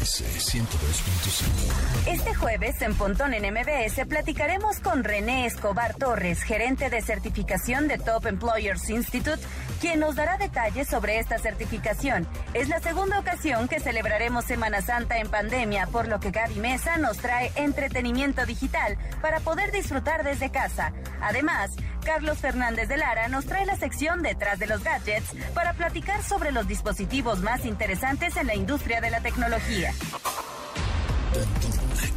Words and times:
MBS 0.00 0.54
102.5. 0.54 2.08
Este 2.08 2.34
jueves 2.34 2.80
en 2.80 2.94
Pontón 2.94 3.34
en 3.34 3.52
MBS 3.52 4.06
platicaremos 4.08 4.80
con 4.80 5.04
René 5.04 5.44
Escobar 5.44 5.94
Torres, 5.94 6.42
gerente 6.42 6.88
de 6.88 7.02
certificación 7.02 7.86
de 7.86 7.98
Top 7.98 8.24
Employers 8.24 8.88
Institute, 8.88 9.42
quien 9.78 10.00
nos 10.00 10.16
dará 10.16 10.38
detalles 10.38 10.88
sobre 10.88 11.18
esta 11.18 11.38
certificación. 11.38 12.26
Es 12.54 12.70
la 12.70 12.80
segunda 12.80 13.18
ocasión 13.18 13.68
que 13.68 13.78
celebraremos 13.78 14.46
Semana 14.46 14.80
Santa 14.80 15.18
en 15.18 15.28
pandemia, 15.28 15.86
por 15.88 16.08
lo 16.08 16.18
que 16.18 16.30
Gaby 16.30 16.60
Mesa 16.60 16.96
nos 16.96 17.18
trae 17.18 17.52
entretenimiento 17.56 18.46
digital 18.46 18.96
para 19.20 19.40
poder 19.40 19.70
disfrutar 19.70 20.24
desde 20.24 20.50
casa. 20.50 20.94
Además, 21.20 21.72
Carlos 22.00 22.38
Fernández 22.38 22.88
de 22.88 22.96
Lara 22.96 23.28
nos 23.28 23.46
trae 23.46 23.66
la 23.66 23.76
sección 23.76 24.22
Detrás 24.22 24.58
de 24.58 24.66
los 24.66 24.82
Gadgets 24.82 25.34
para 25.54 25.74
platicar 25.74 26.22
sobre 26.22 26.52
los 26.52 26.66
dispositivos 26.66 27.40
más 27.40 27.64
interesantes 27.64 28.36
en 28.36 28.46
la 28.46 28.54
industria 28.54 29.00
de 29.00 29.10
la 29.10 29.20
tecnología. 29.20 29.92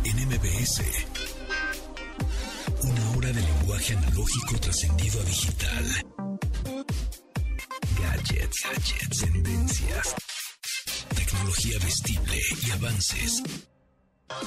en 0.03 0.27
MBS. 0.27 0.83
Una 2.81 3.17
hora 3.17 3.31
de 3.31 3.41
lenguaje 3.41 3.93
analógico 3.95 4.59
trascendido 4.59 5.21
a 5.21 5.23
digital. 5.23 5.85
Gadgets, 8.01 8.63
gadgets, 8.63 9.19
tendencias. 9.19 10.15
Tecnología 11.15 11.77
vestible 11.79 12.41
y 12.65 12.71
avances 12.71 13.43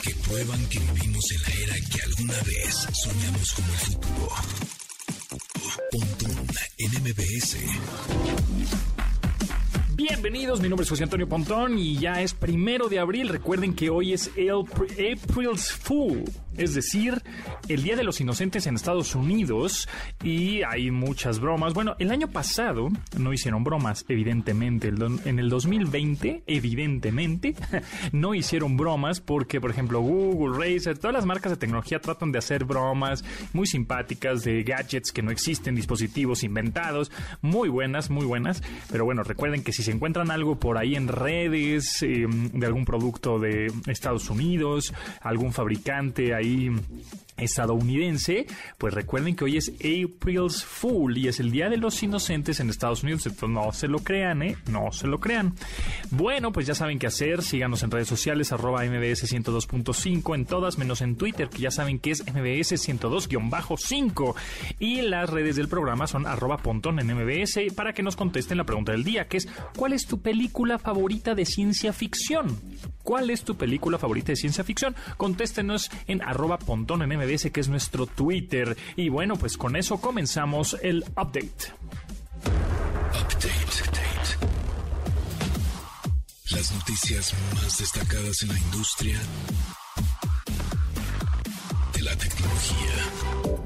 que 0.03 0.15
prueban 0.27 0.67
que 0.69 0.79
vivimos 0.79 1.25
en 1.31 1.43
la 1.43 1.49
era 1.63 1.75
que 1.91 2.03
alguna 2.03 2.43
vez 2.43 2.87
soñamos 2.93 3.53
como 3.53 3.73
el 3.73 3.79
futuro. 3.79 4.86
Pontón 5.91 6.47
en 6.79 6.91
MBS. 7.03 7.57
Bienvenidos, 9.95 10.61
mi 10.61 10.69
nombre 10.69 10.85
es 10.85 10.91
José 10.91 11.05
Antonio 11.05 11.29
Pontón 11.29 11.79
y 11.79 11.99
ya 11.99 12.21
es 12.21 12.35
primero 12.35 12.89
de 12.89 12.99
abril. 12.99 13.29
Recuerden 13.29 13.75
que 13.75 13.91
hoy 13.91 14.13
es 14.13 14.31
el 14.37 14.51
April's 14.51 15.73
Fool, 15.73 16.25
es 16.59 16.75
decir, 16.75 17.23
el 17.69 17.83
Día 17.83 17.97
de 17.97 18.05
los 18.05 18.21
Inocentes 18.21 18.67
en 18.67 18.77
Estados 18.77 19.15
Unidos 19.15 19.89
y 20.23 20.63
hay 20.63 20.91
muchas 20.91 21.41
bromas. 21.41 21.75
Bueno, 21.75 21.97
el 21.99 22.11
año 22.11 22.29
pasado 22.29 22.89
no 23.19 23.33
hicieron 23.33 23.65
bromas, 23.65 24.05
evidentemente. 24.09 24.93
En 25.25 25.39
el 25.39 25.49
2020, 25.49 26.45
evidentemente, 26.47 27.55
no 28.13 28.35
hicieron 28.35 28.77
bromas 28.77 29.21
porque, 29.21 29.61
por 29.61 29.71
ejemplo, 29.71 30.01
Google, 30.01 30.57
Razer, 30.59 30.99
todas 30.99 31.15
las 31.15 31.27
marcas 31.27 31.53
de 31.53 31.57
tecnología 31.57 32.01
tratan 32.01 32.33
de 32.33 32.39
hacer 32.39 32.65
bromas 32.65 33.25
muy 33.53 33.67
simpáticas 33.67 34.45
de 34.45 34.63
gadgets 34.63 35.13
que 35.13 35.23
no 35.23 35.31
existen, 35.31 35.75
dispositivos 35.75 36.43
inventados, 36.43 37.11
muy 37.43 37.69
buenas, 37.69 38.11
muy 38.11 38.25
buenas. 38.25 38.63
Pero 38.91 39.05
bueno, 39.05 39.23
recuerden 39.23 39.63
que 39.63 39.73
si 39.73 39.83
se 39.83 39.93
encuentran 39.93 40.31
algo 40.31 40.59
por 40.59 40.79
ahí 40.79 40.95
en 40.95 41.09
redes 41.09 42.03
em, 42.03 42.51
de 42.51 42.67
algún 42.67 42.85
producto 42.85 43.39
de 43.39 43.73
Estados 43.87 44.31
Unidos, 44.31 44.95
algún 45.21 45.53
fabricante 45.53 46.35
ahí 46.35 46.46
ahí 46.47 46.71
estadounidense, 47.37 48.47
pues 48.79 48.95
recuerden 48.95 49.37
que 49.37 49.45
hoy 49.45 49.57
es 49.57 49.73
April's 49.81 50.65
Fool 50.65 51.19
y 51.19 51.29
es 51.29 51.41
el 51.41 51.51
Día 51.51 51.69
de 51.69 51.77
los 51.77 52.03
Inocentes 52.03 52.61
en 52.61 52.71
Estados 52.71 53.03
Unidos, 53.03 53.29
no 53.47 53.73
se 53.73 53.89
lo 53.89 53.99
crean, 54.01 54.43
¿eh? 54.43 54.57
No 54.71 54.93
se 54.93 55.07
lo 55.07 55.19
crean. 55.21 55.55
Bueno, 56.11 56.53
pues 56.53 56.67
ya 56.67 56.75
saben 56.75 56.99
qué 56.99 57.07
hacer, 57.07 57.43
síganos 57.43 57.83
en 57.83 57.91
redes 57.91 58.09
sociales, 58.09 58.53
arroba 58.53 58.85
mbs 58.85 59.33
102.5 59.33 60.35
en 60.35 60.47
todas, 60.47 60.79
menos 60.79 61.01
en 61.03 61.17
Twitter, 61.17 61.49
que 61.49 61.59
ya 61.59 61.71
saben 61.71 61.99
que 61.99 62.11
es 62.13 62.25
mbs 62.25 62.73
102-5 62.73 64.35
y 64.79 65.03
las 65.03 65.31
redes 65.31 65.57
del 65.57 65.69
programa 65.69 66.07
son 66.07 66.27
arroba 66.27 66.59
pontón 66.59 66.99
en 67.01 67.15
mbs 67.15 67.59
para 67.75 67.93
que 67.93 68.03
nos 68.03 68.17
contesten 68.17 68.59
la 68.59 68.65
pregunta 68.65 68.93
del 68.93 69.05
día, 69.05 69.29
que 69.29 69.39
es 69.39 69.49
¿cuál 69.77 69.93
es 69.93 70.07
tu 70.07 70.21
película 70.21 70.79
favorita 70.79 71.35
de 71.35 71.45
ciencia 71.45 71.93
ficción? 71.93 72.59
¿Cuál 73.03 73.31
es 73.31 73.43
tu 73.43 73.57
película 73.57 73.99
favorita 73.99 74.33
de 74.33 74.37
ciencia 74.37 74.65
ficción? 74.65 74.97
Contéstenos 75.17 75.91
en 76.09 76.23
arroba 76.23 76.59
pontón 76.59 77.03
en 77.03 77.17
MBS, 77.17 77.26
que 77.27 77.61
es 77.61 77.69
nuestro 77.69 78.07
Twitter. 78.07 78.77
Y 78.97 79.09
bueno, 79.09 79.37
pues 79.37 79.57
con 79.57 79.77
eso 79.77 80.01
comenzamos 80.01 80.77
el. 80.83 81.05
Update. 81.17 81.73
Las 86.51 86.73
noticias 86.73 87.35
más 87.55 87.79
destacadas 87.79 88.43
en 88.43 88.49
la 88.49 88.59
industria 88.59 89.19
de 91.93 92.03
la 92.03 92.17
tecnología. 92.17 93.16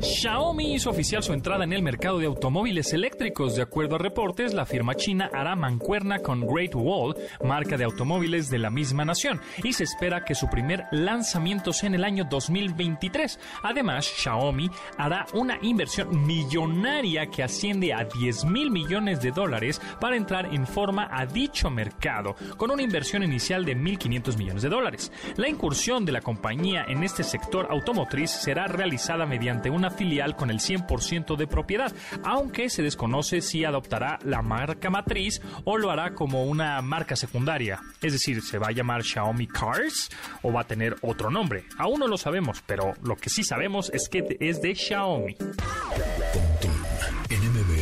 Xiaomi 0.01 0.75
hizo 0.75 0.89
oficial 0.89 1.23
su 1.23 1.35
entrada 1.35 1.65
en 1.65 1.75
el 1.75 1.83
mercado 1.83 2.19
de 2.19 2.25
automóviles 2.25 2.95
eléctricos. 2.95 3.55
De 3.55 3.63
acuerdo 3.63 3.97
a 3.97 3.99
reportes, 3.99 4.55
la 4.55 4.65
firma 4.65 4.95
china 4.95 5.31
hará 5.31 5.55
mancuerna 5.57 6.21
con 6.21 6.41
Great 6.47 6.75
Wall, 6.75 7.15
marca 7.45 7.77
de 7.77 7.85
automóviles 7.85 8.49
de 8.49 8.59
la 8.59 8.71
misma 8.71 9.05
nación, 9.05 9.41
y 9.63 9.75
se 9.75 9.85
espera 9.85 10.25
que 10.25 10.35
su 10.35 10.49
primer 10.49 10.85
lanzamiento 10.91 11.75
sea 11.75 11.89
en 11.89 11.97
el 11.97 12.05
año 12.05 12.25
2023. 12.31 13.39
Además, 13.63 14.07
Xiaomi 14.07 14.71
hará 14.97 15.27
una 15.35 15.59
inversión 15.61 16.25
millonaria 16.27 17.27
que 17.27 17.43
asciende 17.43 17.93
a 17.93 18.05
10 18.05 18.47
mil 18.47 18.71
millones 18.71 19.21
de 19.21 19.33
dólares 19.33 19.83
para 20.01 20.17
entrar 20.17 20.47
en 20.55 20.67
forma 20.67 21.09
a 21.13 21.27
dicho 21.27 21.69
mercado, 21.69 22.37
con 22.57 22.71
una 22.71 22.83
inversión 22.83 23.23
inicial 23.23 23.67
de 23.67 23.77
1.500 23.77 24.39
millones 24.39 24.63
de 24.63 24.69
dólares. 24.71 25.13
La 25.37 25.49
incursión 25.49 26.07
de 26.07 26.13
la 26.13 26.23
compañía 26.23 26.87
en 26.89 27.03
este 27.03 27.23
sector 27.23 27.67
automotriz 27.71 28.31
será 28.31 28.67
realizada 28.67 29.27
mediante 29.27 29.69
una 29.69 29.90
filial 29.91 30.37
con 30.37 30.51
el 30.51 30.59
100% 30.59 31.37
de 31.37 31.47
propiedad, 31.47 31.93
aunque 32.25 32.71
se 32.71 32.83
desconoce 32.83 33.41
si 33.41 33.65
adoptará 33.65 34.19
la 34.25 34.43
marca 34.43 34.91
matriz 34.91 35.41
o 35.65 35.79
lo 35.79 35.91
hará 35.91 36.15
como 36.15 36.45
una 36.45 36.81
marca 36.83 37.17
secundaria. 37.17 37.81
Es 38.01 38.13
decir, 38.13 38.43
¿se 38.43 38.59
va 38.59 38.69
a 38.69 38.73
llamar 38.73 39.03
Xiaomi 39.03 39.47
Cars 39.47 40.11
o 40.43 40.53
va 40.53 40.63
a 40.63 40.67
tener 40.67 40.97
otro 41.03 41.31
nombre? 41.31 41.65
Aún 41.79 42.01
no 42.01 42.07
lo 42.07 42.17
sabemos, 42.17 42.63
pero 42.67 42.95
lo 43.03 43.17
que 43.17 43.31
sí 43.31 43.45
sabemos 43.45 43.91
es 43.95 44.09
que 44.09 44.37
es 44.41 44.63
de 44.63 44.75
Xiaomi. 44.75 45.37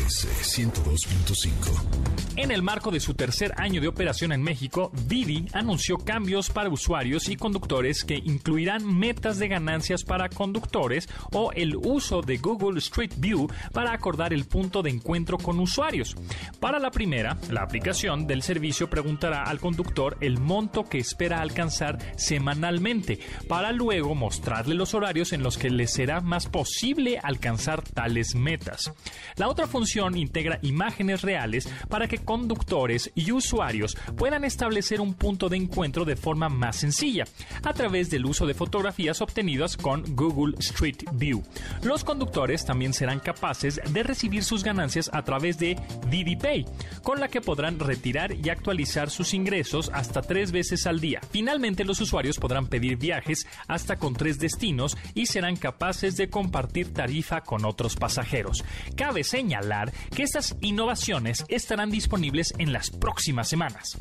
En 0.09 0.15
MBS 0.15 0.27
102.5. 0.57 2.19
En 2.37 2.53
el 2.53 2.63
marco 2.63 2.91
de 2.93 3.01
su 3.01 3.15
tercer 3.15 3.53
año 3.57 3.81
de 3.81 3.89
operación 3.89 4.33
en 4.33 4.43
México, 4.43 4.93
Didi 5.07 5.47
anunció 5.53 5.99
cambios 5.99 6.51
para 6.51 6.69
usuarios 6.69 7.29
y 7.29 7.37
conductores 7.37 8.05
que 8.05 8.15
incluirán 8.15 8.87
metas 8.87 9.39
de 9.39 9.49
ganancias 9.49 10.05
para 10.05 10.29
conductores 10.29 11.09
o 11.33 11.51
el 11.53 11.77
uso 11.77 12.23
de 12.23 12.39
Google 12.39 12.79
Street 12.79 13.13
View 13.17 13.49
para 13.73 13.93
acordar 13.93 14.33
el 14.33 14.45
punto 14.47 14.83
de 14.83 14.91
encuentro 14.91 15.37
con 15.37 15.59
usuarios. 15.59 16.17
Para 16.61 16.79
la 16.79 16.93
primera, 16.93 17.37
la 17.51 17.63
aplicación 17.63 18.27
del 18.27 18.43
servicio 18.43 18.89
preguntará 18.89 19.43
al 19.43 19.59
conductor 19.59 20.17
el 20.21 20.39
monto 20.39 20.85
que 20.85 20.99
espera 20.99 21.41
alcanzar 21.41 21.99
semanalmente, 22.17 23.19
para 23.49 23.73
luego 23.73 24.15
mostrarle 24.15 24.77
los 24.77 24.95
horarios 24.95 25.33
en 25.33 25.43
los 25.43 25.59
que 25.59 25.71
le 25.71 25.89
será 25.89 26.21
más 26.21 26.47
posible 26.47 27.19
alcanzar 27.21 27.83
tales 27.83 28.37
metas. 28.37 28.93
La 29.37 29.49
otra 29.49 29.67
función 29.67 29.98
integra 30.17 30.59
imágenes 30.63 31.23
reales 31.23 31.69
para 31.89 32.09
que 32.09 32.19
conductores 32.19 33.11
y 33.15 33.33
usuarios 33.33 33.97
puedan 34.17 34.45
establecer 34.45 35.01
un 35.01 35.15
punto 35.15 35.49
de 35.49 35.57
encuentro 35.57 36.05
de 36.05 36.17
forma 36.17 36.49
más 36.49 36.77
sencilla, 36.77 37.25
a 37.63 37.73
través 37.73 38.11
del 38.11 38.27
uso 38.27 38.47
de 38.47 38.55
fotografías 38.55 39.21
obtenidas 39.21 39.77
con 39.77 40.05
Google 40.15 40.55
Street 40.59 41.05
View. 41.13 41.43
Los 41.83 42.05
conductores 42.05 42.65
también 42.65 42.93
serán 42.93 43.21
capaces 43.21 43.81
de 43.91 44.03
recibir 44.03 44.45
sus 44.45 44.65
ganancias 44.65 45.11
a 45.13 45.23
través 45.23 45.59
de 45.59 45.77
Didi 46.11 46.37
Pay, 46.37 46.65
con 47.03 47.21
la 47.21 47.29
que 47.29 47.41
podrán 47.41 47.79
retirar 47.79 48.35
y 48.35 48.49
actualizar 48.49 49.11
sus 49.11 49.35
ingresos 49.35 49.91
hasta 49.93 50.23
tres 50.23 50.53
veces 50.53 50.87
al 50.87 51.01
día. 51.01 51.21
Finalmente, 51.31 51.85
los 51.85 52.01
usuarios 52.01 52.39
podrán 52.39 52.67
pedir 52.67 52.97
viajes 52.97 53.47
hasta 53.67 53.97
con 53.97 54.15
tres 54.15 54.39
destinos 54.39 54.97
y 55.15 55.27
serán 55.27 55.57
capaces 55.57 56.17
de 56.17 56.29
compartir 56.29 56.93
tarifa 56.93 57.41
con 57.41 57.65
otros 57.65 57.97
pasajeros. 57.97 58.65
Cabe 58.97 59.25
señalar 59.25 59.88
que 60.15 60.23
estas 60.23 60.57
innovaciones 60.61 61.45
estarán 61.49 61.91
disponibles 61.91 62.55
en 62.59 62.73
las 62.73 62.91
próximas 62.91 63.49
semanas. 63.49 63.99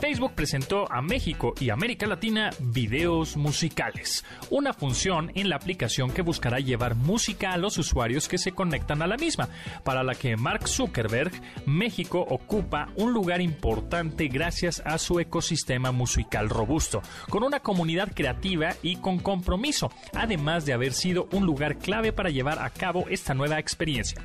Facebook 0.00 0.34
presentó 0.34 0.90
a 0.92 1.00
México 1.00 1.54
y 1.58 1.70
América 1.70 2.06
Latina 2.06 2.50
videos 2.60 3.36
musicales, 3.36 4.24
una 4.50 4.74
función 4.74 5.32
en 5.34 5.48
la 5.48 5.56
aplicación 5.56 6.10
que 6.10 6.20
buscará 6.20 6.58
llevar 6.58 6.96
música 6.96 7.52
a 7.52 7.56
los 7.56 7.78
usuarios 7.78 8.28
que 8.28 8.36
se 8.36 8.52
conectan 8.52 9.00
a 9.00 9.06
la 9.06 9.16
misma, 9.16 9.48
para 9.84 10.02
la 10.02 10.14
que 10.14 10.36
Mark 10.36 10.68
Zuckerberg, 10.68 11.32
México 11.64 12.20
ocupa 12.20 12.90
un 12.96 13.14
lugar 13.14 13.40
importante 13.40 14.28
gracias 14.28 14.82
a 14.84 14.98
su 14.98 15.18
ecosistema 15.18 15.92
musical 15.92 16.50
robusto, 16.50 17.00
con 17.30 17.42
una 17.42 17.60
comunidad 17.60 18.12
creativa 18.14 18.74
y 18.82 18.96
con 18.96 19.18
compromiso, 19.18 19.90
además 20.12 20.66
de 20.66 20.74
haber 20.74 20.92
sido 20.92 21.26
un 21.32 21.46
lugar 21.46 21.78
clave 21.78 22.12
para 22.12 22.30
llevar 22.30 22.58
a 22.58 22.68
cabo 22.68 23.06
esta 23.08 23.32
nueva 23.32 23.58
experiencia. 23.58 24.20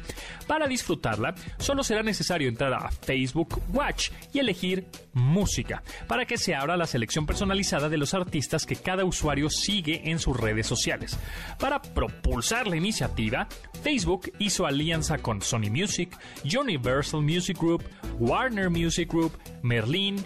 Para 0.48 0.68
disfrutarla, 0.68 1.34
solo 1.60 1.84
será 1.84 2.04
necesario 2.04 2.50
entrar 2.50 2.74
a 2.74 2.92
Facebook 2.92 3.62
Watch 3.74 4.10
y 4.34 4.40
elegir 4.40 4.86
música 5.14 5.61
para 6.08 6.26
que 6.26 6.38
se 6.38 6.56
abra 6.56 6.78
la 6.78 6.88
selección 6.88 7.26
personalizada 7.26 7.90
de 7.90 7.98
los 7.98 8.14
artistas 8.14 8.66
que 8.66 8.76
cada 8.76 9.06
usuario 9.06 9.50
sigue 9.50 10.10
en 10.10 10.20
sus 10.20 10.38
redes 10.38 10.68
sociales. 10.68 11.18
Para 11.60 11.82
propulsar 11.82 12.68
la 12.68 12.76
iniciativa, 12.76 13.48
Facebook 13.84 14.32
hizo 14.40 14.66
alianza 14.66 15.18
con 15.18 15.42
Sony 15.42 15.70
Music, 15.70 16.18
Universal 16.44 17.22
Music 17.22 17.58
Group, 17.58 17.84
Warner 18.20 18.70
Music 18.70 19.10
Group, 19.10 19.38
Merlin, 19.62 20.24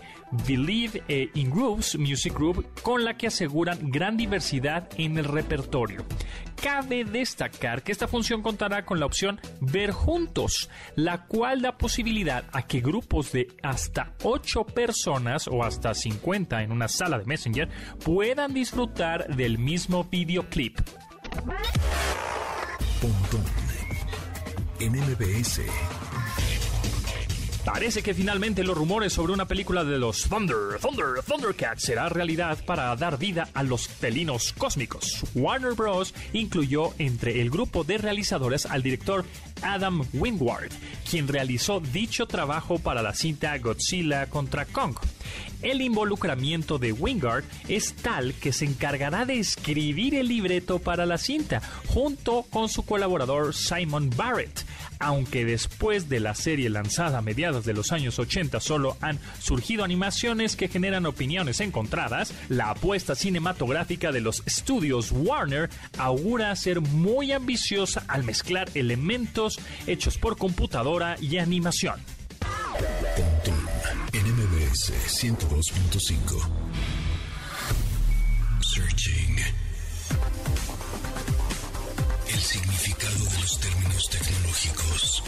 Believe 0.47 1.03
e 1.07 1.29
In 1.35 1.49
Grooves 1.49 1.97
Music 1.97 2.33
Group, 2.33 2.65
con 2.81 3.03
la 3.03 3.17
que 3.17 3.27
aseguran 3.27 3.91
gran 3.91 4.17
diversidad 4.17 4.89
en 4.97 5.17
el 5.17 5.25
repertorio. 5.25 6.05
Cabe 6.61 7.03
destacar 7.05 7.83
que 7.83 7.91
esta 7.91 8.07
función 8.07 8.41
contará 8.41 8.85
con 8.85 8.99
la 8.99 9.05
opción 9.05 9.39
Ver 9.61 9.91
Juntos, 9.91 10.69
la 10.95 11.25
cual 11.25 11.61
da 11.61 11.77
posibilidad 11.77 12.45
a 12.53 12.63
que 12.63 12.81
grupos 12.81 13.31
de 13.31 13.47
hasta 13.61 14.13
8 14.23 14.65
personas 14.65 15.47
o 15.47 15.63
hasta 15.63 15.93
50 15.93 16.63
en 16.63 16.71
una 16.71 16.87
sala 16.87 17.19
de 17.19 17.25
Messenger 17.25 17.69
puedan 18.03 18.53
disfrutar 18.53 19.35
del 19.35 19.59
mismo 19.59 20.05
videoclip. 20.05 20.79
Parece 27.65 28.03
que 28.03 28.13
finalmente 28.13 28.63
los 28.63 28.77
rumores 28.77 29.11
sobre 29.11 29.33
una 29.33 29.47
película 29.47 29.83
de 29.83 29.97
los 29.97 30.29
Thunder, 30.29 30.79
Thunder, 30.79 31.23
Thundercats 31.27 31.81
será 31.81 32.09
realidad 32.09 32.63
para 32.63 32.95
dar 32.95 33.17
vida 33.17 33.49
a 33.55 33.63
los 33.63 33.87
felinos 33.87 34.53
cósmicos. 34.53 35.23
Warner 35.33 35.73
Bros. 35.73 36.13
incluyó 36.31 36.93
entre 36.99 37.41
el 37.41 37.49
grupo 37.49 37.83
de 37.83 37.97
realizadores 37.97 38.67
al 38.67 38.83
director 38.83 39.25
Adam 39.61 40.03
Wingward, 40.13 40.71
quien 41.09 41.27
realizó 41.27 41.79
dicho 41.79 42.25
trabajo 42.27 42.79
para 42.79 43.01
la 43.01 43.13
cinta 43.13 43.57
Godzilla 43.57 44.27
contra 44.27 44.65
Kong. 44.65 44.95
El 45.61 45.81
involucramiento 45.81 46.77
de 46.77 46.91
Wingard 46.91 47.43
es 47.67 47.95
tal 47.95 48.33
que 48.35 48.53
se 48.53 48.65
encargará 48.65 49.25
de 49.25 49.39
escribir 49.39 50.15
el 50.15 50.27
libreto 50.27 50.79
para 50.79 51.05
la 51.05 51.17
cinta, 51.17 51.61
junto 51.87 52.43
con 52.43 52.69
su 52.69 52.83
colaborador 52.83 53.53
Simon 53.53 54.09
Barrett 54.15 54.65
aunque 54.99 55.45
después 55.45 56.09
de 56.09 56.19
la 56.19 56.35
serie 56.35 56.69
lanzada 56.69 57.19
a 57.19 57.21
mediados 57.21 57.65
de 57.65 57.73
los 57.73 57.91
años 57.91 58.19
80 58.19 58.59
solo 58.59 58.97
han 59.01 59.19
surgido 59.39 59.83
animaciones 59.83 60.55
que 60.55 60.67
generan 60.67 61.05
opiniones 61.05 61.59
encontradas, 61.59 62.33
la 62.49 62.71
apuesta 62.71 63.15
cinematográfica 63.15 64.11
de 64.11 64.21
los 64.21 64.43
estudios 64.45 65.11
Warner 65.11 65.69
augura 65.97 66.55
ser 66.55 66.81
muy 66.81 67.31
ambiciosa 67.31 68.03
al 68.07 68.23
mezclar 68.23 68.69
elementos 68.73 69.44
hechos 69.87 70.17
por 70.17 70.37
computadora 70.37 71.15
y 71.21 71.37
animación. 71.37 71.99
NMBS 74.13 74.91
102.5 75.23 76.49
Searching 78.61 79.37
el 82.33 82.39
significado 82.39 83.23
de 83.23 83.39
los 83.39 83.59
términos 83.59 84.09
tecnológicos. 84.09 85.23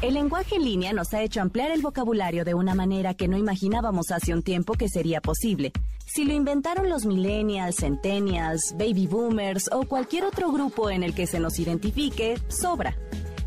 El 0.00 0.14
lenguaje 0.14 0.56
en 0.56 0.64
línea 0.64 0.92
nos 0.92 1.14
ha 1.14 1.22
hecho 1.22 1.40
ampliar 1.40 1.70
el 1.70 1.80
vocabulario 1.80 2.44
de 2.44 2.54
una 2.54 2.74
manera 2.74 3.14
que 3.14 3.28
no 3.28 3.36
imaginábamos 3.36 4.10
hace 4.10 4.34
un 4.34 4.42
tiempo 4.42 4.72
que 4.74 4.88
sería 4.88 5.20
posible. 5.20 5.72
Si 6.14 6.24
lo 6.24 6.34
inventaron 6.34 6.90
los 6.90 7.06
millennials, 7.06 7.76
centennials, 7.76 8.74
baby 8.76 9.06
boomers 9.06 9.70
o 9.72 9.84
cualquier 9.84 10.24
otro 10.24 10.52
grupo 10.52 10.90
en 10.90 11.02
el 11.02 11.14
que 11.14 11.26
se 11.26 11.40
nos 11.40 11.58
identifique, 11.58 12.38
sobra. 12.48 12.94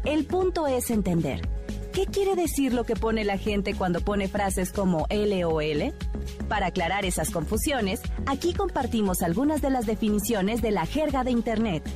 El 0.04 0.26
punto 0.26 0.66
es 0.66 0.90
entender. 0.90 1.55
¿Qué 1.96 2.08
quiere 2.08 2.36
decir 2.36 2.74
lo 2.74 2.84
que 2.84 2.98
pone 2.98 3.24
la 3.24 3.38
gente 3.38 3.74
cuando 3.74 4.02
pone 4.02 4.28
frases 4.28 4.74
como 4.74 5.08
LOL? 5.10 5.94
Para 6.50 6.66
aclarar 6.66 7.06
esas 7.06 7.32
confusiones, 7.32 8.02
aquí 8.26 8.54
compartimos 8.54 9.22
algunas 9.22 9.62
de 9.62 9.70
las 9.70 9.86
definiciones 9.86 10.62
de 10.62 10.72
la 10.72 10.86
jerga 10.86 11.24
de 11.24 11.32
Internet. 11.32 11.90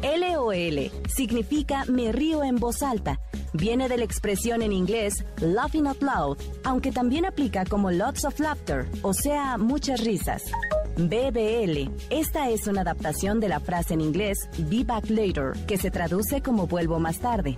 LOL 0.00 0.90
significa 1.14 1.84
me 1.84 2.12
río 2.12 2.44
en 2.44 2.56
voz 2.56 2.82
alta. 2.82 3.20
Viene 3.52 3.90
de 3.90 3.98
la 3.98 4.04
expresión 4.04 4.62
en 4.62 4.72
inglés 4.72 5.22
laughing 5.42 5.86
out 5.86 6.02
loud, 6.02 6.38
aunque 6.64 6.90
también 6.90 7.26
aplica 7.26 7.66
como 7.66 7.90
lots 7.90 8.24
of 8.24 8.40
laughter, 8.40 8.86
o 9.02 9.12
sea, 9.12 9.58
muchas 9.58 10.02
risas. 10.02 10.44
BBL. 10.96 11.90
Esta 12.10 12.50
es 12.50 12.66
una 12.66 12.80
adaptación 12.80 13.40
de 13.40 13.48
la 13.48 13.60
frase 13.60 13.94
en 13.94 14.00
inglés 14.00 14.48
Be 14.58 14.84
Back 14.84 15.10
Later, 15.10 15.52
que 15.66 15.78
se 15.78 15.90
traduce 15.90 16.42
como 16.42 16.66
vuelvo 16.66 16.98
más 16.98 17.18
tarde. 17.18 17.56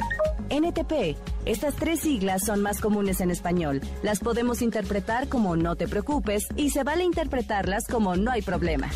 NTP. 0.51 1.17
Estas 1.45 1.75
tres 1.75 2.01
siglas 2.01 2.45
son 2.45 2.63
más 2.63 2.81
comunes 2.81 3.21
en 3.21 3.31
español. 3.31 3.81
Las 4.03 4.21
podemos 4.21 4.63
interpretar 4.63 5.29
como 5.29 5.57
no 5.57 5.77
te 5.77 5.89
preocupes 5.89 6.47
y 6.57 6.71
se 6.71 6.83
vale 6.83 7.05
interpretarlas 7.05 7.87
como 7.87 8.17
no 8.17 8.31
hay 8.31 8.43
problema. 8.43 8.89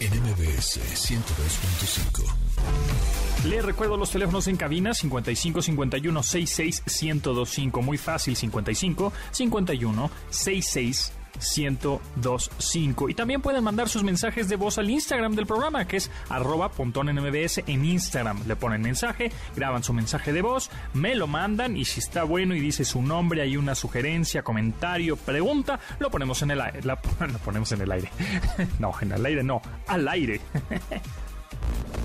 NMBS 0.00 0.78
102.5. 0.78 3.11
Le 3.44 3.60
recuerdo 3.60 3.96
los 3.96 4.10
teléfonos 4.12 4.46
en 4.46 4.56
cabina 4.56 4.94
55 4.94 5.62
51 5.62 6.22
66 6.22 6.82
1025. 7.02 7.82
Muy 7.82 7.98
fácil, 7.98 8.36
55 8.36 9.12
51 9.32 10.10
66 10.30 11.12
1025. 11.56 13.08
Y 13.08 13.14
también 13.14 13.42
pueden 13.42 13.64
mandar 13.64 13.88
sus 13.88 14.04
mensajes 14.04 14.48
de 14.48 14.54
voz 14.54 14.78
al 14.78 14.88
Instagram 14.88 15.34
del 15.34 15.46
programa, 15.46 15.86
que 15.88 15.96
es 15.96 16.08
arroba 16.28 16.70
mbs 16.76 17.58
en 17.66 17.84
Instagram. 17.84 18.46
Le 18.46 18.54
ponen 18.54 18.80
mensaje, 18.80 19.32
graban 19.56 19.82
su 19.82 19.92
mensaje 19.92 20.32
de 20.32 20.42
voz, 20.42 20.70
me 20.94 21.16
lo 21.16 21.26
mandan 21.26 21.76
y 21.76 21.84
si 21.84 21.98
está 21.98 22.22
bueno 22.22 22.54
y 22.54 22.60
dice 22.60 22.84
su 22.84 23.02
nombre, 23.02 23.42
hay 23.42 23.56
una 23.56 23.74
sugerencia, 23.74 24.44
comentario, 24.44 25.16
pregunta, 25.16 25.80
lo 25.98 26.12
ponemos 26.12 26.40
en 26.42 26.52
el 26.52 26.60
aire. 26.60 26.80
lo 26.84 26.96
ponemos 27.44 27.72
en 27.72 27.80
el 27.80 27.90
aire. 27.90 28.08
no, 28.78 28.92
en 29.00 29.10
el 29.10 29.26
aire 29.26 29.42
no, 29.42 29.60
al 29.88 30.06
aire. 30.06 30.40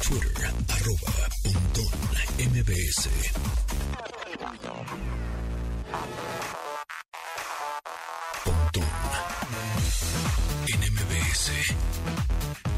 Twitter, 0.00 0.50
arroba, 0.68 1.12
mbs. 2.38 3.08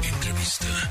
Entrevista. 0.03 0.89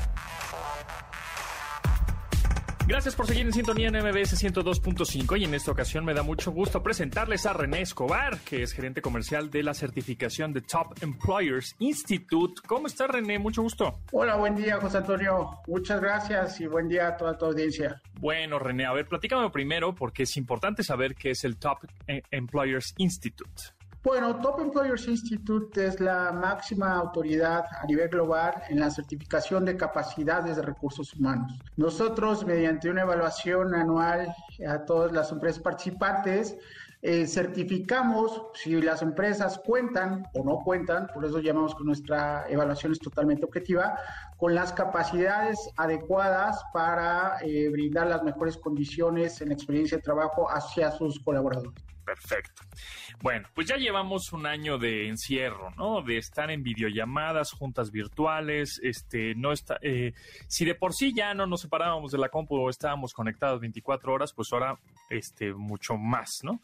Gracias 2.91 3.15
por 3.15 3.25
seguir 3.25 3.45
en 3.45 3.53
sintonía 3.53 3.87
en 3.87 3.95
MBS 3.95 4.43
102.5 4.43 5.39
y 5.39 5.45
en 5.45 5.53
esta 5.53 5.71
ocasión 5.71 6.03
me 6.03 6.13
da 6.13 6.23
mucho 6.23 6.51
gusto 6.51 6.83
presentarles 6.83 7.45
a 7.45 7.53
René 7.53 7.79
Escobar, 7.83 8.37
que 8.39 8.63
es 8.63 8.73
gerente 8.73 9.01
comercial 9.01 9.49
de 9.49 9.63
la 9.63 9.73
certificación 9.73 10.51
de 10.51 10.59
Top 10.59 11.01
Employers 11.01 11.73
Institute. 11.79 12.61
¿Cómo 12.67 12.87
está 12.87 13.07
René? 13.07 13.39
Mucho 13.39 13.61
gusto. 13.61 14.01
Hola, 14.11 14.35
buen 14.35 14.57
día 14.57 14.75
José 14.81 14.97
Antonio. 14.97 15.61
Muchas 15.67 16.01
gracias 16.01 16.59
y 16.59 16.67
buen 16.67 16.89
día 16.89 17.07
a 17.07 17.15
toda 17.15 17.37
tu 17.37 17.45
audiencia. 17.45 18.01
Bueno, 18.19 18.59
René, 18.59 18.85
a 18.85 18.91
ver, 18.91 19.07
platícame 19.07 19.49
primero 19.51 19.95
porque 19.95 20.23
es 20.23 20.35
importante 20.35 20.83
saber 20.83 21.15
qué 21.15 21.31
es 21.31 21.45
el 21.45 21.55
Top 21.55 21.77
Employers 22.29 22.93
Institute. 22.97 23.71
Bueno, 24.03 24.41
Top 24.41 24.59
Employers 24.59 25.07
Institute 25.07 25.85
es 25.85 25.99
la 25.99 26.31
máxima 26.31 26.95
autoridad 26.95 27.65
a 27.79 27.85
nivel 27.85 28.09
global 28.09 28.55
en 28.67 28.79
la 28.79 28.89
certificación 28.89 29.63
de 29.63 29.77
capacidades 29.77 30.55
de 30.55 30.63
recursos 30.63 31.13
humanos. 31.13 31.53
Nosotros, 31.77 32.43
mediante 32.43 32.89
una 32.89 33.01
evaluación 33.03 33.75
anual 33.75 34.33
a 34.67 34.85
todas 34.85 35.11
las 35.11 35.31
empresas 35.31 35.61
participantes, 35.61 36.57
eh, 37.03 37.27
certificamos 37.27 38.43
si 38.55 38.79
las 38.81 39.03
empresas 39.03 39.59
cuentan 39.65 40.27
o 40.33 40.43
no 40.43 40.59
cuentan, 40.63 41.07
por 41.13 41.23
eso 41.25 41.39
llamamos 41.39 41.75
que 41.75 41.83
nuestra 41.83 42.45
evaluación 42.47 42.91
es 42.91 42.99
totalmente 42.99 43.45
objetiva, 43.45 43.99
con 44.41 44.55
las 44.55 44.73
capacidades 44.73 45.69
adecuadas 45.77 46.63
para 46.73 47.37
eh, 47.43 47.69
brindar 47.69 48.07
las 48.07 48.23
mejores 48.23 48.57
condiciones 48.57 49.39
en 49.39 49.49
la 49.49 49.53
experiencia 49.53 49.97
de 49.97 50.01
trabajo 50.01 50.49
hacia 50.49 50.89
sus 50.89 51.19
colaboradores. 51.19 51.79
Perfecto. 52.03 52.63
Bueno, 53.21 53.47
pues 53.53 53.67
ya 53.67 53.75
llevamos 53.75 54.33
un 54.33 54.47
año 54.47 54.79
de 54.79 55.07
encierro, 55.09 55.69
¿no? 55.77 56.01
De 56.01 56.17
estar 56.17 56.49
en 56.49 56.63
videollamadas, 56.63 57.51
juntas 57.51 57.91
virtuales, 57.91 58.79
este, 58.81 59.35
no 59.35 59.51
está, 59.51 59.77
eh, 59.83 60.13
si 60.47 60.65
de 60.65 60.73
por 60.73 60.93
sí 60.93 61.13
ya 61.13 61.35
no 61.35 61.45
nos 61.45 61.61
separábamos 61.61 62.11
de 62.11 62.17
la 62.17 62.29
compu 62.29 62.55
o 62.55 62.71
estábamos 62.71 63.13
conectados 63.13 63.59
24 63.59 64.11
horas, 64.11 64.33
pues 64.33 64.51
ahora, 64.51 64.79
este, 65.11 65.53
mucho 65.53 65.97
más, 65.97 66.39
¿no? 66.41 66.61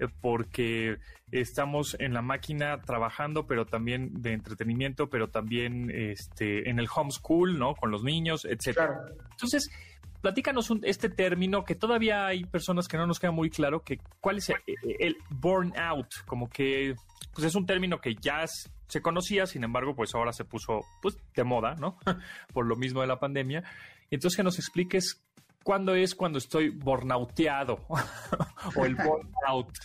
Eh, 0.00 0.08
porque 0.20 0.98
estamos 1.30 1.96
en 2.00 2.14
la 2.14 2.22
máquina 2.22 2.80
trabajando, 2.80 3.46
pero 3.46 3.66
también 3.66 4.10
de 4.22 4.32
entretenimiento, 4.32 5.08
pero 5.08 5.28
también, 5.28 5.90
este, 5.90 6.68
en 6.68 6.78
el 6.78 6.88
homeschool, 6.94 7.58
¿no? 7.58 7.74
Con 7.74 7.90
los 7.90 8.02
niños, 8.02 8.44
etcétera. 8.44 9.06
Entonces, 9.30 9.70
platícanos 10.20 10.72
este 10.82 11.10
término 11.10 11.64
que 11.64 11.74
todavía 11.74 12.26
hay 12.26 12.44
personas 12.44 12.88
que 12.88 12.96
no 12.96 13.06
nos 13.06 13.20
queda 13.20 13.30
muy 13.30 13.50
claro 13.50 13.82
que 13.82 13.98
cuál 14.20 14.38
es 14.38 14.50
el, 14.98 15.16
burnout, 15.28 16.24
como 16.26 16.48
que 16.48 16.94
pues 17.34 17.46
es 17.46 17.54
un 17.54 17.66
término 17.66 18.00
que 18.00 18.14
ya 18.14 18.44
se 18.88 19.02
conocía, 19.02 19.46
sin 19.46 19.64
embargo, 19.64 19.94
pues 19.94 20.14
ahora 20.14 20.32
se 20.32 20.44
puso 20.44 20.80
pues 21.02 21.16
de 21.34 21.44
moda, 21.44 21.74
¿no? 21.74 21.98
Por 22.52 22.66
lo 22.66 22.74
mismo 22.76 23.00
de 23.00 23.06
la 23.06 23.18
pandemia. 23.20 23.64
Entonces 24.10 24.36
que 24.36 24.42
nos 24.42 24.58
expliques 24.58 25.22
cuándo 25.64 25.94
es 25.96 26.14
cuando 26.14 26.38
estoy 26.38 26.68
burnouteado 26.68 27.80
o 28.76 28.84
el 28.84 28.94
burnout. 28.94 29.76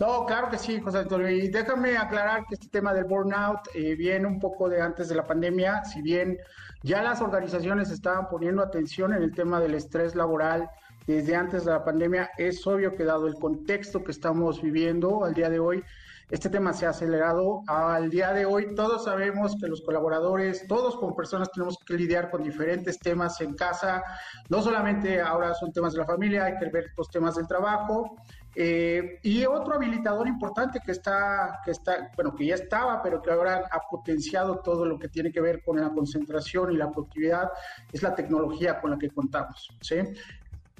No, 0.00 0.26
claro 0.26 0.50
que 0.50 0.58
sí, 0.58 0.80
José 0.80 0.98
Antonio. 0.98 1.30
Y 1.30 1.48
déjame 1.48 1.96
aclarar 1.96 2.44
que 2.46 2.54
este 2.54 2.68
tema 2.68 2.92
del 2.92 3.04
burnout 3.04 3.60
eh, 3.74 3.94
viene 3.94 4.26
un 4.26 4.40
poco 4.40 4.68
de 4.68 4.82
antes 4.82 5.08
de 5.08 5.14
la 5.14 5.24
pandemia, 5.24 5.84
si 5.84 6.02
bien 6.02 6.38
ya 6.82 7.02
las 7.02 7.20
organizaciones 7.20 7.90
estaban 7.90 8.28
poniendo 8.28 8.62
atención 8.62 9.14
en 9.14 9.22
el 9.22 9.32
tema 9.32 9.60
del 9.60 9.74
estrés 9.74 10.14
laboral 10.14 10.68
desde 11.06 11.36
antes 11.36 11.64
de 11.64 11.70
la 11.70 11.84
pandemia, 11.84 12.30
es 12.36 12.66
obvio 12.66 12.94
que 12.94 13.04
dado 13.04 13.26
el 13.26 13.34
contexto 13.36 14.02
que 14.02 14.10
estamos 14.10 14.60
viviendo 14.60 15.24
al 15.24 15.34
día 15.34 15.48
de 15.48 15.60
hoy, 15.60 15.82
este 16.28 16.50
tema 16.50 16.72
se 16.72 16.86
ha 16.86 16.90
acelerado. 16.90 17.62
Al 17.68 18.10
día 18.10 18.32
de 18.32 18.46
hoy 18.46 18.74
todos 18.74 19.04
sabemos 19.04 19.56
que 19.60 19.68
los 19.68 19.82
colaboradores, 19.82 20.66
todos 20.66 20.96
como 20.96 21.14
personas 21.14 21.52
tenemos 21.52 21.78
que 21.78 21.94
lidiar 21.94 22.30
con 22.30 22.42
diferentes 22.42 22.98
temas 22.98 23.40
en 23.40 23.54
casa. 23.54 24.02
No 24.48 24.60
solamente 24.60 25.20
ahora 25.20 25.54
son 25.54 25.72
temas 25.72 25.92
de 25.92 26.00
la 26.00 26.06
familia, 26.06 26.46
hay 26.46 26.58
que 26.58 26.68
ver 26.68 26.86
los 26.96 27.08
temas 27.08 27.36
del 27.36 27.46
trabajo. 27.46 28.16
Eh, 28.56 29.20
y 29.22 29.44
otro 29.44 29.74
habilitador 29.74 30.26
importante 30.26 30.80
que 30.84 30.92
está, 30.92 31.60
que 31.64 31.70
está, 31.70 32.10
bueno, 32.16 32.34
que 32.34 32.46
ya 32.46 32.54
estaba, 32.54 33.02
pero 33.02 33.22
que 33.22 33.30
ahora 33.30 33.68
ha 33.70 33.80
potenciado 33.88 34.60
todo 34.60 34.84
lo 34.84 34.98
que 34.98 35.08
tiene 35.08 35.30
que 35.30 35.40
ver 35.40 35.62
con 35.62 35.80
la 35.80 35.90
concentración 35.90 36.72
y 36.72 36.76
la 36.76 36.90
productividad, 36.90 37.50
es 37.92 38.02
la 38.02 38.14
tecnología 38.14 38.80
con 38.80 38.90
la 38.90 38.98
que 38.98 39.10
contamos. 39.10 39.68
¿sí? 39.80 39.96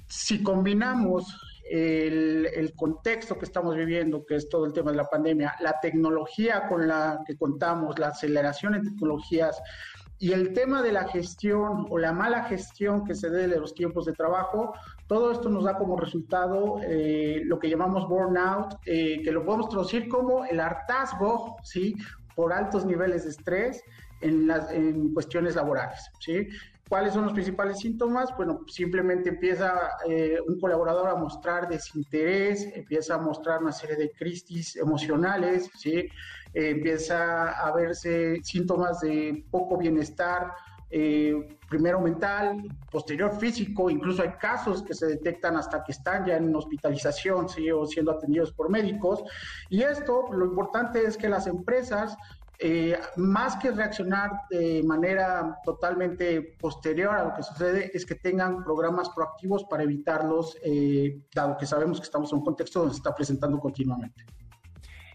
Si 0.07 0.43
combinamos 0.43 1.56
el, 1.69 2.73
contexto 2.75 3.37
que 3.37 3.45
estamos 3.45 3.75
viviendo, 3.75 4.25
que 4.25 4.35
es 4.35 4.49
todo 4.49 4.65
el 4.65 4.73
tema 4.73 4.91
de 4.91 4.97
la 4.97 5.09
pandemia, 5.09 5.55
la 5.59 5.79
tecnología 5.81 6.67
con 6.67 6.87
la 6.87 7.21
que 7.25 7.37
contamos, 7.37 7.97
la 7.99 8.09
aceleración 8.09 8.75
en 8.75 8.83
tecnologías 8.83 9.61
y 10.19 10.31
el 10.31 10.53
tema 10.53 10.81
de 10.81 10.91
la 10.91 11.07
gestión 11.07 11.85
o 11.89 11.97
la 11.97 12.11
mala 12.11 12.43
gestión 12.45 13.05
que 13.05 13.13
se 13.13 13.29
dé 13.29 13.47
de 13.47 13.59
los 13.59 13.73
tiempos 13.73 14.05
de 14.05 14.13
trabajo, 14.13 14.73
todo 15.07 15.31
esto 15.31 15.49
nos 15.49 15.63
da 15.63 15.77
como 15.77 15.95
resultado 15.95 16.79
eh, 16.83 17.41
lo 17.45 17.59
que 17.59 17.69
llamamos 17.69 18.07
burnout, 18.07 18.75
eh, 18.85 19.21
que 19.23 19.31
lo 19.31 19.45
podemos 19.45 19.69
traducir 19.69 20.07
como 20.07 20.43
el 20.45 20.59
hartazgo, 20.59 21.57
¿sí? 21.63 21.95
Por 22.35 22.51
altos 22.51 22.85
niveles 22.85 23.25
de 23.25 23.29
estrés 23.29 23.83
en, 24.21 24.47
las, 24.47 24.71
en 24.71 25.13
cuestiones 25.13 25.55
laborales, 25.55 26.09
¿sí? 26.19 26.47
¿Cuáles 26.89 27.13
son 27.13 27.23
los 27.23 27.33
principales 27.33 27.79
síntomas? 27.79 28.35
Bueno, 28.37 28.61
simplemente 28.67 29.29
empieza 29.29 29.91
eh, 30.07 30.37
un 30.47 30.59
colaborador 30.59 31.09
a 31.09 31.15
mostrar 31.15 31.67
desinterés, 31.67 32.65
empieza 32.73 33.15
a 33.15 33.17
mostrar 33.17 33.61
una 33.61 33.73
serie 33.73 33.97
de 33.97 34.11
crisis 34.11 34.75
emocionales, 34.77 35.69
¿sí? 35.77 36.07
empieza 36.53 37.51
a 37.51 37.71
verse 37.73 38.39
síntomas 38.41 39.01
de 39.01 39.45
poco 39.51 39.77
bienestar, 39.77 40.53
eh, 40.89 41.59
primero 41.67 41.99
mental, 41.99 42.63
posterior 42.89 43.37
físico, 43.37 43.89
incluso 43.89 44.21
hay 44.21 44.31
casos 44.39 44.81
que 44.81 44.93
se 44.93 45.07
detectan 45.07 45.57
hasta 45.57 45.83
que 45.83 45.91
están 45.91 46.25
ya 46.25 46.37
en 46.37 46.55
hospitalización 46.55 47.49
¿sí? 47.49 47.69
o 47.69 47.85
siendo 47.85 48.11
atendidos 48.11 48.53
por 48.53 48.69
médicos. 48.69 49.21
Y 49.69 49.81
esto, 49.81 50.31
lo 50.31 50.45
importante 50.45 51.03
es 51.05 51.17
que 51.17 51.27
las 51.27 51.45
empresas 51.47 52.15
eh, 52.59 52.99
más 53.17 53.57
que 53.57 53.71
reaccionar 53.71 54.31
de 54.49 54.81
manera 54.83 55.59
totalmente 55.63 56.41
posterior 56.59 57.15
a 57.15 57.23
lo 57.25 57.33
que 57.35 57.43
sucede, 57.43 57.91
es 57.93 58.05
que 58.05 58.15
tengan 58.15 58.63
programas 58.63 59.09
proactivos 59.09 59.63
para 59.65 59.83
evitarlos, 59.83 60.57
eh, 60.63 61.21
dado 61.33 61.55
que 61.57 61.65
sabemos 61.65 61.99
que 61.99 62.05
estamos 62.05 62.31
en 62.31 62.39
un 62.39 62.45
contexto 62.45 62.79
donde 62.79 62.95
se 62.95 62.99
está 62.99 63.13
presentando 63.13 63.59
continuamente. 63.59 64.25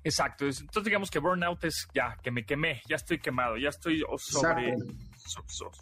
Exacto. 0.04 0.44
Entonces 0.46 0.84
digamos 0.84 1.10
que 1.10 1.18
burnout 1.18 1.64
es 1.64 1.88
ya, 1.94 2.16
que 2.22 2.30
me 2.30 2.44
quemé, 2.44 2.82
ya 2.88 2.96
estoy 2.96 3.18
quemado, 3.18 3.56
ya 3.56 3.68
estoy 3.68 4.02
sobre, 4.18 4.74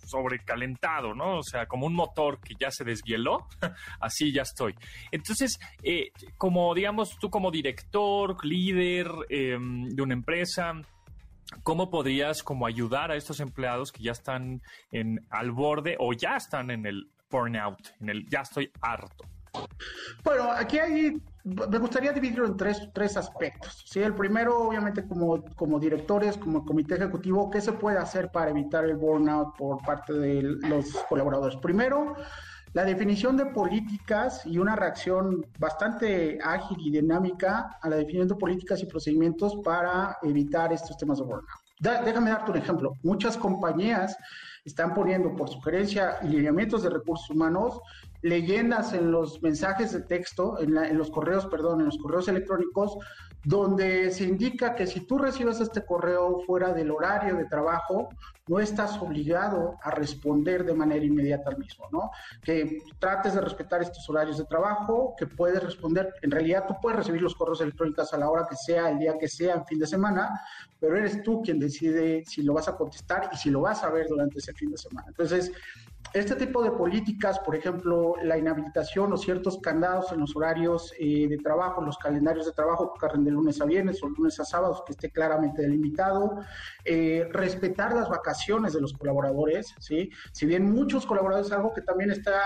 sobrecalentado, 0.06 1.14
¿no? 1.14 1.38
O 1.38 1.42
sea, 1.42 1.66
como 1.66 1.86
un 1.86 1.94
motor 1.94 2.38
que 2.40 2.54
ya 2.58 2.70
se 2.70 2.84
desvieló, 2.84 3.48
así 4.00 4.32
ya 4.32 4.42
estoy. 4.42 4.74
Entonces, 5.10 5.58
eh, 5.82 6.10
como 6.36 6.74
digamos, 6.74 7.18
tú 7.18 7.30
como 7.30 7.50
director, 7.50 8.44
líder 8.44 9.10
em, 9.28 9.88
de 9.88 10.02
una 10.02 10.14
empresa, 10.14 10.74
¿Cómo 11.62 11.90
podrías 11.90 12.42
como 12.42 12.66
ayudar 12.66 13.10
a 13.10 13.16
estos 13.16 13.40
empleados 13.40 13.92
que 13.92 14.02
ya 14.02 14.12
están 14.12 14.62
al 15.30 15.50
borde 15.50 15.96
o 15.98 16.12
ya 16.12 16.36
están 16.36 16.70
en 16.70 16.86
el 16.86 17.10
burnout, 17.30 17.94
en 18.00 18.08
el 18.10 18.28
ya 18.28 18.40
estoy 18.40 18.70
harto? 18.80 19.24
Bueno, 20.22 20.50
aquí 20.52 20.78
hay, 20.78 21.20
me 21.44 21.78
gustaría 21.78 22.12
dividirlo 22.12 22.46
en 22.46 22.56
tres, 22.56 22.88
tres 22.92 23.16
aspectos. 23.16 23.84
¿sí? 23.86 24.00
El 24.00 24.14
primero, 24.14 24.68
obviamente, 24.68 25.06
como, 25.06 25.42
como 25.56 25.80
directores, 25.80 26.36
como 26.36 26.64
comité 26.64 26.94
ejecutivo, 26.94 27.50
¿qué 27.50 27.60
se 27.60 27.72
puede 27.72 27.98
hacer 27.98 28.30
para 28.30 28.50
evitar 28.50 28.84
el 28.84 28.96
burnout 28.96 29.56
por 29.56 29.82
parte 29.82 30.12
de 30.12 30.42
los 30.42 30.86
colaboradores? 31.08 31.56
Primero, 31.56 32.14
la 32.72 32.84
definición 32.84 33.36
de 33.36 33.46
políticas 33.46 34.46
y 34.46 34.58
una 34.58 34.76
reacción 34.76 35.44
bastante 35.58 36.38
ágil 36.42 36.76
y 36.80 36.90
dinámica 36.90 37.78
a 37.82 37.88
la 37.88 37.96
definición 37.96 38.28
de 38.28 38.36
políticas 38.36 38.82
y 38.82 38.86
procedimientos 38.86 39.56
para 39.64 40.18
evitar 40.22 40.72
estos 40.72 40.96
temas 40.96 41.18
de 41.18 41.24
burnout. 41.24 42.04
déjame 42.04 42.30
darte 42.30 42.50
un 42.52 42.58
ejemplo. 42.58 42.94
Muchas 43.02 43.36
compañías 43.36 44.16
están 44.64 44.94
poniendo 44.94 45.34
por 45.34 45.48
sugerencia 45.48 46.18
y 46.22 46.28
lineamientos 46.28 46.82
de 46.82 46.90
recursos 46.90 47.28
humanos 47.30 47.80
leyendas 48.22 48.92
en 48.92 49.10
los 49.10 49.42
mensajes 49.42 49.92
de 49.92 50.02
texto, 50.02 50.60
en, 50.60 50.76
en, 50.76 50.98
los 50.98 51.10
correos, 51.10 51.46
perdón, 51.46 51.80
en 51.80 51.86
los 51.86 51.98
correos 51.98 52.28
electrónicos, 52.28 52.98
donde 53.44 54.10
se 54.10 54.24
indica 54.24 54.74
que 54.74 54.86
si 54.86 55.00
tú 55.00 55.18
recibes 55.18 55.60
este 55.60 55.84
correo 55.84 56.40
fuera 56.46 56.72
del 56.72 56.90
horario 56.90 57.36
de 57.36 57.46
trabajo, 57.46 58.08
no 58.46 58.58
estás 58.58 58.98
obligado 58.98 59.78
a 59.82 59.90
responder 59.90 60.64
de 60.64 60.74
manera 60.74 61.04
inmediata 61.04 61.50
al 61.50 61.58
mismo, 61.58 61.88
¿no? 61.92 62.10
Que 62.42 62.82
trates 62.98 63.34
de 63.34 63.40
respetar 63.40 63.80
estos 63.80 64.08
horarios 64.10 64.38
de 64.38 64.44
trabajo, 64.44 65.14
que 65.16 65.26
puedes 65.26 65.62
responder, 65.62 66.12
en 66.22 66.30
realidad 66.30 66.64
tú 66.66 66.74
puedes 66.82 66.98
recibir 66.98 67.22
los 67.22 67.34
correos 67.34 67.60
electrónicos 67.60 68.12
a 68.12 68.18
la 68.18 68.28
hora 68.28 68.46
que 68.48 68.56
sea, 68.56 68.90
el 68.90 68.98
día 68.98 69.16
que 69.18 69.28
sea, 69.28 69.54
en 69.54 69.66
fin 69.66 69.78
de 69.78 69.86
semana, 69.86 70.40
pero 70.78 70.96
eres 70.96 71.22
tú 71.22 71.40
quien 71.42 71.58
decide 71.58 72.24
si 72.26 72.42
lo 72.42 72.54
vas 72.54 72.68
a 72.68 72.76
contestar 72.76 73.30
y 73.32 73.36
si 73.36 73.50
lo 73.50 73.60
vas 73.60 73.84
a 73.84 73.90
ver 73.90 74.08
durante 74.08 74.38
ese 74.38 74.52
fin 74.52 74.70
de 74.70 74.78
semana. 74.78 75.06
Entonces, 75.08 75.52
este 76.12 76.34
tipo 76.34 76.62
de 76.62 76.72
políticas, 76.72 77.38
por 77.38 77.54
ejemplo, 77.54 78.14
la 78.24 78.36
inhabilitación 78.36 79.12
o 79.12 79.16
ciertos 79.16 79.58
candados 79.58 80.10
en 80.10 80.20
los 80.20 80.34
horarios 80.34 80.92
eh, 80.98 81.28
de 81.28 81.38
trabajo, 81.38 81.80
los 81.82 81.98
calendarios 81.98 82.46
de 82.46 82.52
trabajo 82.52 82.92
que 82.92 83.18
de 83.18 83.30
lunes 83.30 83.60
a 83.60 83.64
viernes 83.64 84.02
o 84.02 84.08
lunes 84.08 84.38
a 84.40 84.44
sábados, 84.44 84.82
que 84.84 84.92
esté 84.92 85.10
claramente 85.10 85.62
delimitado, 85.62 86.40
eh, 86.84 87.28
respetar 87.30 87.94
las 87.94 88.08
vacaciones 88.08 88.72
de 88.72 88.80
los 88.80 88.92
colaboradores, 88.92 89.74
¿sí? 89.78 90.10
Si 90.32 90.46
bien 90.46 90.72
muchos 90.72 91.06
colaboradores, 91.06 91.52
algo 91.52 91.72
que 91.72 91.82
también 91.82 92.10
está 92.10 92.42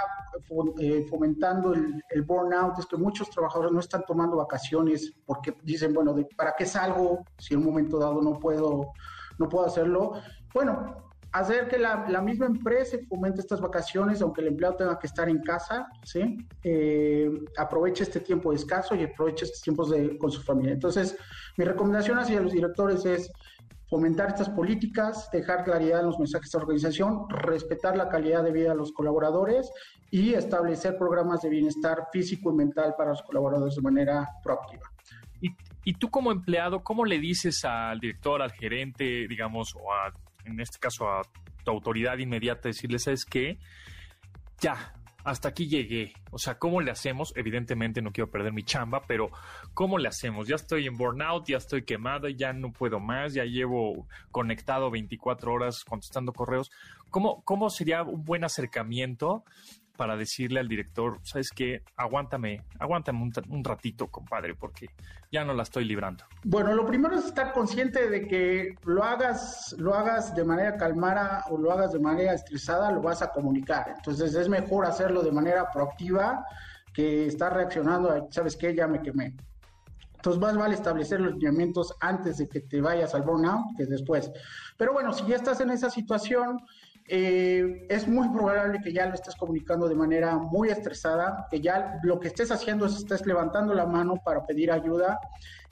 eh, 0.79 1.07
fomentando 1.09 1.73
el, 1.73 2.03
el, 2.11 2.23
burnout, 2.23 2.79
es 2.79 2.87
que 2.87 2.97
muchos 2.97 3.31
trabajadores 3.31 3.73
no 3.73 3.81
están 3.81 4.05
tomando 4.07 4.37
vacaciones 4.37 5.13
porque 5.25 5.57
dicen, 5.63 5.95
bueno, 5.95 6.15
¿para 6.37 6.55
qué 6.57 6.67
salgo 6.67 7.25
si 7.39 7.55
en 7.55 7.61
un 7.61 7.67
momento 7.67 7.99
dado 7.99 8.21
no 8.21 8.39
puedo, 8.39 8.93
no 9.39 9.49
puedo 9.49 9.67
hacerlo? 9.67 10.13
Bueno, 10.53 11.14
hacer 11.35 11.67
que 11.67 11.79
la, 11.79 12.23
misma 12.23 12.47
empresa 12.47 12.97
fomente 13.09 13.41
estas 13.41 13.61
vacaciones, 13.61 14.23
aunque 14.23 14.41
el 14.41 14.47
empleado 14.47 14.77
tenga 14.77 14.99
que 15.01 15.09
estar 15.09 15.29
en 15.29 15.43
casa, 15.43 15.89
¿sí? 16.05 16.39
Eh, 16.63 17.29
aproveche 17.59 18.05
este 18.05 18.21
tiempo 18.21 18.51
de 18.51 18.57
escaso 18.57 18.95
y 18.95 19.03
aproveche 19.03 19.45
estos 19.45 19.61
tiempos 19.61 19.91
de, 19.91 20.17
con 20.17 20.31
su 20.31 20.43
familia. 20.43 20.73
Entonces, 20.75 21.19
mi 21.57 21.65
recomendación 21.65 22.21
hacia 22.21 22.41
los 22.41 22.53
directores 22.53 23.05
es 23.05 23.33
fomentar 23.91 24.29
estas 24.29 24.49
políticas, 24.49 25.29
dejar 25.33 25.65
claridad 25.65 26.01
en 26.01 26.07
los 26.07 26.21
mensajes 26.21 26.53
de 26.53 26.59
organización, 26.59 27.29
respetar 27.29 27.97
la 27.97 28.09
calidad 28.09 28.45
de 28.45 28.53
vida 28.53 28.71
de 28.71 28.77
los 28.77 28.93
colaboradores 28.93 29.73
y 30.13 30.35
establecer 30.35 30.97
programas 30.97 31.43
de 31.43 31.49
bienestar 31.49 32.07
físico 32.13 32.53
y 32.53 32.55
mental 32.55 32.95
para 32.97 33.11
los 33.11 33.23
colaboradores 33.23 33.75
de 33.75 33.83
manera 33.83 34.29
proactiva. 34.41 34.89
Y, 35.41 35.51
y 35.83 35.95
tú 35.95 36.11
como 36.11 36.31
empleado, 36.31 36.85
¿cómo 36.85 37.05
le 37.05 37.19
dices 37.19 37.65
al 37.65 37.99
director, 37.99 38.41
al 38.41 38.53
gerente, 38.53 39.27
digamos, 39.27 39.75
o 39.75 39.93
a 39.93 40.13
en 40.45 40.61
este 40.61 40.79
caso 40.79 41.09
a 41.09 41.23
tu 41.65 41.71
autoridad 41.71 42.19
inmediata, 42.19 42.69
decirle, 42.69 42.99
¿sabes 42.99 43.25
qué? 43.25 43.59
Ya, 44.61 44.95
hasta 45.25 45.49
aquí 45.49 45.67
llegué. 45.67 46.13
O 46.31 46.39
sea, 46.39 46.59
¿cómo 46.59 46.81
le 46.81 46.91
hacemos? 46.91 47.33
Evidentemente 47.37 48.03
no 48.03 48.13
quiero 48.13 48.31
perder 48.31 48.53
mi 48.53 48.63
chamba, 48.63 49.03
pero 49.07 49.31
¿cómo 49.73 49.99
le 49.99 50.09
hacemos? 50.09 50.47
Ya 50.47 50.57
estoy 50.57 50.87
en 50.87 50.97
burnout, 50.97 51.47
ya 51.47 51.57
estoy 51.57 51.85
quemado, 51.85 52.29
ya 52.29 52.53
no 52.53 52.73
puedo 52.73 53.01
más, 53.01 53.33
ya 53.33 53.45
llevo 53.45 54.07
conectado 54.31 54.91
24 54.91 55.53
horas 55.53 55.85
contestando 55.85 56.33
correos. 56.33 56.71
¿Cómo, 57.11 57.43
cómo 57.45 57.71
sería 57.71 58.03
un 58.03 58.25
buen 58.25 58.45
acercamiento 58.45 59.45
para 59.97 60.17
decirle 60.17 60.61
al 60.61 60.69
director, 60.69 61.21
sabes 61.23 61.51
qué, 61.51 61.83
aguántame, 61.97 62.63
aguántame 62.79 63.23
un, 63.49 63.65
ratito, 63.65 64.09
compadre, 64.09 64.55
porque 64.55 64.89
ya 65.31 65.45
no 65.45 65.55
la 65.55 65.63
estoy 65.63 65.85
librando. 65.85 66.25
Bueno, 66.43 66.75
lo 66.75 66.87
primero 66.87 67.17
es 67.17 67.27
estar 67.27 67.53
consciente 67.53 68.09
de 68.09 68.27
que 68.27 68.75
lo 68.85 69.05
hagas, 69.05 69.75
lo 69.79 69.95
hagas 69.95 70.35
de 70.35 70.45
manera 70.45 70.77
calmada 70.77 71.45
o 71.51 71.59
lo 71.59 71.73
hagas 71.73 71.93
de 71.93 72.01
manera 72.01 72.33
estresada, 72.33 72.91
lo 72.91 73.03
vas 73.03 73.23
a 73.23 73.31
comunicar. 73.31 73.95
Entonces 73.97 74.35
es 74.35 74.49
mejor 74.49 74.87
hacerlo 74.87 75.23
de 75.23 75.33
manera 75.33 75.71
proactiva 75.71 76.45
que 76.93 77.27
estar 77.27 77.53
reaccionando 77.55 78.11
a, 78.11 78.27
sabes 78.31 78.57
qué, 78.57 78.75
ya 78.75 78.87
me 78.87 79.01
quemé. 79.01 79.35
Entonces 80.17 80.41
más 80.41 80.57
vale 80.57 80.75
establecer 80.75 81.21
los 81.21 81.35
lineamientos 81.35 81.95
antes 82.01 82.39
de 82.39 82.49
que 82.49 82.61
te 82.61 82.81
vayas 82.81 83.15
al 83.15 83.23
burnout 83.23 83.77
que 83.77 83.85
después. 83.85 84.33
Pero 84.79 84.95
bueno, 84.95 85.13
si 85.13 85.27
ya 85.27 85.37
estás 85.37 85.61
en 85.61 85.69
esa 85.71 85.91
situación, 85.91 86.63
eh, 87.07 87.87
es 87.91 88.09
muy 88.09 88.29
probable 88.31 88.81
que 88.83 88.93
ya 88.93 89.07
lo 89.07 89.15
estés 89.15 89.37
comunicando 89.37 89.89
de 89.89 89.95
manera 89.95 90.37
muy 90.37 90.71
estresada, 90.71 91.47
que 91.51 91.61
ya 91.61 91.99
lo 92.03 92.19
que 92.19 92.29
estés 92.29 92.51
haciendo 92.51 92.87
es 92.87 92.97
estés 92.97 93.27
levantando 93.27 93.75
la 93.75 93.87
mano 93.87 94.15
para 94.25 94.47
pedir 94.47 94.73
ayuda. 94.73 95.21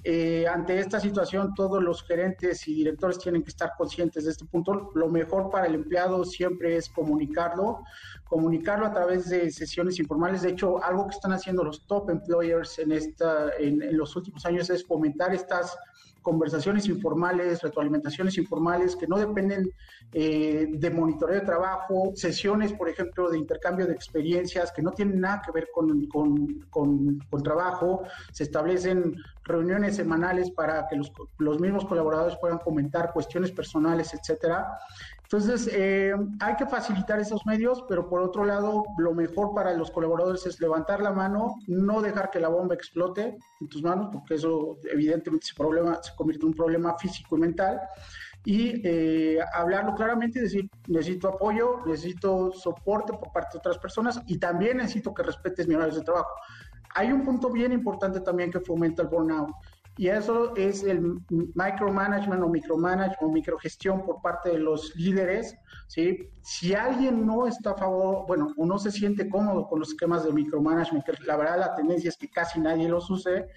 Eh, 0.05 0.47
ante 0.49 0.79
esta 0.79 0.99
situación, 0.99 1.55
todos 1.55 1.83
los 1.83 2.03
gerentes 2.03 2.67
y 2.67 2.75
directores 2.75 3.19
tienen 3.19 3.43
que 3.43 3.51
estar 3.51 3.73
conscientes 3.79 4.25
de 4.25 4.33
este 4.33 4.45
punto. 4.45 4.91
Lo 4.95 5.09
mejor 5.09 5.49
para 5.49 5.67
el 5.67 5.77
empleado 5.77 6.25
siempre 6.25 6.77
es 6.77 6.89
comunicarlo, 6.89 7.85
comunicarlo 8.33 8.87
a 8.87 8.93
través 8.95 9.29
de 9.29 9.51
sesiones 9.51 9.99
informales. 9.99 10.41
De 10.41 10.49
hecho, 10.49 10.83
algo 10.83 11.07
que 11.07 11.15
están 11.17 11.33
haciendo 11.33 11.63
los 11.63 11.87
top 11.87 12.09
employers 12.09 12.79
en, 12.79 12.93
esta, 12.93 13.51
en 13.59 13.95
los 13.95 14.17
últimos 14.17 14.47
años 14.47 14.71
es 14.71 14.87
fomentar 14.87 15.35
estas 15.35 15.77
conversaciones 16.23 16.87
informales, 16.87 17.61
retroalimentaciones 17.61 18.39
informales 18.39 18.97
que 18.97 19.07
no 19.07 19.19
dependen 19.19 19.71
eh, 20.15 20.67
de 20.71 20.91
monitoreo 20.91 21.41
de 21.41 21.45
trabajo, 21.45 22.13
sesiones, 22.15 22.73
por 22.73 22.89
ejemplo, 22.89 23.29
de 23.29 23.37
intercambio 23.37 23.87
de 23.87 23.93
experiencias 23.93 24.73
que 24.73 24.81
no 24.81 24.93
tienen 24.93 25.21
nada 25.21 25.43
que 25.45 25.53
ver 25.53 25.69
con, 25.75 26.07
con, 26.71 27.43
trabajo. 27.43 28.05
Se 28.33 28.45
establecen 28.45 29.17
reuniones 29.45 29.97
semanales 29.97 30.51
para 30.53 30.87
que 30.89 30.97
los, 30.97 31.13
los 31.39 31.61
mismos 31.61 31.85
colaboradores 31.85 32.39
puedan 32.41 32.59
comentar 32.59 33.13
cuestiones 33.13 33.51
personales, 33.51 34.15
etcétera. 34.15 34.79
Entonces, 35.33 35.67
eh, 35.73 36.13
hay 36.41 36.57
que 36.57 36.67
facilitar 36.67 37.19
esos 37.19 37.47
medios, 37.47 37.83
pero 37.89 38.07
por 38.07 38.21
otro 38.21 38.45
lado, 38.45 38.85
lo 38.99 39.15
mejor 39.15 39.55
para 39.55 39.73
los 39.73 39.91
colaboradores 39.91 40.45
es 40.45 40.61
levantar 40.61 41.01
la 41.01 41.11
mano, 41.11 41.55
no 41.69 42.03
dejar 42.03 42.29
que 42.31 42.39
la 42.39 42.49
bomba 42.49 42.75
explote 42.75 43.39
en 43.59 43.69
tus 43.69 43.83
manos, 43.83 44.11
porque 44.13 44.35
eso 44.35 44.77
evidentemente 44.93 45.47
se, 45.47 45.55
problema, 45.55 45.99
se 46.03 46.15
convierte 46.17 46.45
en 46.45 46.49
un 46.49 46.55
problema 46.55 46.99
físico 46.99 47.39
y 47.39 47.41
mental, 47.41 47.81
y 48.45 48.87
eh, 48.87 49.39
hablarlo 49.55 49.95
claramente 49.95 50.39
y 50.39 50.43
decir, 50.43 50.69
necesito 50.89 51.29
apoyo, 51.29 51.79
necesito 51.87 52.53
soporte 52.53 53.15
por 53.15 53.33
parte 53.33 53.55
de 53.55 53.61
otras 53.61 53.79
personas 53.79 54.21
y 54.27 54.37
también 54.37 54.77
necesito 54.77 55.15
que 55.15 55.23
respetes 55.23 55.67
mi 55.67 55.75
horario 55.75 55.95
de 55.95 56.05
trabajo. 56.05 56.35
Hay 56.95 57.11
un 57.11 57.25
punto 57.25 57.49
bien 57.49 57.73
importante 57.73 58.21
también 58.21 58.51
que 58.51 58.61
fomenta 58.61 59.01
el 59.01 59.09
burnout 59.09 59.49
y 59.97 60.09
eso 60.09 60.57
es 60.57 60.85
el 60.85 61.21
micromanagement 61.29 62.43
o 62.43 62.49
micromanagement 62.49 63.23
o 63.23 63.29
microgestión 63.31 64.05
por 64.05 64.23
parte 64.23 64.51
de 64.51 64.59
los 64.59 64.97
líderes, 64.97 65.55
¿sí? 65.87 66.31
Si 66.41 66.75
alguien 66.75 67.27
no 67.27 67.47
está 67.47 67.73
a 67.73 67.77
favor, 67.77 68.25
bueno, 68.27 68.55
o 68.57 68.65
no 68.65 68.79
se 68.79 68.91
siente 68.91 69.29
cómodo 69.29 69.69
con 69.69 69.81
los 69.81 69.91
esquemas 69.91 70.25
de 70.25 70.33
micromanagement, 70.33 71.05
la 71.27 71.37
verdad 71.37 71.59
la 71.59 71.75
tendencia 71.75 72.09
es 72.09 72.17
que 72.17 72.31
casi 72.31 72.59
nadie 72.59 72.89
los 72.89 73.11
use, 73.11 73.49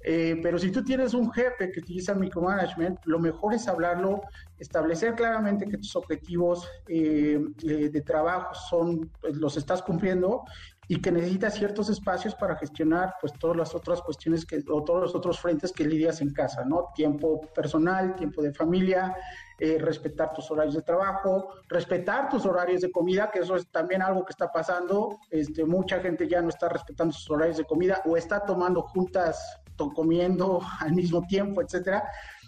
eh, 0.00 0.38
pero 0.42 0.58
si 0.58 0.70
tú 0.72 0.82
tienes 0.82 1.14
un 1.14 1.32
jefe 1.32 1.70
que 1.70 1.80
utiliza 1.80 2.14
micromanagement, 2.14 2.98
lo 3.04 3.20
mejor 3.20 3.54
es 3.54 3.68
hablarlo, 3.68 4.20
establecer 4.58 5.14
claramente 5.14 5.66
que 5.66 5.78
tus 5.78 5.94
objetivos 5.96 6.68
eh, 6.88 7.40
eh, 7.62 7.88
de 7.88 8.00
trabajo 8.02 8.54
son, 8.54 9.10
pues, 9.20 9.36
los 9.36 9.56
estás 9.56 9.80
cumpliendo 9.82 10.42
y 10.88 11.00
que 11.00 11.10
necesita 11.10 11.50
ciertos 11.50 11.88
espacios 11.88 12.34
para 12.34 12.56
gestionar 12.56 13.14
pues 13.20 13.32
todas 13.34 13.56
las 13.56 13.74
otras 13.74 14.00
cuestiones 14.02 14.44
que 14.44 14.62
o 14.70 14.82
todos 14.84 15.02
los 15.02 15.14
otros 15.14 15.40
frentes 15.40 15.72
que 15.72 15.84
lidias 15.84 16.20
en 16.20 16.32
casa, 16.32 16.64
¿no? 16.64 16.90
Tiempo 16.94 17.40
personal, 17.54 18.14
tiempo 18.16 18.42
de 18.42 18.52
familia, 18.52 19.16
eh, 19.58 19.78
respetar 19.78 20.32
tus 20.32 20.50
horarios 20.50 20.74
de 20.74 20.82
trabajo, 20.82 21.54
respetar 21.68 22.28
tus 22.28 22.44
horarios 22.44 22.80
de 22.80 22.90
comida, 22.90 23.30
que 23.30 23.40
eso 23.40 23.56
es 23.56 23.66
también 23.68 24.02
algo 24.02 24.24
que 24.24 24.32
está 24.32 24.50
pasando, 24.50 25.20
este, 25.30 25.64
mucha 25.64 26.00
gente 26.00 26.28
ya 26.28 26.42
no 26.42 26.48
está 26.48 26.68
respetando 26.68 27.12
sus 27.12 27.30
horarios 27.30 27.58
de 27.58 27.64
comida 27.64 28.02
o 28.04 28.16
está 28.16 28.44
tomando 28.44 28.82
juntas, 28.82 29.60
comiendo 29.94 30.60
al 30.80 30.92
mismo 30.92 31.22
tiempo, 31.26 31.62
etcétera. 31.62 32.04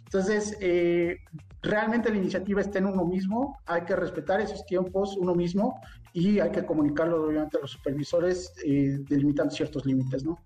Entonces, 0.06 0.56
eh, 0.60 1.18
realmente 1.62 2.10
la 2.10 2.16
iniciativa 2.16 2.60
está 2.60 2.78
en 2.78 2.86
uno 2.86 3.04
mismo, 3.04 3.58
hay 3.66 3.82
que 3.82 3.96
respetar 3.96 4.40
esos 4.40 4.64
tiempos 4.64 5.16
uno 5.16 5.34
mismo 5.34 5.80
y 6.12 6.38
hay 6.38 6.50
que 6.50 6.64
comunicarlo 6.64 7.25
obviamente 7.25 7.58
a 7.58 7.60
los 7.60 7.72
supervisores 7.72 8.52
eh, 8.64 8.98
delimitando 9.08 9.52
ciertos 9.52 9.84
límites, 9.84 10.25
¿no? 10.25 10.38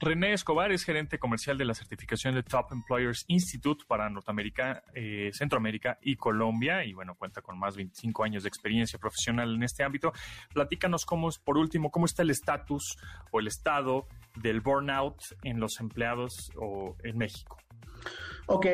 René 0.00 0.32
Escobar 0.32 0.72
es 0.72 0.84
gerente 0.84 1.18
comercial 1.18 1.56
de 1.56 1.64
la 1.64 1.72
certificación 1.72 2.34
de 2.34 2.42
Top 2.42 2.72
Employers 2.72 3.24
Institute 3.28 3.84
para 3.86 4.10
Norteamérica, 4.10 4.82
eh, 4.92 5.30
Centroamérica 5.32 5.98
y 6.02 6.16
Colombia 6.16 6.84
y 6.84 6.92
bueno, 6.92 7.14
cuenta 7.14 7.40
con 7.40 7.58
más 7.58 7.74
de 7.74 7.84
25 7.84 8.24
años 8.24 8.42
de 8.42 8.48
experiencia 8.48 8.98
profesional 8.98 9.54
en 9.54 9.62
este 9.62 9.84
ámbito. 9.84 10.12
Platícanos 10.52 11.06
cómo, 11.06 11.30
por 11.44 11.56
último, 11.56 11.90
cómo 11.90 12.06
está 12.06 12.22
el 12.22 12.30
estatus 12.30 12.98
o 13.30 13.38
el 13.38 13.46
estado 13.46 14.06
del 14.34 14.60
burnout 14.60 15.16
en 15.42 15.60
los 15.60 15.78
empleados 15.80 16.50
o 16.56 16.96
en 17.04 17.16
México. 17.16 17.56
Ok, 18.46 18.66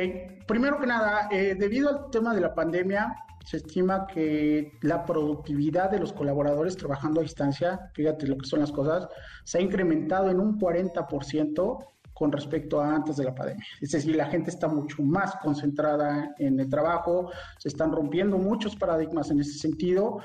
primero 0.46 0.80
que 0.80 0.86
nada, 0.86 1.28
eh, 1.30 1.54
debido 1.58 1.88
al 1.88 2.10
tema 2.10 2.34
de 2.34 2.40
la 2.40 2.54
pandemia, 2.54 3.14
se 3.44 3.58
estima 3.58 4.06
que 4.06 4.72
la 4.82 5.04
productividad 5.04 5.90
de 5.90 5.98
los 5.98 6.12
colaboradores 6.12 6.76
trabajando 6.76 7.20
a 7.20 7.22
distancia, 7.22 7.90
fíjate 7.94 8.26
lo 8.26 8.36
que 8.36 8.46
son 8.46 8.60
las 8.60 8.72
cosas, 8.72 9.08
se 9.44 9.58
ha 9.58 9.60
incrementado 9.60 10.30
en 10.30 10.40
un 10.40 10.58
40% 10.58 11.78
con 12.12 12.32
respecto 12.32 12.80
a 12.80 12.94
antes 12.94 13.16
de 13.16 13.24
la 13.24 13.34
pandemia. 13.34 13.64
Es 13.80 13.92
decir, 13.92 14.14
la 14.14 14.26
gente 14.26 14.50
está 14.50 14.68
mucho 14.68 15.02
más 15.02 15.36
concentrada 15.36 16.34
en 16.38 16.60
el 16.60 16.68
trabajo, 16.68 17.30
se 17.58 17.68
están 17.68 17.92
rompiendo 17.92 18.36
muchos 18.36 18.76
paradigmas 18.76 19.30
en 19.30 19.40
ese 19.40 19.58
sentido. 19.58 20.20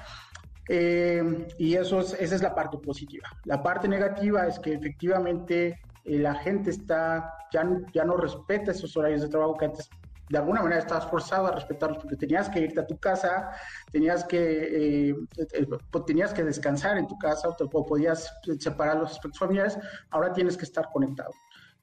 Eh, 0.68 1.48
y 1.58 1.76
eso 1.76 2.02
es, 2.02 2.14
esa 2.20 2.36
es 2.36 2.42
la 2.42 2.54
parte 2.54 2.78
positiva. 2.80 3.30
La 3.46 3.64
parte 3.64 3.88
negativa 3.88 4.46
es 4.46 4.60
que 4.60 4.74
efectivamente 4.74 5.80
eh, 6.06 6.20
la 6.20 6.36
gente 6.36 6.70
está, 6.70 7.34
ya, 7.52 7.68
ya 7.94 8.06
no 8.06 8.18
respeta 8.18 8.72
esos 8.72 8.96
horarios 8.96 9.22
de 9.22 9.30
trabajo 9.30 9.58
que 9.58 9.66
antes 9.66 9.90
de 10.30 10.38
alguna 10.38 10.62
manera 10.62 10.82
estabas 10.82 11.06
forzado 11.10 11.48
a 11.48 11.52
respetarlos 11.52 12.00
porque 12.00 12.16
tenías 12.16 12.50
que 12.50 12.60
irte 12.60 12.80
a 12.80 12.88
tu 12.88 12.98
casa, 12.98 13.52
tenías 13.92 14.24
que, 14.24 15.10
eh, 15.10 15.16
eh, 15.38 15.68
pues, 15.92 16.06
tenías 16.06 16.34
que 16.34 16.44
descansar 16.44 16.98
en 16.98 17.08
tu 17.08 17.18
casa 17.18 17.50
o, 17.50 17.56
te, 17.56 17.66
podías 17.68 18.34
separar 18.60 18.98
los 18.98 19.12
aspectos 19.12 19.40
familiares, 19.40 19.78
ahora 20.10 20.34
tienes 20.34 20.58
que 20.58 20.66
estar 20.66 20.90
conectado. 20.92 21.32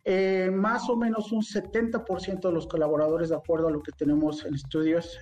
Eh, 0.05 0.51
más 0.53 0.91
o 0.91 0.97
menos 0.97 1.31
un 1.31 1.43
70% 1.43 2.41
de 2.41 2.53
los 2.53 2.67
colaboradores, 2.67 3.29
de 3.29 3.37
acuerdo 3.37 3.69
a 3.69 3.71
lo 3.71 3.81
que 3.81 3.93
tenemos 3.93 4.45
en 4.45 4.55
estudios, 4.55 5.17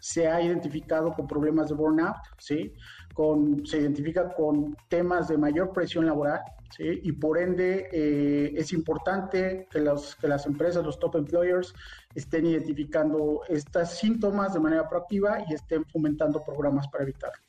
se 0.00 0.28
ha 0.28 0.42
identificado 0.42 1.14
con 1.14 1.26
problemas 1.26 1.70
de 1.70 1.74
burnout, 1.76 2.16
¿sí? 2.36 2.74
Con, 3.14 3.64
se 3.64 3.78
identifica 3.78 4.34
con 4.34 4.76
temas 4.88 5.28
de 5.28 5.38
mayor 5.38 5.72
presión 5.72 6.04
laboral, 6.04 6.42
¿sí? 6.70 7.00
y 7.02 7.12
por 7.12 7.38
ende 7.38 7.88
eh, 7.92 8.52
es 8.56 8.72
importante 8.72 9.66
que, 9.70 9.80
los, 9.80 10.16
que 10.16 10.28
las 10.28 10.46
empresas, 10.46 10.84
los 10.84 10.98
top 10.98 11.16
employers, 11.16 11.74
estén 12.14 12.46
identificando 12.46 13.42
estos 13.48 13.90
síntomas 13.90 14.54
de 14.54 14.60
manera 14.60 14.88
proactiva 14.88 15.44
y 15.48 15.54
estén 15.54 15.84
fomentando 15.86 16.42
programas 16.42 16.88
para 16.88 17.04
evitarlo. 17.04 17.40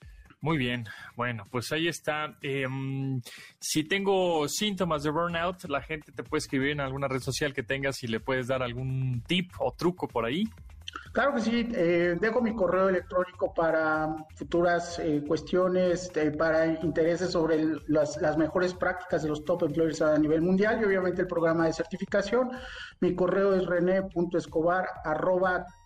Muy 0.44 0.58
bien, 0.58 0.86
bueno, 1.16 1.46
pues 1.52 1.72
ahí 1.72 1.88
está. 1.88 2.36
Em, 2.42 3.22
si 3.60 3.84
tengo 3.84 4.48
síntomas 4.48 5.04
de 5.04 5.12
burnout, 5.12 5.66
la 5.66 5.84
gente 5.84 6.12
te 6.12 6.24
puede 6.24 6.40
escribir 6.40 6.72
en 6.72 6.80
alguna 6.80 7.08
red 7.08 7.20
social 7.20 7.54
que 7.54 7.62
tengas 7.62 8.02
y 8.02 8.08
le 8.08 8.20
puedes 8.20 8.48
dar 8.48 8.64
algún 8.64 9.22
tip 9.28 9.52
o 9.60 9.72
truco 9.72 10.08
por 10.08 10.26
ahí. 10.26 10.46
Claro 11.12 11.34
que 11.36 11.42
sí, 11.42 11.68
eh, 11.74 12.18
dejo 12.20 12.42
mi 12.42 12.56
correo 12.56 12.88
electrónico 12.88 13.54
para 13.54 14.16
futuras 14.36 14.98
eh, 15.00 15.22
cuestiones, 15.28 16.10
eh, 16.16 16.32
para 16.32 16.68
intereses 16.68 17.32
sobre 17.32 17.66
las, 17.88 18.16
las, 18.22 18.38
mejores 18.38 18.74
prácticas 18.74 19.24
de 19.24 19.30
los 19.30 19.44
top 19.44 19.64
employers 19.64 20.02
a 20.02 20.18
nivel 20.18 20.42
mundial 20.42 20.80
y 20.82 20.86
obviamente 20.86 21.22
el 21.22 21.28
programa 21.28 21.66
de 21.66 21.74
certificación. 21.74 22.52
Mi 23.02 23.14
correo 23.14 23.54
es 23.56 23.66
rene.escobar 23.66 24.88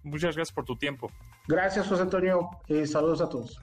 muchas 0.02 0.34
gracias 0.34 0.54
por 0.54 0.64
tu 0.64 0.76
tiempo. 0.76 1.10
Gracias, 1.46 1.86
José 1.86 2.02
Antonio. 2.02 2.50
Eh, 2.68 2.86
saludos 2.86 3.20
a 3.20 3.28
todos. 3.28 3.60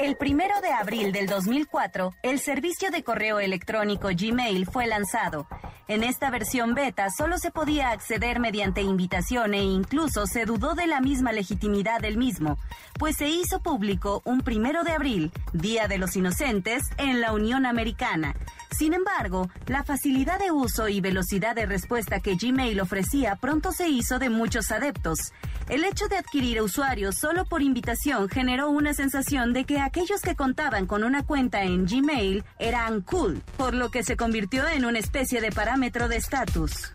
El 0.00 0.16
primero 0.16 0.62
de 0.62 0.70
abril 0.70 1.12
del 1.12 1.26
2004, 1.26 2.14
el 2.22 2.38
servicio 2.38 2.90
de 2.90 3.04
correo 3.04 3.38
electrónico 3.38 4.08
Gmail 4.08 4.64
fue 4.64 4.86
lanzado. 4.86 5.46
En 5.90 6.04
esta 6.04 6.30
versión 6.30 6.74
beta 6.74 7.10
solo 7.10 7.36
se 7.36 7.50
podía 7.50 7.90
acceder 7.90 8.38
mediante 8.38 8.80
invitación 8.80 9.54
e 9.54 9.64
incluso 9.64 10.24
se 10.28 10.44
dudó 10.44 10.76
de 10.76 10.86
la 10.86 11.00
misma 11.00 11.32
legitimidad 11.32 12.00
del 12.00 12.16
mismo, 12.16 12.58
pues 12.96 13.16
se 13.16 13.28
hizo 13.28 13.60
público 13.60 14.22
un 14.24 14.42
primero 14.42 14.84
de 14.84 14.92
abril, 14.92 15.32
Día 15.52 15.88
de 15.88 15.98
los 15.98 16.14
Inocentes, 16.14 16.84
en 16.96 17.20
la 17.20 17.32
Unión 17.32 17.66
Americana. 17.66 18.36
Sin 18.70 18.94
embargo, 18.94 19.50
la 19.66 19.82
facilidad 19.82 20.38
de 20.38 20.52
uso 20.52 20.88
y 20.88 21.00
velocidad 21.00 21.56
de 21.56 21.66
respuesta 21.66 22.20
que 22.20 22.36
Gmail 22.36 22.80
ofrecía 22.80 23.34
pronto 23.34 23.72
se 23.72 23.88
hizo 23.88 24.20
de 24.20 24.30
muchos 24.30 24.70
adeptos. 24.70 25.32
El 25.68 25.82
hecho 25.82 26.06
de 26.06 26.18
adquirir 26.18 26.62
usuarios 26.62 27.16
solo 27.16 27.46
por 27.46 27.62
invitación 27.62 28.28
generó 28.28 28.70
una 28.70 28.94
sensación 28.94 29.52
de 29.52 29.64
que 29.64 29.80
aquellos 29.80 30.20
que 30.20 30.36
contaban 30.36 30.86
con 30.86 31.02
una 31.02 31.24
cuenta 31.24 31.64
en 31.64 31.86
Gmail 31.86 32.44
eran 32.60 33.00
cool, 33.00 33.42
por 33.56 33.74
lo 33.74 33.90
que 33.90 34.04
se 34.04 34.16
convirtió 34.16 34.68
en 34.68 34.84
una 34.84 35.00
especie 35.00 35.40
de 35.40 35.50
parámetro 35.50 35.79
de 35.80 36.16
estatus. 36.16 36.92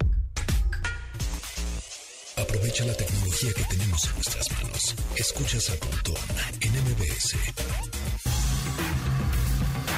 Aprovecha 2.38 2.86
la 2.86 2.94
tecnología 2.94 3.52
que 3.54 3.64
tenemos 3.64 4.06
en 4.06 4.14
nuestras 4.14 4.52
manos. 4.52 4.96
Escuchas 5.18 5.72
a 5.72 5.74
Pontón 5.80 6.16
en 6.62 6.72
MBS. 6.72 7.36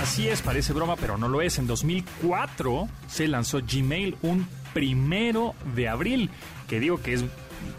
Así 0.01 0.29
es, 0.29 0.41
parece 0.41 0.71
broma, 0.71 0.95
pero 0.95 1.17
no 1.17 1.27
lo 1.27 1.41
es. 1.41 1.57
En 1.57 1.67
2004 1.67 2.87
se 3.09 3.27
lanzó 3.27 3.59
Gmail 3.59 4.15
un 4.21 4.47
primero 4.73 5.53
de 5.75 5.89
abril, 5.89 6.29
que 6.69 6.79
digo 6.79 7.01
que 7.01 7.15
es 7.15 7.25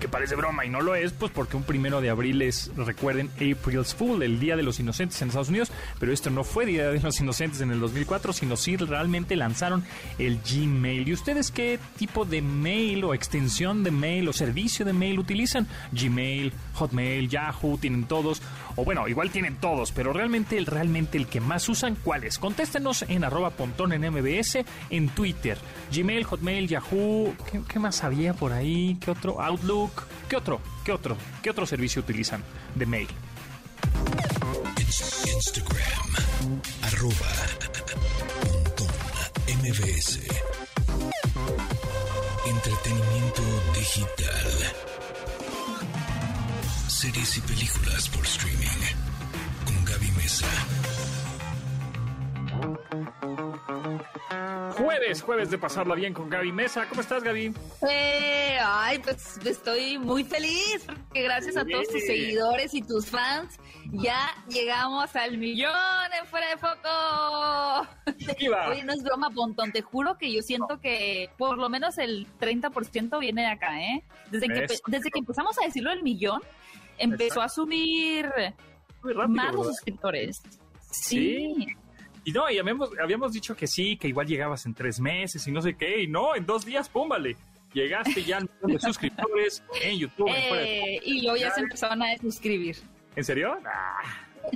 que 0.00 0.08
parece 0.08 0.36
broma 0.36 0.64
y 0.64 0.68
no 0.68 0.80
lo 0.80 0.94
es, 0.94 1.12
pues 1.12 1.32
porque 1.32 1.56
un 1.56 1.62
primero 1.62 2.00
de 2.00 2.10
abril 2.10 2.42
es, 2.42 2.70
recuerden, 2.76 3.30
April's 3.36 3.94
Fool, 3.94 4.22
el 4.22 4.38
Día 4.40 4.56
de 4.56 4.62
los 4.62 4.78
Inocentes 4.80 5.20
en 5.22 5.28
Estados 5.28 5.48
Unidos, 5.48 5.70
pero 5.98 6.12
esto 6.12 6.30
no 6.30 6.44
fue 6.44 6.66
Día 6.66 6.90
de 6.90 7.00
los 7.00 7.20
Inocentes 7.20 7.60
en 7.60 7.70
el 7.70 7.80
2004, 7.80 8.32
sino 8.32 8.56
sí 8.56 8.76
realmente 8.76 9.36
lanzaron 9.36 9.84
el 10.18 10.38
Gmail. 10.40 11.08
¿Y 11.08 11.12
ustedes 11.12 11.50
qué 11.50 11.78
tipo 11.96 12.24
de 12.24 12.42
mail 12.42 13.04
o 13.04 13.14
extensión 13.14 13.82
de 13.82 13.90
mail 13.90 14.28
o 14.28 14.32
servicio 14.32 14.84
de 14.84 14.92
mail 14.92 15.18
utilizan? 15.18 15.66
Gmail, 15.92 16.52
Hotmail, 16.74 17.28
Yahoo, 17.28 17.78
tienen 17.78 18.04
todos, 18.04 18.42
o 18.78 18.84
bueno, 18.84 19.08
igual 19.08 19.30
tienen 19.30 19.56
todos, 19.56 19.90
pero 19.90 20.12
realmente 20.12 20.56
el, 20.56 20.64
realmente 20.64 21.18
el 21.18 21.26
que 21.26 21.40
más 21.40 21.68
usan, 21.68 21.96
¿cuál 21.96 22.22
es? 22.22 22.38
Contéstenos 22.38 23.02
en 23.02 23.24
arroba 23.24 23.50
pontón 23.50 23.92
en 23.92 24.08
MBS, 24.08 24.58
en 24.90 25.08
Twitter, 25.08 25.58
Gmail, 25.92 26.22
Hotmail, 26.22 26.68
Yahoo, 26.68 27.34
¿qué, 27.66 27.78
más 27.80 28.04
había 28.04 28.34
por 28.34 28.52
ahí? 28.52 28.96
¿Qué 29.00 29.10
otro? 29.10 29.42
Outlook. 29.42 30.04
¿Qué 30.28 30.36
otro? 30.36 30.60
¿Qué 30.84 30.92
otro? 30.92 31.16
¿Qué 31.42 31.50
otro 31.50 31.66
servicio 31.66 32.02
utilizan 32.02 32.44
de 32.76 32.86
mail? 32.86 33.08
Instagram, 35.26 36.22
arroba 36.82 37.14
Pontón 38.40 38.94
MBS. 39.58 40.20
Entretenimiento 42.46 43.42
digital. 43.74 44.97
Series 46.98 47.38
y 47.38 47.40
películas 47.42 48.08
por 48.08 48.24
streaming. 48.24 48.66
Con 49.64 49.84
Gaby 49.84 50.10
Mesa. 50.16 50.48
Jueves, 54.76 55.22
jueves 55.22 55.50
de 55.50 55.58
pasarla 55.58 55.94
bien 55.94 56.12
con 56.12 56.28
Gaby 56.28 56.50
Mesa. 56.50 56.88
¿Cómo 56.88 57.00
estás, 57.00 57.22
Gaby? 57.22 57.54
Eh, 57.88 58.58
ay, 58.60 58.98
pues 58.98 59.38
estoy 59.46 59.96
muy 59.96 60.24
feliz 60.24 60.82
porque 60.86 61.22
gracias 61.22 61.56
a 61.56 61.64
todos 61.64 61.86
tus 61.86 62.04
seguidores 62.04 62.74
y 62.74 62.82
tus 62.82 63.06
fans 63.06 63.60
ya 63.92 64.34
llegamos 64.48 65.14
al 65.14 65.38
millón 65.38 65.70
en 66.20 66.26
fuera 66.26 66.48
de 66.48 66.56
foco. 66.56 67.88
Oye, 68.70 68.82
no 68.82 68.92
es 68.92 69.04
broma, 69.04 69.30
Pontón, 69.30 69.70
te 69.70 69.82
juro 69.82 70.18
que 70.18 70.32
yo 70.32 70.42
siento 70.42 70.80
que 70.80 71.30
por 71.38 71.58
lo 71.58 71.68
menos 71.68 71.96
el 71.98 72.26
30% 72.40 73.20
viene 73.20 73.42
de 73.42 73.48
acá, 73.48 73.80
¿eh? 73.80 74.02
Desde 74.32 74.48
que, 74.48 74.66
desde 74.88 75.10
que 75.12 75.20
empezamos 75.20 75.56
a 75.62 75.64
decirlo 75.64 75.92
el 75.92 76.02
millón, 76.02 76.42
empezó 76.98 77.40
a 77.40 77.48
subir 77.48 78.28
Muy 79.02 79.12
rápido, 79.12 79.28
más 79.28 79.54
los 79.54 79.66
suscriptores. 79.68 80.42
Sí. 80.90 81.54
Sí. 81.56 81.66
Y 82.24 82.32
no, 82.32 82.50
y 82.50 82.58
habíamos, 82.58 82.90
habíamos 83.02 83.32
dicho 83.32 83.56
que 83.56 83.66
sí, 83.66 83.96
que 83.96 84.08
igual 84.08 84.26
llegabas 84.26 84.66
en 84.66 84.74
tres 84.74 85.00
meses 85.00 85.46
y 85.46 85.50
no 85.52 85.62
sé 85.62 85.74
qué, 85.76 86.02
y 86.02 86.06
no, 86.08 86.34
en 86.34 86.44
dos 86.44 86.64
días, 86.66 86.88
pum, 86.88 87.08
vale. 87.08 87.36
Llegaste 87.72 88.22
ya 88.22 88.38
al 88.38 88.48
millón 88.62 88.72
de 88.72 88.80
suscriptores 88.80 89.62
en 89.82 89.98
YouTube. 89.98 90.28
en 90.28 90.48
Fuera 90.48 90.62
de 90.62 90.94
Eh, 90.96 91.00
y 91.04 91.22
luego 91.22 91.36
ya 91.38 91.50
se 91.52 91.60
empezaron 91.60 92.02
a 92.02 92.16
suscribir. 92.18 92.76
¿En 93.16 93.24
serio? 93.24 93.58
Ah, 93.64 94.02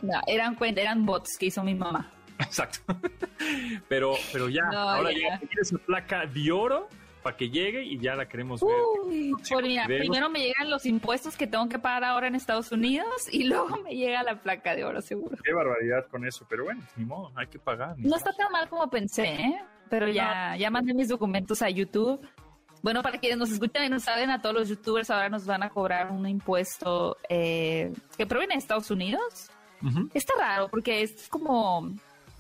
No, 0.03 0.21
eran 0.27 0.55
cuenta, 0.55 0.81
eran 0.81 1.05
bots 1.07 1.37
que 1.39 1.47
hizo 1.47 1.63
mi 1.63 1.75
mamá. 1.75 2.11
exacto. 2.39 2.81
pero, 3.89 4.15
pero 4.33 4.49
ya, 4.49 4.63
No, 4.73 4.79
ahora 4.79 5.11
ya. 5.13 5.17
llega 5.19 5.41
esa 5.61 5.79
placa 5.79 6.27
de 6.27 6.51
oro 6.53 6.89
para 7.23 7.37
que 7.37 7.49
llegue 7.49 7.85
y 7.85 7.99
ya 7.99 8.15
la 8.15 8.27
queremos 8.27 8.61
ver. 8.61 8.75
Uy, 9.05 9.33
pues 9.49 9.63
mira, 9.63 9.87
primero 9.87 10.29
me 10.29 10.41
llegan 10.41 10.71
los 10.71 10.85
impuestos 10.87 11.37
que 11.37 11.47
tengo 11.47 11.69
que 11.69 11.79
pagar 11.79 12.05
ahora 12.05 12.27
en 12.27 12.35
Estados 12.35 12.73
Unidos 12.73 13.29
y 13.31 13.45
luego 13.49 13.79
me 13.79 13.95
llega 13.95 14.23
la 14.23 14.41
placa 14.41 14.75
de 14.75 14.85
oro, 14.85 15.01
seguro. 15.01 15.37
Qué 15.43 15.53
barbaridad 15.53 16.07
con 16.09 16.27
eso, 16.27 16.47
pero 16.49 16.65
bueno, 16.65 16.83
ni 16.97 17.05
modo, 17.05 17.33
hay 17.37 17.47
que 17.47 17.59
pagar. 17.59 17.95
No 17.99 18.17
está 18.17 18.33
tan 18.33 18.51
mal 18.51 18.69
como 18.69 18.89
pensé, 18.91 19.25
¿eh? 19.25 19.63
Pero 19.89 20.09
ya, 20.09 20.57
ya 20.57 20.71
mandé 20.71 20.95
mis 20.95 21.09
documentos 21.09 21.61
a 21.61 21.69
YouTube. 21.69 22.21
Bueno, 22.83 23.03
para 23.03 23.19
quienes 23.19 23.39
nos 23.39 23.51
escuchan 23.51 23.85
y 23.85 23.89
no 23.89 24.01
saben, 24.01 24.31
a 24.31 24.41
todos 24.41 24.55
los 24.55 24.69
youtubers 24.69 25.11
ahora 25.11 25.29
nos 25.29 25.47
van 25.47 25.63
a 25.63 25.69
cobrar 25.69 26.11
un 26.11 26.27
impuesto 26.27 27.17
eh, 27.29 27.93
que 28.17 28.27
proviene 28.27 28.55
de 28.55 28.59
Estados 28.59 28.91
Unidos. 28.91 29.51
Está 30.15 30.35
raro 30.39 30.69
porque 30.69 31.03
es 31.03 31.29
como 31.29 31.93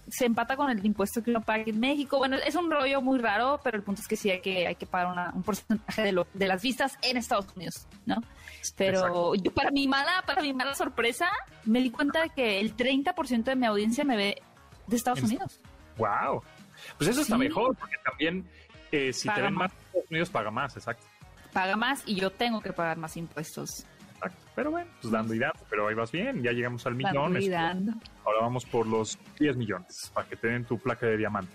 se 0.08 0.26
empata 0.26 0.56
con 0.56 0.70
el 0.70 0.84
impuesto 0.84 1.22
que 1.22 1.30
uno 1.30 1.40
paga 1.42 1.64
en 1.66 1.78
México. 1.80 2.18
Bueno, 2.18 2.36
es 2.36 2.54
un 2.54 2.70
rollo 2.70 3.00
muy 3.00 3.18
raro, 3.18 3.60
pero 3.62 3.76
el 3.76 3.82
punto 3.82 4.00
es 4.02 4.08
que 4.08 4.16
sí 4.16 4.30
hay 4.30 4.40
que, 4.40 4.66
hay 4.66 4.74
que 4.74 4.86
pagar 4.86 5.12
una- 5.12 5.30
un 5.34 5.42
porcentaje 5.42 6.02
de, 6.02 6.12
lo, 6.12 6.26
de 6.34 6.46
las 6.48 6.60
vistas 6.62 6.98
en 7.02 7.16
Estados 7.16 7.46
Unidos, 7.56 7.86
¿no? 8.06 8.16
Pero 8.76 9.34
yo, 9.34 9.52
para 9.52 9.70
mi 9.70 9.88
mala, 9.88 10.22
para 10.26 10.42
mi 10.42 10.52
mala 10.52 10.74
sorpresa, 10.74 11.28
me 11.64 11.80
di 11.80 11.90
cuenta 11.90 12.22
de 12.22 12.30
que 12.30 12.60
el 12.60 12.76
30% 12.76 13.44
de 13.44 13.56
mi 13.56 13.66
audiencia 13.66 14.04
me 14.04 14.16
ve 14.16 14.42
de 14.86 14.96
Estados 14.96 15.20
En- 15.20 15.26
Unidos. 15.26 15.60
Wow. 15.96 16.42
Pues 16.98 17.10
eso 17.10 17.20
está 17.22 17.34
Sí. 17.36 17.40
mejor, 17.40 17.76
porque 17.76 17.96
también 18.04 18.48
eh, 18.90 19.12
si 19.12 19.28
te 19.28 19.40
ven 19.40 19.54
más 19.54 19.70
más. 19.70 19.72
en 19.72 19.86
Estados 19.86 20.10
Unidos, 20.10 20.30
paga 20.30 20.50
más, 20.50 20.76
exacto. 20.76 21.06
Paga 21.52 21.76
más 21.76 22.02
y 22.06 22.14
yo 22.14 22.30
tengo 22.30 22.60
que 22.60 22.72
pagar 22.72 22.96
más 22.96 23.16
impuestos. 23.16 23.84
Exacto. 24.26 24.42
Pero 24.54 24.70
bueno, 24.70 24.90
pues 25.00 25.12
dando 25.12 25.34
y 25.34 25.38
dando, 25.38 25.60
pero 25.68 25.88
ahí 25.88 25.94
vas 25.94 26.12
bien, 26.12 26.42
ya 26.42 26.52
llegamos 26.52 26.86
al 26.86 26.94
millón. 26.94 27.38
Dando. 27.50 27.92
Ahora 28.24 28.40
vamos 28.40 28.64
por 28.64 28.86
los 28.86 29.18
10 29.38 29.56
millones 29.56 30.10
para 30.14 30.28
que 30.28 30.36
te 30.36 30.48
den 30.48 30.64
tu 30.64 30.78
placa 30.78 31.06
de 31.06 31.16
diamante. 31.16 31.52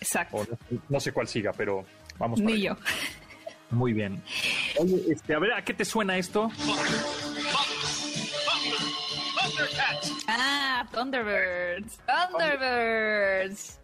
Exacto. 0.00 0.36
O 0.36 0.46
no, 0.88 1.00
sé 1.00 1.12
cuál 1.12 1.28
siga, 1.28 1.52
pero 1.52 1.84
vamos 2.18 2.40
por 2.40 2.50
Ni 2.50 2.62
yo. 2.62 2.76
Muy 3.70 3.92
bien. 3.92 4.22
Oye, 4.78 5.02
este, 5.10 5.34
a 5.34 5.38
ver, 5.38 5.52
¿a 5.52 5.64
qué 5.64 5.74
te 5.74 5.84
suena 5.84 6.16
esto? 6.16 6.50
Ah, 10.28 10.86
Thunderbirds. 10.92 11.98
Thunderbirds. 12.06 13.80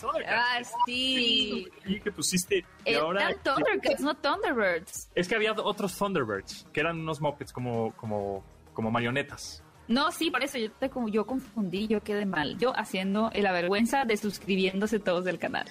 Thundercats. 0.00 0.72
Ah, 0.72 0.82
sí. 0.86 1.68
Y 1.84 2.00
que 2.00 2.12
pusiste. 2.12 2.64
Y 2.84 2.90
Eran 2.90 3.02
ahora. 3.02 3.34
Thundercats, 3.42 4.00
no 4.00 4.14
Thunderbirds. 4.14 5.10
Es 5.14 5.28
que 5.28 5.34
había 5.34 5.52
otros 5.52 5.96
Thunderbirds, 5.96 6.66
que 6.72 6.80
eran 6.80 7.00
unos 7.00 7.20
mopeds 7.20 7.52
como, 7.52 7.92
como, 7.96 8.44
como 8.72 8.90
marionetas. 8.90 9.62
No, 9.88 10.10
sí, 10.10 10.30
por 10.30 10.42
eso 10.42 10.58
yo, 10.58 10.70
te, 10.72 10.90
yo 11.10 11.26
confundí, 11.26 11.86
yo 11.86 12.02
quedé 12.02 12.26
mal. 12.26 12.58
Yo 12.58 12.76
haciendo 12.76 13.30
la 13.34 13.52
vergüenza 13.52 14.04
de 14.04 14.16
suscribiéndose 14.16 14.98
todos 14.98 15.24
del 15.24 15.38
canal. 15.38 15.66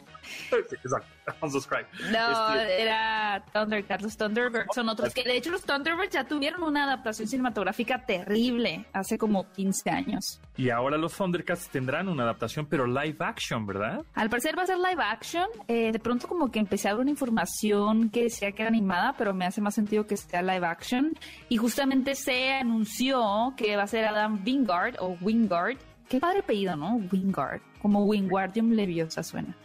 Exacto. 0.52 1.15
Unsubscribe. 1.42 1.88
No, 2.12 2.54
Este, 2.56 2.82
era 2.82 3.44
Thundercats. 3.54 4.04
Los 4.04 4.18
Thunderbirds 4.18 4.68
son 4.74 4.90
otros 4.90 5.14
que, 5.14 5.24
de 5.24 5.38
hecho, 5.38 5.52
los 5.52 5.64
Thunderbirds 5.64 6.12
ya 6.14 6.24
tuvieron 6.26 6.64
una 6.64 6.84
adaptación 6.86 7.28
cinematográfica 7.28 8.06
terrible 8.06 8.86
hace 8.94 9.18
como 9.18 9.50
15 9.52 9.90
años. 9.90 10.40
y 10.58 10.70
ahora 10.70 10.98
los 10.98 11.14
Thundercats 11.16 11.70
tendrán 11.70 12.08
una 12.10 12.24
adaptación, 12.24 12.66
pero 12.68 12.86
live 12.88 13.18
action, 13.20 13.66
¿verdad? 13.66 14.04
Al 14.14 14.30
parecer 14.30 14.58
va 14.58 14.64
a 14.64 14.68
ser 14.68 14.78
live 14.78 15.02
action. 15.04 15.48
Eh, 15.68 15.92
de 15.92 16.00
pronto 16.00 16.28
como 16.28 16.50
que 16.52 16.60
empecé 16.60 16.88
a 16.90 16.94
ver 16.94 17.02
una 17.02 17.12
información 17.12 18.10
que 18.10 18.24
decía 18.24 18.52
que 18.52 18.62
era 18.62 18.70
animada, 18.70 19.14
pero 19.18 19.34
me 19.34 19.46
hace 19.46 19.62
más 19.62 19.74
sentido 19.76 20.06
que 20.08 20.18
sea 20.18 20.42
live 20.42 20.66
action. 20.66 21.14
Y 21.50 21.58
justamente 21.58 22.16
se 22.16 22.54
anunció 22.54 23.54
que 23.58 23.76
va 23.76 23.84
a 23.84 23.88
ser 23.88 24.06
Adam 24.06 24.42
Wingard 24.46 24.96
o 25.00 25.18
Wingard. 25.22 25.78
Qué 26.10 26.20
padre 26.20 26.40
apellido, 26.40 26.76
¿no? 26.76 26.96
Wingard. 27.12 27.62
Como 27.82 28.04
Wingardium 28.06 28.72
Leviosa 28.72 29.24
suena. 29.24 29.56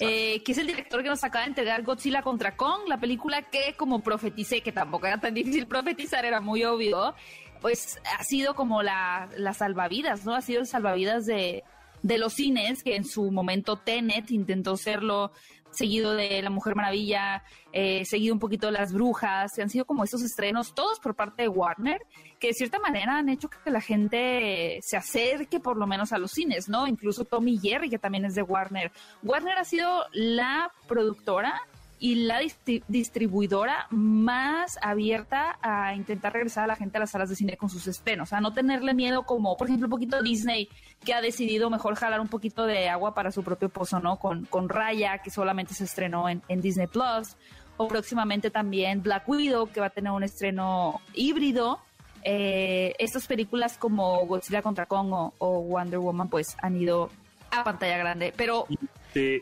Eh, 0.00 0.42
que 0.42 0.52
es 0.52 0.58
el 0.58 0.66
director 0.66 1.02
que 1.02 1.08
nos 1.08 1.22
acaba 1.22 1.44
de 1.44 1.50
entregar 1.50 1.82
Godzilla 1.82 2.22
contra 2.22 2.56
Kong, 2.56 2.88
la 2.88 2.98
película 2.98 3.42
que 3.42 3.74
como 3.76 4.02
profeticé, 4.02 4.60
que 4.60 4.72
tampoco 4.72 5.06
era 5.06 5.20
tan 5.20 5.34
difícil 5.34 5.66
profetizar, 5.66 6.24
era 6.24 6.40
muy 6.40 6.64
obvio, 6.64 7.14
pues 7.60 8.00
ha 8.18 8.24
sido 8.24 8.54
como 8.54 8.82
la, 8.82 9.28
la 9.36 9.54
salvavidas, 9.54 10.24
¿no? 10.24 10.34
Ha 10.34 10.42
sido 10.42 10.60
el 10.60 10.66
salvavidas 10.66 11.26
de, 11.26 11.62
de 12.02 12.18
los 12.18 12.34
cines, 12.34 12.82
que 12.82 12.96
en 12.96 13.04
su 13.04 13.30
momento 13.30 13.76
Tenet 13.76 14.30
intentó 14.30 14.76
serlo 14.76 15.32
seguido 15.76 16.14
de 16.14 16.42
La 16.42 16.50
Mujer 16.50 16.74
Maravilla, 16.74 17.42
eh, 17.72 18.04
seguido 18.04 18.34
un 18.34 18.40
poquito 18.40 18.66
de 18.66 18.72
Las 18.72 18.92
Brujas, 18.92 19.52
que 19.54 19.62
han 19.62 19.70
sido 19.70 19.84
como 19.84 20.04
estos 20.04 20.22
estrenos, 20.22 20.74
todos 20.74 20.98
por 20.98 21.14
parte 21.14 21.42
de 21.42 21.48
Warner, 21.48 22.00
que 22.38 22.48
de 22.48 22.54
cierta 22.54 22.78
manera 22.78 23.18
han 23.18 23.28
hecho 23.28 23.48
que 23.48 23.70
la 23.70 23.80
gente 23.80 24.78
se 24.82 24.96
acerque 24.96 25.60
por 25.60 25.76
lo 25.76 25.86
menos 25.86 26.12
a 26.12 26.18
los 26.18 26.32
cines, 26.32 26.68
¿no? 26.68 26.86
Incluso 26.86 27.24
Tommy 27.24 27.58
Jerry, 27.58 27.90
que 27.90 27.98
también 27.98 28.24
es 28.24 28.34
de 28.34 28.42
Warner. 28.42 28.92
Warner 29.22 29.58
ha 29.58 29.64
sido 29.64 30.04
la 30.12 30.70
productora 30.88 31.62
y 31.98 32.26
la 32.26 32.40
distribuidora 32.88 33.86
más 33.90 34.78
abierta 34.82 35.58
a 35.62 35.94
intentar 35.94 36.32
regresar 36.32 36.64
a 36.64 36.66
la 36.66 36.76
gente 36.76 36.98
a 36.98 37.00
las 37.00 37.10
salas 37.10 37.30
de 37.30 37.36
cine 37.36 37.56
con 37.56 37.70
sus 37.70 37.86
estrenos, 37.86 38.32
a 38.32 38.40
no 38.40 38.52
tenerle 38.52 38.92
miedo 38.92 39.22
como, 39.22 39.56
por 39.56 39.68
ejemplo, 39.68 39.86
un 39.86 39.90
poquito 39.90 40.22
Disney, 40.22 40.68
que 41.04 41.14
ha 41.14 41.22
decidido 41.22 41.70
mejor 41.70 41.94
jalar 41.94 42.20
un 42.20 42.28
poquito 42.28 42.66
de 42.66 42.88
agua 42.88 43.14
para 43.14 43.32
su 43.32 43.42
propio 43.42 43.70
pozo, 43.70 43.98
¿no? 44.00 44.18
Con, 44.18 44.44
con 44.44 44.68
Raya, 44.68 45.18
que 45.18 45.30
solamente 45.30 45.72
se 45.72 45.84
estrenó 45.84 46.28
en, 46.28 46.42
Disney 46.48 46.86
Plus, 46.86 47.36
o 47.78 47.88
próximamente 47.88 48.50
también 48.50 49.02
Black 49.02 49.28
Widow, 49.28 49.68
que 49.68 49.80
va 49.80 49.86
a 49.86 49.90
tener 49.90 50.12
un 50.12 50.22
estreno 50.22 51.00
híbrido. 51.14 51.80
Eh, 52.22 52.94
estas 52.98 53.26
películas 53.26 53.78
como 53.78 54.26
Godzilla 54.26 54.60
contra 54.60 54.86
Kong 54.86 55.12
o, 55.12 55.60
Wonder 55.62 56.00
Woman, 56.00 56.28
pues 56.28 56.56
han 56.60 56.76
ido 56.76 57.10
a 57.50 57.64
pantalla 57.64 57.96
grande, 57.96 58.34
pero 58.36 58.66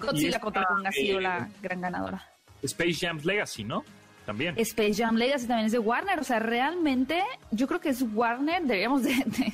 Godzilla 0.00 0.38
contra 0.38 0.66
Kong 0.66 0.86
ha 0.86 0.92
sido 0.92 1.18
la 1.18 1.48
gran 1.62 1.80
ganadora. 1.80 2.33
Space 2.64 3.06
Jam 3.06 3.20
Legacy, 3.22 3.64
¿no? 3.64 3.84
También. 4.26 4.54
Space 4.58 4.94
Jam 4.94 5.16
Legacy 5.16 5.46
también 5.46 5.66
es 5.66 5.72
de 5.72 5.78
Warner. 5.78 6.18
O 6.18 6.24
sea, 6.24 6.38
realmente 6.38 7.22
yo 7.50 7.66
creo 7.66 7.80
que 7.80 7.90
es 7.90 8.02
Warner. 8.14 8.62
Deberíamos 8.62 9.02
de, 9.02 9.12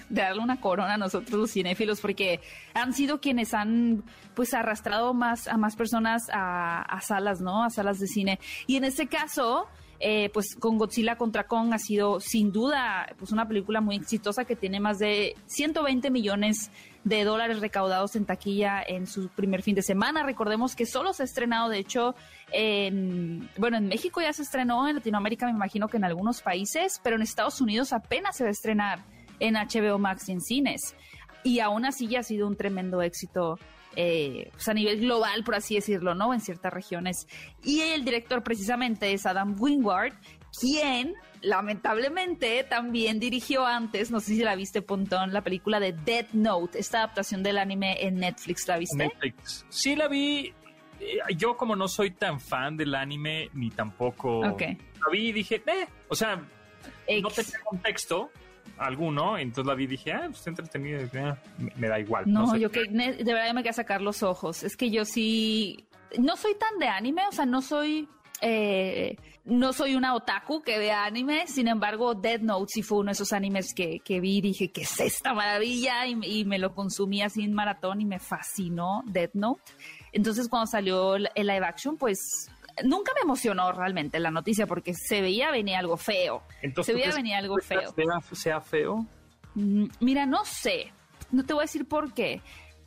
darle 0.09 0.43
una 0.43 0.61
corona 0.61 0.95
a 0.95 0.99
nosotros 0.99 1.41
los 1.41 1.51
cinéfilos 1.51 2.01
porque 2.01 2.41
han 2.75 2.95
sido 2.95 3.21
quienes 3.21 3.53
han 3.53 4.05
pues 4.35 4.55
arrastrado 4.55 5.13
más 5.13 5.49
a 5.49 5.57
más 5.57 5.75
personas 5.75 6.29
a, 6.33 7.01
salas, 7.03 7.41
¿no? 7.41 7.65
A 7.65 7.71
salas 7.71 7.99
de 7.99 8.07
cine. 8.07 8.39
Y 8.69 8.77
en 8.77 8.85
este 8.85 9.09
caso, 9.09 9.67
eh, 9.99 10.31
pues 10.33 10.55
con 10.55 10.79
Godzilla 10.79 11.17
contra 11.17 11.49
Kong 11.49 11.75
ha 11.75 11.79
sido 11.79 12.21
sin 12.21 12.53
duda 12.53 13.13
pues 13.19 13.33
una 13.33 13.49
película 13.49 13.81
muy 13.81 13.97
exitosa 13.97 14.45
que 14.45 14.55
tiene 14.55 14.79
más 14.79 15.01
de 15.01 15.35
120 15.47 16.11
millones 16.11 16.71
de 17.05 17.25
dólares 17.25 17.61
recaudados 17.61 18.15
en 18.17 18.27
taquilla 18.27 18.83
en 18.87 19.07
su 19.07 19.29
primer 19.29 19.63
fin 19.63 19.75
de 19.75 19.83
semana. 19.83 20.23
Recordemos 20.23 20.77
que 20.77 20.87
solo 20.87 21.13
se 21.13 21.23
ha 21.23 21.25
estrenado, 21.25 21.69
de 21.69 21.79
hecho, 21.79 22.15
en, 22.53 23.49
bueno, 23.57 23.79
en 23.79 23.89
México 23.89 24.21
ya 24.21 24.33
se 24.33 24.43
estrenó, 24.43 24.87
en 24.89 24.97
Latinoamérica 24.97 25.47
me 25.47 25.53
imagino 25.53 25.89
que 25.89 25.97
en 25.97 26.05
algunos 26.05 26.43
países, 26.43 27.01
pero 27.03 27.17
en 27.17 27.23
Estados 27.23 27.61
Unidos 27.61 27.93
apenas 27.93 28.37
se 28.37 28.45
va 28.45 28.49
a 28.49 28.53
estrenar 28.53 29.01
en 29.39 29.55
HBO 29.55 29.99
Max 29.99 30.29
y 30.29 30.33
en 30.33 30.41
cines. 30.41 30.95
Y 31.43 31.61
aún 31.61 31.87
así 31.87 32.07
ya 32.07 32.21
ha 32.21 32.23
sido 32.23 32.47
un 32.47 32.57
tremendo 32.57 33.01
éxito 33.01 33.59
eh, 33.97 34.51
pues 34.53 34.69
a 34.69 34.75
nivel 34.75 35.01
global, 35.01 35.43
por 35.43 35.57
así 35.57 35.75
decirlo, 35.75 36.15
¿no? 36.15 36.33
En 36.33 36.41
ciertas 36.41 36.73
regiones. 36.73 37.27
Y 37.65 37.81
el 37.81 38.05
director 38.05 38.43
precisamente 38.43 39.13
es 39.13 39.27
Adam 39.27 39.57
Wingard, 39.59 40.13
quien 40.59 41.15
lamentablemente 41.43 42.65
también 42.65 43.19
dirigió 43.19 43.67
antes, 43.67 44.11
no 44.11 44.21
sé 44.21 44.35
si 44.35 44.43
la 44.43 44.55
viste, 44.55 44.83
Pontón, 44.83 45.33
la 45.33 45.43
película 45.43 45.81
de 45.81 45.93
Dead 45.93 46.27
Note, 46.33 46.79
esta 46.79 46.99
adaptación 46.99 47.43
del 47.43 47.59
anime 47.59 48.05
en 48.05 48.17
Netflix, 48.17 48.67
¿la 48.69 48.79
viste? 48.79 48.97
Netflix. 48.97 49.65
Sí, 49.69 49.97
la 49.97 50.09
vi. 50.09 50.53
Eh, 51.01 51.19
yo 51.37 51.57
como 51.57 51.77
no 51.77 51.89
soy 51.89 52.11
tan 52.11 52.41
fan 52.41 52.77
del 52.77 52.95
anime, 52.95 53.49
ni 53.55 53.71
tampoco 53.71 54.43
la 54.43 55.11
vi 55.11 55.29
y 55.29 55.33
dije, 55.33 55.63
eh, 55.67 55.89
o 56.09 56.15
sea, 56.15 56.37
no 56.37 57.29
tenía 57.31 57.61
contexto 57.65 58.31
alguno, 58.77 59.39
entonces 59.39 59.67
la 59.67 59.75
vi 59.75 59.85
y 59.85 59.89
dije, 59.89 60.13
ah, 60.13 60.29
pues 60.31 60.47
entretenida, 60.47 61.39
me, 61.77 61.89
da 61.89 61.99
igual. 61.99 62.25
No, 62.27 62.57
yo 62.57 62.71
que 62.71 62.85
de 62.85 63.25
verdad 63.25 63.53
me 63.55 63.63
queda 63.63 63.73
sacar 63.73 64.01
los 64.01 64.23
ojos. 64.23 64.63
Es 64.63 64.77
que 64.77 64.91
yo 64.91 65.05
sí, 65.05 65.87
no 66.19 66.37
soy 66.37 66.55
tan 66.55 66.79
de 66.79 66.89
anime, 66.89 67.27
o 67.29 67.33
sea, 67.33 67.47
no 67.47 67.63
soy 67.63 68.09
eh, 68.41 69.17
no 69.45 69.73
soy 69.73 69.97
una 69.97 70.15
otaku 70.15 70.63
que 70.63 70.79
vea 70.79 71.05
anime, 71.05 71.47
sin 71.47 71.69
embargo, 71.69 72.15
Dead 72.15 72.41
Note 72.41 72.67
sí 72.69 72.83
fue 72.83 72.99
uno 72.99 73.07
de 73.07 73.13
esos 73.13 73.33
animes 73.33 73.75
que, 73.75 74.01
vi 74.21 74.39
y 74.39 74.41
dije, 74.41 74.71
que 74.71 74.83
es 74.83 75.01
esta 75.01 75.35
maravilla? 75.35 76.07
Y, 76.07 76.45
me 76.45 76.59
lo 76.59 76.75
consumí 76.75 77.23
así 77.23 77.43
en 77.43 77.53
maratón 77.53 78.01
y 78.01 78.05
me 78.05 78.19
fascinó 78.19 79.03
Dead 79.07 79.31
Note. 79.35 79.73
Entonces, 80.13 80.49
cuando 80.49 80.67
salió 80.67 81.17
el 81.17 81.29
live 81.35 81.65
action, 81.65 81.97
pues 81.97 82.49
nunca 82.85 83.13
me 83.15 83.23
emocionó 83.23 83.73
realmente 83.73 84.19
la 84.21 84.31
noticia 84.31 84.67
porque 84.67 84.95
se 84.95 85.21
veía 85.21 85.51
venir 85.51 85.77
algo 85.77 85.97
feo. 85.97 86.43
se 86.83 86.95
veía 86.95 87.13
venir 87.15 87.35
algo 87.35 87.57
feo. 87.59 87.93
Sea, 88.33 88.61
feo? 88.61 89.07
Mm, 89.55 89.87
mira, 90.01 90.27
no 90.27 90.45
sé. 90.45 90.93
No 91.31 91.45
te 91.45 91.53
voy 91.53 91.63
a 91.63 91.65
decir 91.65 91.87
por 91.87 92.13
qué. 92.13 92.41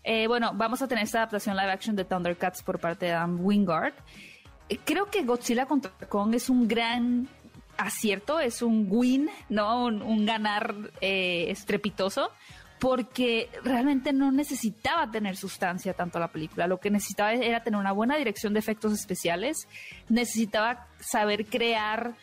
Eh, 0.03 0.27
bueno, 0.27 0.51
vamos 0.53 0.81
a 0.81 0.87
tener 0.87 1.05
esta 1.05 1.19
adaptación 1.19 1.55
live 1.55 1.71
action 1.71 1.95
de 1.95 2.03
Thundercats 2.03 2.61
por 2.61 2.79
parte 2.79 3.05
de 3.05 3.13
Adam 3.13 3.39
Wingard 3.39 3.93
creo 4.83 5.09
que 5.09 5.23
Godzilla 5.23 5.65
contra 5.65 5.91
Kong 6.09 6.33
es 6.35 6.49
un 6.49 6.67
gran 6.67 7.27
acierto, 7.77 8.39
es 8.39 8.61
un 8.61 8.87
win, 8.89 9.29
¿no? 9.49 9.85
Un, 9.85 10.25
ganar 10.25 10.75
eh, 11.01 11.45
estrepitoso, 11.49 12.31
porque 12.79 13.49
realmente 13.63 14.13
no 14.13 14.31
necesitaba 14.31 15.09
tener 15.09 15.35
sustancia 15.37 15.93
tanto 15.93 16.19
la 16.19 16.27
película. 16.27 16.67
Lo 16.67 16.79
que 16.79 16.89
necesitaba 16.89 17.33
era 17.33 17.63
tener 17.63 17.79
una 17.79 17.91
buena 17.91 18.17
dirección 18.17 18.53
de 18.53 18.59
efectos 18.59 18.93
especiales, 18.93 19.67
necesitaba 20.09 20.87
saber 20.99 21.45
crear 21.45 22.13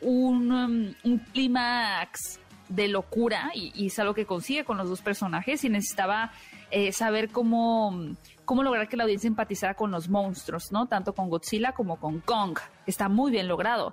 un, 0.00 0.52
um, 0.52 0.94
un 1.04 1.18
clímax 1.18 2.40
de 2.68 2.88
locura, 2.88 3.50
y, 3.54 3.86
es 3.86 3.98
algo 3.98 4.14
que 4.14 4.26
consigue 4.26 4.64
con 4.64 4.76
los 4.76 4.88
dos 4.88 5.02
personajes, 5.02 5.64
y 5.64 5.68
necesitaba 5.68 6.32
eh, 6.70 6.92
saber 6.92 7.30
cómo 7.30 8.16
cómo 8.46 8.62
lograr 8.62 8.88
que 8.88 8.96
la 8.96 9.02
audiencia 9.02 9.28
empatizara 9.28 9.74
con 9.74 9.90
los 9.90 10.08
monstruos, 10.08 10.72
¿no? 10.72 10.86
Tanto 10.86 11.14
con 11.14 11.28
Godzilla 11.28 11.72
como 11.72 12.00
con 12.00 12.20
Kong. 12.20 12.58
Está 12.86 13.10
muy 13.10 13.30
bien 13.30 13.48
logrado. 13.48 13.92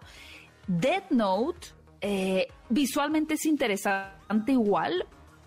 Dead 0.68 1.04
Note 1.10 1.68
eh, 2.00 2.48
visualmente 2.70 3.34
es 3.34 3.46
interesante 3.46 4.52
igual, 4.52 5.06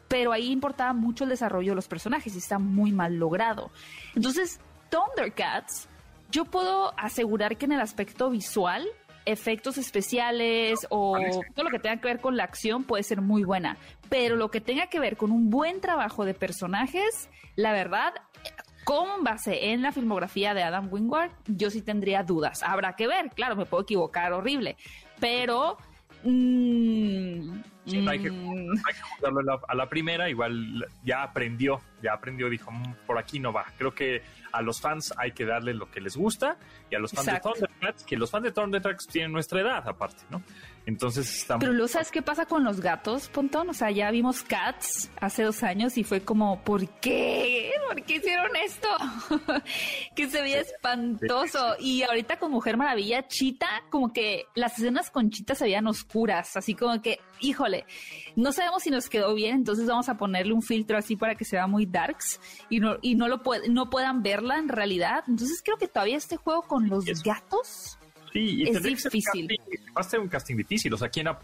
pero 0.09 0.33
ahí 0.33 0.51
importaba 0.51 0.92
mucho 0.92 1.25
el 1.25 1.31
desarrollo 1.31 1.73
de 1.73 1.77
los 1.77 1.88
personajes 1.88 2.35
y 2.35 2.38
está 2.38 2.59
muy 2.59 2.92
mal 2.92 3.14
logrado. 3.16 3.71
Entonces, 4.14 4.61
Thundercats, 4.90 5.88
yo 6.31 6.45
puedo 6.45 6.99
asegurar 6.99 7.57
que 7.57 7.66
en 7.66 7.73
el 7.73 7.81
aspecto 7.81 8.31
visual, 8.31 8.87
efectos 9.27 9.77
especiales 9.77 10.87
o 10.88 11.19
todo 11.55 11.64
lo 11.64 11.71
que 11.71 11.79
tenga 11.79 12.01
que 12.01 12.09
ver 12.09 12.21
con 12.21 12.37
la 12.37 12.45
acción 12.45 12.85
puede 12.85 13.03
ser 13.03 13.21
muy 13.21 13.45
buena, 13.45 13.77
pero 14.09 14.37
lo 14.37 14.51
que 14.51 14.61
tenga 14.61 14.87
que 14.87 15.01
ver 15.01 15.16
con 15.16 15.33
un 15.33 15.51
buen 15.51 15.81
trabajo 15.81 16.25
de 16.25 16.33
personajes, 16.33 17.29
la 17.57 17.73
verdad, 17.73 18.14
con 18.87 19.25
base 19.25 19.72
en 19.72 19.83
la 19.83 19.90
filmografía 19.90 20.55
de 20.55 20.62
Adam 20.62 20.87
Wingard, 20.88 21.33
yo 21.49 21.70
sí 21.70 21.83
tendría 21.83 22.22
dudas. 22.22 22.62
Habrá 22.62 22.94
que 22.94 23.09
ver, 23.09 23.31
claro, 23.31 23.57
me 23.57 23.66
puedo 23.66 23.83
equivocar 23.83 24.33
horrible, 24.33 24.77
pero... 25.18 25.77
Mm, 26.22 27.62
hay, 28.09 28.18
que, 28.20 28.31
mm. 28.31 28.75
a 29.66 29.75
la, 29.75 29.88
primera, 29.88 30.31
igual 30.31 30.87
ya 31.03 31.25
aprendió, 31.25 31.81
ya 32.01 32.12
aprendió, 32.12 32.49
dijo, 32.49 32.70
mm, 32.70 32.94
por 33.09 33.18
aquí 33.18 33.40
no 33.40 33.53
va. 33.53 33.66
Creo 33.77 33.92
que 33.92 34.22
a 34.53 34.62
los 34.62 34.81
fans 34.81 35.12
hay 35.18 35.33
que 35.33 35.44
darle 35.44 35.75
lo 35.75 35.90
que 35.90 36.01
les 36.01 36.16
gusta 36.16 36.57
y 36.88 36.94
a 36.94 37.01
los 37.01 37.11
fans 37.11 37.27
de 37.27 37.40
Thundercats, 37.40 38.05
que 38.05 38.16
los 38.16 38.31
fans 38.31 38.44
de 38.44 38.53
Thundercats 38.53 39.09
tienen 39.09 39.33
nuestra 39.33 39.62
edad 39.62 39.88
aparte, 39.88 40.22
¿no? 40.31 40.42
Entonces 40.87 41.38
estamos... 41.38 41.61
Pero 41.61 41.72
¿lo 41.72 41.88
sabes 41.88 42.12
qué 42.12 42.22
pasa 42.22 42.46
con 42.46 42.62
los 42.62 42.81
gatos, 42.81 43.29
Pontón? 43.29 43.68
O 43.68 43.75
sea, 43.75 43.90
ya 43.90 44.09
vimos 44.12 44.44
Cats 44.44 45.11
hace 45.20 45.42
dos 45.42 45.64
años 45.64 45.99
y 45.99 46.05
fue 46.05 46.20
como, 46.20 46.62
¿por 46.62 46.88
qué? 47.01 47.72
¿Por 47.88 48.05
qué 48.05 48.16
hicieron 48.16 48.55
esto? 48.55 48.88
que 50.14 50.31
se 50.31 50.40
veía 50.40 50.61
espantoso. 50.61 51.75
Y 51.81 52.03
ahorita 52.03 52.38
con 52.38 52.53
Mujer 52.53 52.77
Maravilla, 52.77 53.27
Chita, 53.27 53.66
como 53.90 54.12
que 54.12 54.46
las 54.55 54.79
escenas 54.79 55.11
con 55.11 55.31
Chita 55.31 55.57
se 55.57 55.64
veían 55.64 55.88
oscuras, 55.88 56.57
así 56.57 56.75
como 56.75 57.03
que, 57.03 57.18
híjole, 57.40 57.85
no 58.37 58.53
sabemos 58.53 58.85
si 58.85 58.90
nos 58.90 59.09
quedó 59.09 59.35
bien, 59.35 59.57
entonces 59.57 59.87
vamos 59.87 60.09
a 60.09 60.16
ponerle 60.16 60.53
un 60.53 60.62
filtro 60.62 60.96
así 60.96 61.16
para 61.16 61.35
que 61.35 61.44
se 61.44 61.57
vea 61.57 61.66
muy 61.66 61.87
darks 61.87 62.40
y 62.70 62.79
no, 62.79 62.96
y 63.03 63.16
no, 63.16 63.27
lo 63.27 63.42
no 63.68 63.90
puedan 63.90 64.22
verla 64.22 64.59
en 64.59 64.68
realidad. 64.68 65.25
Entonces 65.27 65.62
creo 65.64 65.79
que 65.79 65.88
todavía 65.88 66.16
este 66.16 66.37
juego 66.37 66.62
con 66.62 66.88
los 66.88 67.05
gatos 67.25 67.99
Sí, 68.33 68.62
y 68.62 68.69
es 68.69 68.83
difícil. 68.83 69.49
va 69.97 70.01
a 70.01 70.03
ser 70.03 70.21
un 70.21 70.29
casting 70.29 70.57
difícil. 70.57 70.93
O 70.93 70.97
sea, 70.97 71.09
¿a 71.09 71.11
quién, 71.11 71.29
a, 71.29 71.39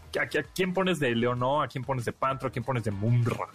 quién 0.53 0.73
pones 0.73 0.99
de 0.99 1.15
Leonor? 1.15 1.65
¿A 1.65 1.67
quién 1.67 1.83
pones 1.83 2.05
de 2.05 2.11
Pantro? 2.13 2.47
¿A 2.49 2.51
quién 2.51 2.63
pones 2.63 2.83
de 2.83 2.91
Mumra? 2.91 3.47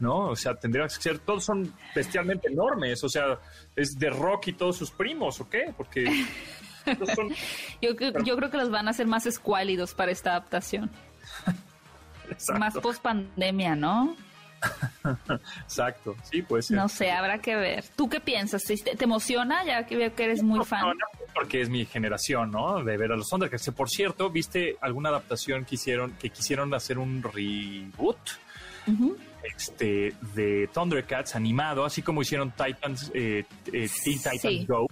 ¿No? 0.00 0.28
O 0.28 0.36
sea, 0.36 0.54
tendría 0.54 0.84
que 0.84 0.90
ser. 0.90 1.18
Todos 1.18 1.44
son 1.44 1.72
bestialmente 1.94 2.48
enormes. 2.48 3.02
O 3.04 3.08
sea, 3.08 3.38
es 3.76 3.98
de 3.98 4.10
Rock 4.10 4.48
y 4.48 4.52
todos 4.52 4.76
sus 4.76 4.90
primos, 4.90 5.40
¿o 5.40 5.48
qué? 5.48 5.72
Porque. 5.76 6.04
yo, 7.82 7.90
yo 8.24 8.36
creo 8.36 8.50
que 8.50 8.56
los 8.56 8.70
van 8.70 8.88
a 8.88 8.92
hacer 8.92 9.06
más 9.06 9.26
escuálidos 9.26 9.94
para 9.94 10.12
esta 10.12 10.30
adaptación. 10.30 10.90
Más 12.58 12.74
post 12.74 13.00
pandemia, 13.00 13.74
¿no? 13.74 14.14
Exacto, 15.62 16.16
sí, 16.30 16.42
pues. 16.42 16.70
No 16.70 16.88
sé, 16.88 17.10
habrá 17.10 17.38
que 17.38 17.54
ver. 17.56 17.84
¿Tú 17.96 18.08
qué 18.08 18.20
piensas? 18.20 18.64
¿Te, 18.64 19.04
emociona? 19.04 19.64
Ya 19.64 19.86
que 19.86 19.96
veo 19.96 20.14
que 20.14 20.24
eres 20.24 20.42
muy 20.42 20.64
fan. 20.64 20.94
Porque 21.34 21.60
es 21.60 21.68
mi 21.68 21.84
generación, 21.84 22.50
¿no? 22.50 22.82
De 22.82 22.96
ver 22.96 23.12
a 23.12 23.16
los 23.16 23.28
Thundercats. 23.28 23.70
Por 23.70 23.88
cierto, 23.88 24.30
¿viste 24.30 24.76
alguna 24.80 25.10
adaptación 25.10 25.64
que 25.64 25.76
hicieron, 25.76 26.12
que 26.12 26.30
quisieron 26.30 26.72
hacer 26.74 26.98
un 26.98 27.22
reboot? 27.22 28.18
Este, 29.42 30.14
de 30.34 30.68
Thundercats 30.72 31.36
animado, 31.36 31.84
así 31.84 32.02
como 32.02 32.22
hicieron 32.22 32.50
Titans, 32.52 33.10
eh, 33.14 33.44
eh 33.72 33.88
Teen 34.04 34.18
Titans 34.18 34.66
Go, 34.66 34.88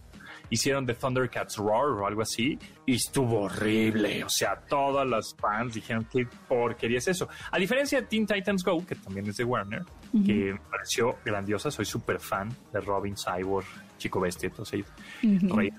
hicieron 0.50 0.86
The 0.86 0.94
Thundercats 0.94 1.56
Roar 1.56 1.90
o 2.00 2.06
algo 2.06 2.22
así 2.22 2.58
y 2.84 2.94
estuvo 2.94 3.42
horrible. 3.42 4.24
O 4.24 4.28
sea, 4.28 4.56
todas 4.56 5.06
las 5.06 5.34
fans 5.36 5.74
dijeron 5.74 6.06
qué 6.10 6.26
porquería 6.48 6.98
es 6.98 7.08
eso. 7.08 7.28
A 7.50 7.58
diferencia 7.58 8.00
de 8.00 8.06
Teen 8.06 8.26
Titans 8.26 8.62
Go, 8.64 8.84
que 8.86 8.94
también 8.94 9.26
es 9.28 9.36
de 9.36 9.44
Warner, 9.44 9.82
que 10.24 10.52
me 10.52 10.60
pareció 10.70 11.16
grandiosa, 11.24 11.70
soy 11.70 11.84
súper 11.84 12.20
fan 12.20 12.54
de 12.72 12.80
Robin, 12.80 13.14
Cyborg, 13.16 13.66
Chico 13.98 14.20
Bestia, 14.20 14.50
ellos. 14.72 14.86
Rey. 15.22 15.72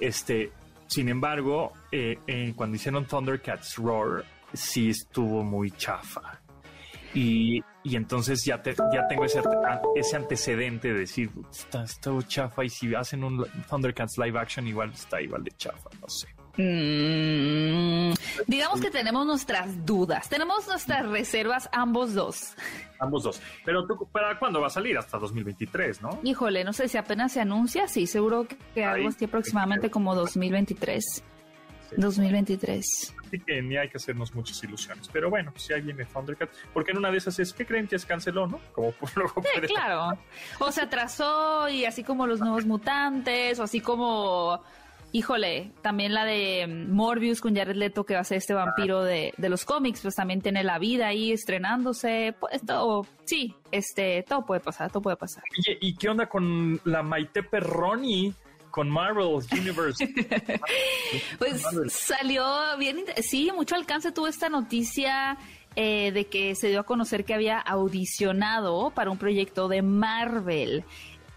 Este, 0.00 0.52
sin 0.86 1.08
embargo, 1.08 1.72
eh, 1.92 2.18
eh, 2.26 2.52
cuando 2.56 2.76
hicieron 2.76 3.04
Thundercats 3.04 3.76
Roar, 3.76 4.24
sí 4.52 4.90
estuvo 4.90 5.42
muy 5.44 5.70
chafa. 5.72 6.40
Y, 7.14 7.62
y 7.88 7.96
entonces 7.96 8.44
ya, 8.44 8.62
te, 8.62 8.74
ya 8.92 9.08
tengo 9.08 9.24
ese, 9.24 9.40
ese 9.96 10.16
antecedente 10.16 10.92
de 10.92 11.00
decir, 11.00 11.30
está, 11.50 11.84
está 11.84 12.10
chafa 12.26 12.64
y 12.64 12.68
si 12.68 12.94
hacen 12.94 13.24
un 13.24 13.46
Thundercats 13.68 14.18
live 14.18 14.38
action 14.38 14.66
igual 14.66 14.90
está 14.92 15.20
igual 15.20 15.42
de 15.42 15.50
chafa, 15.52 15.88
no 16.00 16.08
sé. 16.08 16.28
Mm, 16.58 18.14
digamos 18.48 18.80
que 18.80 18.90
tenemos 18.90 19.24
nuestras 19.24 19.86
dudas, 19.86 20.28
tenemos 20.28 20.66
nuestras 20.66 21.08
reservas 21.08 21.68
ambos 21.72 22.14
dos. 22.14 22.54
Ambos 22.98 23.22
dos. 23.22 23.40
Pero 23.64 23.86
tú, 23.86 24.08
¿para 24.10 24.38
cuándo 24.38 24.60
va 24.60 24.66
a 24.66 24.70
salir? 24.70 24.98
Hasta 24.98 25.18
2023, 25.18 26.02
¿no? 26.02 26.18
Híjole, 26.24 26.64
no 26.64 26.72
sé 26.72 26.88
si 26.88 26.98
apenas 26.98 27.32
se 27.32 27.40
anuncia, 27.40 27.86
sí, 27.86 28.06
seguro 28.08 28.46
que, 28.74 28.84
algo 28.84 29.08
así 29.08 29.24
aproximadamente 29.24 29.88
como 29.88 30.16
2023. 30.16 31.22
2023. 31.96 33.14
Así 33.26 33.40
que 33.40 33.62
ni 33.62 33.76
hay 33.76 33.88
que 33.88 33.96
hacernos 33.96 34.34
muchas 34.34 34.62
ilusiones. 34.64 35.08
Pero 35.12 35.30
bueno, 35.30 35.52
si 35.56 35.72
ahí 35.72 35.82
viene 35.82 36.04
Thundercat, 36.04 36.50
porque 36.72 36.92
en 36.92 36.98
una 36.98 37.10
de 37.10 37.18
esas 37.18 37.38
es, 37.38 37.52
¿qué 37.52 37.66
creen 37.66 37.86
que 37.86 37.98
se 37.98 38.06
canceló, 38.06 38.46
no? 38.46 38.60
Como 38.72 38.92
luego 39.16 39.42
sí, 39.42 39.60
claro. 39.66 40.18
O 40.58 40.72
se 40.72 40.82
atrasó 40.82 41.68
y 41.68 41.84
así 41.84 42.04
como 42.04 42.26
los 42.26 42.40
nuevos 42.40 42.66
mutantes, 42.66 43.58
o 43.58 43.62
así 43.62 43.80
como 43.80 44.62
híjole, 45.12 45.72
también 45.82 46.12
la 46.12 46.24
de 46.24 46.66
Morbius 46.66 47.40
con 47.40 47.54
Jared 47.54 47.76
Leto, 47.76 48.04
que 48.04 48.14
va 48.14 48.20
a 48.20 48.24
ser 48.24 48.38
este 48.38 48.54
vampiro 48.54 49.02
de, 49.02 49.32
de, 49.36 49.48
los 49.48 49.64
cómics, 49.64 50.00
pues 50.02 50.14
también 50.14 50.40
tiene 50.40 50.64
la 50.64 50.78
vida 50.78 51.08
ahí 51.08 51.32
estrenándose. 51.32 52.34
Pues 52.38 52.60
todo, 52.64 53.06
sí, 53.24 53.54
este, 53.70 54.24
todo 54.28 54.44
puede 54.44 54.60
pasar, 54.60 54.90
todo 54.90 55.02
puede 55.02 55.16
pasar. 55.16 55.42
¿Y, 55.56 55.88
y 55.88 55.94
qué 55.96 56.08
onda 56.08 56.28
con 56.28 56.80
la 56.84 57.02
Maite 57.02 57.42
Perroni? 57.42 58.34
Con 58.78 58.90
Marvel 58.90 59.40
Universe. 59.50 60.08
pues 61.40 61.64
salió 61.88 62.46
bien, 62.78 62.98
sí, 63.22 63.50
mucho 63.52 63.74
alcance 63.74 64.12
tuvo 64.12 64.28
esta 64.28 64.48
noticia 64.48 65.36
eh, 65.74 66.12
de 66.12 66.26
que 66.26 66.54
se 66.54 66.68
dio 66.68 66.78
a 66.78 66.84
conocer 66.84 67.24
que 67.24 67.34
había 67.34 67.58
audicionado 67.58 68.90
para 68.90 69.10
un 69.10 69.18
proyecto 69.18 69.66
de 69.66 69.82
Marvel. 69.82 70.84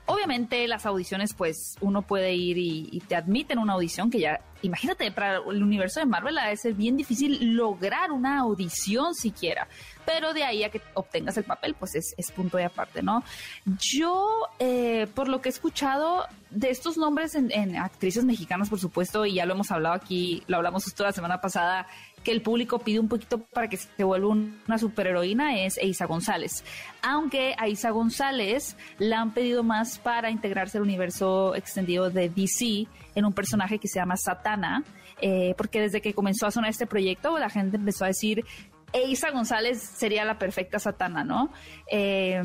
Obviamente 0.06 0.68
las 0.68 0.86
audiciones, 0.86 1.34
pues 1.34 1.76
uno 1.80 2.02
puede 2.02 2.34
ir 2.34 2.58
y, 2.58 3.02
te 3.08 3.16
admiten 3.16 3.60
una 3.60 3.74
audición 3.74 4.10
que 4.10 4.20
ya, 4.20 4.42
imagínate, 4.62 5.12
para 5.12 5.38
el 5.38 5.64
universo 5.64 6.00
de 6.00 6.06
Marvel 6.06 6.38
a 6.38 6.56
ser 6.56 6.74
bien 6.74 6.98
difícil 6.98 7.56
lograr 7.56 8.12
una 8.12 8.40
audición 8.40 9.14
siquiera, 9.16 9.68
pero 10.06 10.34
de 10.34 10.44
ahí 10.44 10.64
a 10.64 10.70
que 10.70 10.82
obtengas 10.96 11.38
el 11.38 11.44
papel, 11.44 11.76
pues 11.76 11.96
es, 11.96 12.32
punto 12.32 12.60
y 12.60 12.64
aparte, 12.64 13.02
¿no? 13.02 13.24
Yo, 13.80 14.48
eh, 14.60 15.08
por 15.14 15.28
lo 15.28 15.42
que 15.42 15.50
he 15.50 15.52
escuchado 15.52 16.26
de 16.50 16.70
estos 16.70 16.98
nombres 16.98 17.36
en, 17.36 17.52
en, 17.52 17.78
actrices 17.78 18.26
mexicanas, 18.26 18.70
por 18.70 18.80
supuesto, 18.80 19.26
y 19.26 19.36
ya 19.36 19.46
lo 19.46 19.54
hemos 19.54 19.72
hablado 19.72 19.96
aquí, 19.96 20.44
lo 20.48 20.58
hablamos 20.58 20.84
justo 20.84 21.04
la 21.04 21.12
semana 21.12 21.42
pasada, 21.42 21.88
que 22.24 22.32
el 22.32 22.42
público 22.42 22.80
pide 22.80 23.00
un 23.00 23.08
poquito 23.08 23.40
para 23.40 23.68
que 23.68 23.78
se 23.78 24.04
vuelva 24.04 24.28
una 24.28 24.78
superheroína 24.78 25.64
es 25.64 25.78
Eiza 25.78 26.06
González. 26.06 26.64
Aunque 27.02 27.56
a 27.58 27.68
Isa 27.68 27.90
González 27.90 28.76
la 29.00 29.22
han 29.22 29.34
pedido 29.34 29.64
más 29.64 30.00
para 30.00 30.30
integrarse 30.30 30.78
al 30.78 30.84
universo 30.84 31.56
extendido 31.56 32.10
de 32.10 32.30
DC 32.30 32.88
en 33.16 33.26
un 33.26 33.34
personaje 33.34 33.80
que 33.80 33.88
se 33.88 34.00
llama 34.00 34.18
Satana, 34.18 34.84
eh, 35.22 35.54
porque 35.58 35.82
desde 35.82 36.02
que 36.02 36.14
comenzó 36.14 36.48
a 36.48 36.52
sonar 36.52 36.70
este 36.70 36.88
proyecto 36.88 37.38
la 37.38 37.50
gente 37.50 37.78
empezó 37.78 38.06
a 38.06 38.08
decir 38.08 38.46
Eiza 38.94 39.32
González 39.32 39.82
sería 39.82 40.26
la 40.26 40.38
perfecta 40.38 40.80
Satana, 40.80 41.24
¿no? 41.24 41.52
Eh, 41.90 42.42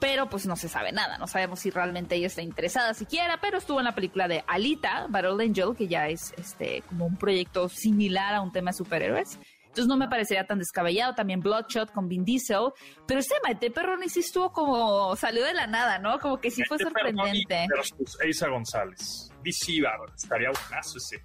pero 0.00 0.28
pues 0.28 0.46
no 0.46 0.56
se 0.56 0.68
sabe 0.68 0.92
nada, 0.92 1.18
no 1.18 1.26
sabemos 1.26 1.60
si 1.60 1.70
realmente 1.70 2.14
ella 2.14 2.28
está 2.28 2.42
interesada 2.42 2.94
siquiera, 2.94 3.38
pero 3.40 3.58
estuvo 3.58 3.78
en 3.80 3.84
la 3.84 3.94
película 3.94 4.28
de 4.28 4.44
Alita, 4.46 5.06
Battle 5.08 5.44
Angel, 5.44 5.74
que 5.76 5.88
ya 5.88 6.08
es 6.08 6.32
este 6.36 6.82
como 6.82 7.06
un 7.06 7.16
proyecto 7.16 7.68
similar 7.68 8.34
a 8.34 8.40
un 8.40 8.52
tema 8.52 8.70
de 8.70 8.76
superhéroes. 8.76 9.38
Entonces 9.78 9.86
no 9.86 9.96
me 9.96 10.08
parecería 10.08 10.44
tan 10.44 10.58
descabellado. 10.58 11.14
También 11.14 11.40
Bloodshot 11.40 11.92
con 11.92 12.08
Vin 12.08 12.24
Diesel. 12.24 12.70
Pero 13.06 13.20
este 13.20 13.36
Maite 13.44 13.70
Perroni 13.70 14.08
sí 14.08 14.20
estuvo 14.20 14.50
como... 14.50 15.14
Salió 15.14 15.44
de 15.44 15.54
la 15.54 15.68
nada, 15.68 16.00
¿no? 16.00 16.18
Como 16.18 16.40
que 16.40 16.50
sí 16.50 16.64
fue 16.64 16.78
sorprendente. 16.78 17.66
Pero 17.68 17.82
pues, 17.96 18.18
Eisa 18.24 18.48
González. 18.48 19.30
DC, 19.44 19.82
estaría 20.16 20.50
buenazo 20.50 20.98
ese. 20.98 21.22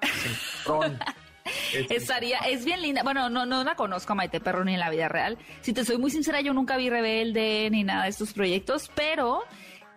Estaría, 1.90 2.38
es 2.38 2.64
bien 2.64 2.82
linda. 2.82 3.02
Bueno, 3.02 3.28
no, 3.28 3.46
no 3.46 3.64
la 3.64 3.74
conozco 3.74 4.12
a 4.12 4.16
Maite 4.16 4.40
Perro 4.40 4.64
ni 4.64 4.74
en 4.74 4.80
la 4.80 4.90
vida 4.90 5.08
real. 5.08 5.38
Si 5.60 5.72
te 5.72 5.84
soy 5.84 5.98
muy 5.98 6.10
sincera, 6.10 6.40
yo 6.40 6.52
nunca 6.52 6.76
vi 6.76 6.90
Rebelde 6.90 7.68
ni 7.70 7.84
nada 7.84 8.04
de 8.04 8.10
estos 8.10 8.32
proyectos, 8.32 8.90
pero 8.94 9.42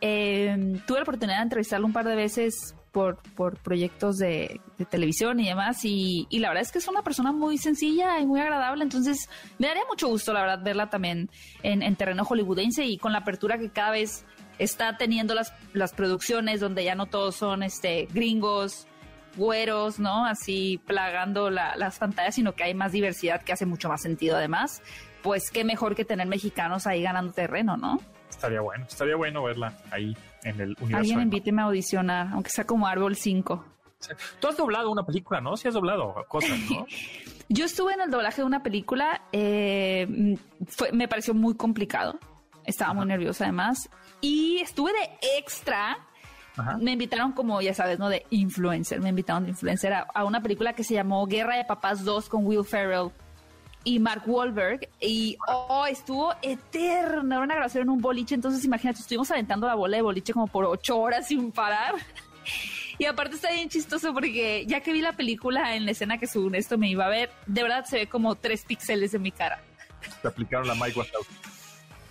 em, 0.01 0.79
tuve 0.85 0.99
la 0.99 1.03
oportunidad 1.03 1.38
de 1.38 1.43
entrevistarla 1.43 1.85
un 1.85 1.93
par 1.93 2.05
de 2.05 2.15
veces 2.15 2.75
por, 2.91 3.17
por 3.35 3.57
proyectos 3.57 4.17
de, 4.17 4.61
televisión 4.89 5.39
y 5.39 5.47
demás. 5.47 5.79
Y, 5.83 6.27
la 6.31 6.49
verdad 6.49 6.61
es 6.61 6.71
que 6.71 6.77
es 6.79 6.88
una 6.88 7.03
persona 7.03 7.33
muy 7.33 7.57
sencilla 7.57 8.19
y 8.19 8.25
muy 8.25 8.39
agradable. 8.39 8.83
Entonces, 8.83 9.29
me 9.57 9.67
daría 9.67 9.83
mucho 9.89 10.07
gusto, 10.07 10.31
la 10.31 10.41
verdad, 10.41 10.63
verla 10.63 10.89
también 10.89 11.29
en, 11.61 11.81
en 11.81 11.95
terreno 11.97 12.23
hollywoodense 12.23 12.85
y 12.85 12.97
con 12.97 13.11
la 13.11 13.19
apertura 13.19 13.57
que 13.57 13.69
cada 13.69 13.91
vez 13.91 14.25
está 14.59 14.97
teniendo 14.97 15.35
las, 15.35 15.53
las 15.73 15.93
producciones 15.93 16.59
donde 16.61 16.83
ya 16.83 16.95
no 16.95 17.07
todos 17.07 17.35
son 17.35 17.63
este 17.63 18.07
gringos 18.13 18.88
güeros, 19.36 20.00
¿no? 20.00 20.26
Así 20.26 20.82
plagando 20.86 21.50
las 21.50 22.00
pantallas, 22.00 22.36
sino 22.36 22.54
que 22.54 22.63
hay 22.63 22.74
más 22.74 22.91
diversidad 22.91 23.41
que 23.41 23.54
hace 23.54 23.65
mucho 23.65 23.89
más 23.89 24.02
sentido 24.02 24.38
además. 24.38 24.82
Pues 25.21 25.50
qué 25.52 25.63
mejor 25.63 25.95
que 25.95 26.06
tener 26.06 26.28
mexicanos 26.28 26.86
ahí 26.88 27.02
ganando 27.02 27.34
terreno, 27.34 27.78
¿no? 27.78 28.00
Estaría 28.30 28.62
bueno, 28.62 28.86
estaría 28.86 29.15
bueno 29.15 29.43
verla 29.43 29.74
ahí 29.91 30.15
en 30.43 30.60
el 30.60 30.76
universo. 30.80 30.98
Alguien 30.98 31.21
invíteme 31.21 31.62
a 31.62 31.65
audicionar, 31.65 32.28
aunque 32.34 32.50
sea 32.50 32.65
como 32.65 32.86
Árbol 32.88 33.15
5. 33.15 33.65
Tú 34.39 34.48
has 34.48 34.58
doblado 34.58 34.91
una 34.91 35.04
película, 35.04 35.41
¿no? 35.41 35.58
Sí 35.58 35.67
has 35.67 35.74
doblado 35.74 36.13
cosas, 36.28 36.60
¿no? 36.69 36.86
Yo 37.50 37.65
estuve 37.65 37.93
en 37.93 38.02
el 38.02 38.12
doblaje 38.12 38.41
de 38.41 38.45
una 38.45 38.63
película, 38.63 39.21
eh, 39.32 40.36
me 40.91 41.08
pareció 41.08 41.36
muy 41.36 41.56
complicado, 41.56 42.19
estaba 42.63 42.93
muy 42.93 43.06
nerviosa 43.06 43.43
además, 43.43 43.88
y 44.19 44.58
estuve 44.62 44.91
de 44.93 45.38
extra 45.38 45.98
me 46.79 46.93
invitaron 46.93 47.31
como, 47.33 47.61
ya 47.61 47.73
sabes, 47.73 47.99
¿no? 47.99 48.09
De 48.09 48.25
influencer. 48.29 49.01
Me 49.01 49.09
invitaron 49.09 49.43
de 49.43 49.49
influencer 49.49 49.93
a, 49.93 50.23
una 50.23 50.41
película 50.41 50.73
que 50.73 50.83
se 50.83 50.93
llamó 50.93 51.25
Guerra 51.25 51.57
de 51.57 51.65
Papás 51.65 52.03
2 52.03 52.29
con 52.29 52.45
Will 52.45 52.63
Ferrell 52.63 53.09
y 53.83 53.99
Mark 53.99 54.23
Wahlberg. 54.25 54.87
Y, 54.99 55.37
oh, 55.47 55.85
estuvo 55.85 56.33
eterna. 56.41 57.35
Era 57.35 57.43
una 57.43 57.55
grabación 57.55 57.83
en 57.83 57.89
un 57.89 58.01
boliche. 58.01 58.35
Entonces, 58.35 58.63
imagínate, 58.63 59.01
estuvimos 59.01 59.29
aventando 59.31 59.67
la 59.67 59.75
bola 59.75 59.97
de 59.97 60.03
boliche 60.03 60.33
como 60.33 60.47
por 60.47 60.65
ocho 60.65 60.97
horas 60.97 61.27
sin 61.27 61.51
parar. 61.51 61.95
Y 62.97 63.03
aparte 63.03 63.35
está 63.35 63.51
bien 63.51 63.67
chistoso 63.67 64.13
porque 64.13 64.65
ya 64.67 64.79
que 64.79 64.93
vi 64.93 65.01
la 65.01 65.11
película 65.11 65.75
en 65.75 65.83
la 65.83 65.91
escena 65.91 66.17
que 66.17 66.27
según 66.27 66.55
esto 66.55 66.77
me 66.77 66.87
iba 66.87 67.05
a 67.05 67.09
ver, 67.09 67.29
de 67.45 67.61
verdad 67.61 67.83
se 67.83 67.97
ve 67.97 68.07
como 68.07 68.35
tres 68.35 68.63
píxeles 68.63 69.13
en 69.13 69.21
mi 69.21 69.33
cara. 69.33 69.61
Te 70.21 70.29
aplicaron 70.29 70.65
la 70.65 70.75
Mike 70.75 70.99
Wazowski 70.99 71.54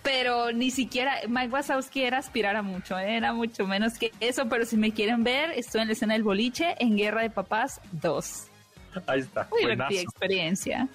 pero 0.04 0.52
ni 0.52 0.70
siquiera 0.70 1.16
Mike 1.26 1.48
Wazowski 1.48 2.02
era 2.02 2.18
aspirar 2.18 2.54
a 2.54 2.62
mucho, 2.62 2.96
¿eh? 2.98 3.16
era 3.16 3.32
mucho 3.32 3.66
menos 3.66 3.98
que 3.98 4.12
eso, 4.20 4.48
pero 4.48 4.66
si 4.66 4.76
me 4.76 4.92
quieren 4.92 5.24
ver, 5.24 5.50
estoy 5.50 5.80
en 5.80 5.88
la 5.88 5.94
escena 5.94 6.12
del 6.12 6.22
boliche 6.22 6.76
en 6.78 6.96
Guerra 6.96 7.22
de 7.22 7.30
Papás 7.30 7.80
2. 7.92 8.48
Ahí 9.06 9.20
está. 9.20 9.48
Muy 9.50 9.62
divertida 9.62 10.02
experiencia. 10.02 10.88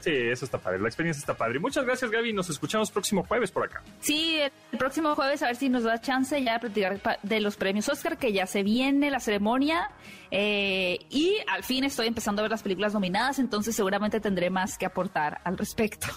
Sí, 0.00 0.12
eso 0.12 0.44
está 0.44 0.58
padre. 0.58 0.80
La 0.80 0.88
experiencia 0.88 1.20
está 1.20 1.34
padre. 1.34 1.58
Muchas 1.58 1.84
gracias, 1.84 2.10
Gaby. 2.10 2.34
Nos 2.34 2.50
escuchamos 2.50 2.90
próximo 2.90 3.24
jueves 3.24 3.50
por 3.50 3.64
acá. 3.64 3.82
Sí, 4.00 4.38
el 4.72 4.78
próximo 4.78 5.14
jueves 5.14 5.42
a 5.42 5.46
ver 5.46 5.56
si 5.56 5.70
nos 5.70 5.84
da 5.84 5.98
chance 5.98 6.42
ya 6.42 6.54
de 6.54 6.60
platicar 6.60 7.18
de 7.22 7.40
los 7.40 7.56
premios 7.56 7.88
Oscar, 7.88 8.18
que 8.18 8.32
ya 8.32 8.46
se 8.46 8.62
viene 8.62 9.10
la 9.10 9.20
ceremonia. 9.20 9.90
Eh, 10.30 10.98
y 11.08 11.38
al 11.48 11.64
fin 11.64 11.84
estoy 11.84 12.06
empezando 12.06 12.40
a 12.40 12.44
ver 12.44 12.50
las 12.50 12.62
películas 12.62 12.92
nominadas, 12.92 13.38
entonces 13.38 13.74
seguramente 13.74 14.20
tendré 14.20 14.50
más 14.50 14.76
que 14.76 14.84
aportar 14.84 15.40
al 15.42 15.56
respecto. 15.56 16.08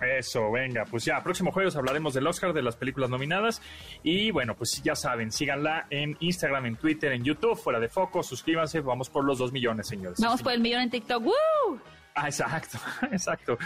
Eso, 0.00 0.50
venga, 0.52 0.84
pues 0.84 1.04
ya, 1.04 1.22
próximo 1.22 1.50
jueves 1.50 1.74
hablaremos 1.76 2.14
del 2.14 2.26
Oscar, 2.26 2.52
de 2.52 2.62
las 2.62 2.76
películas 2.76 3.10
nominadas. 3.10 3.60
Y 4.02 4.30
bueno, 4.30 4.54
pues 4.54 4.80
ya 4.82 4.94
saben, 4.94 5.32
síganla 5.32 5.86
en 5.90 6.16
Instagram, 6.20 6.66
en 6.66 6.76
Twitter, 6.76 7.12
en 7.12 7.24
YouTube, 7.24 7.56
fuera 7.56 7.80
de 7.80 7.88
foco, 7.88 8.22
suscríbanse, 8.22 8.80
vamos 8.80 9.10
por 9.10 9.24
los 9.24 9.38
dos 9.38 9.52
millones, 9.52 9.88
señores. 9.88 10.18
Vamos 10.20 10.42
por 10.42 10.52
el 10.52 10.60
millón 10.60 10.82
en 10.82 10.90
TikTok, 10.90 11.24
¡Woo! 11.24 11.80
Ah, 12.14 12.26
exacto, 12.26 12.78
exacto. 13.12 13.58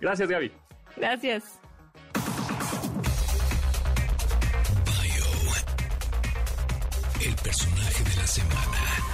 Gracias, 0.00 0.28
Gaby. 0.28 0.52
Gracias. 0.96 1.60
el 7.26 7.34
personaje 7.36 8.04
de 8.04 8.16
la 8.16 8.26
semana. 8.26 9.13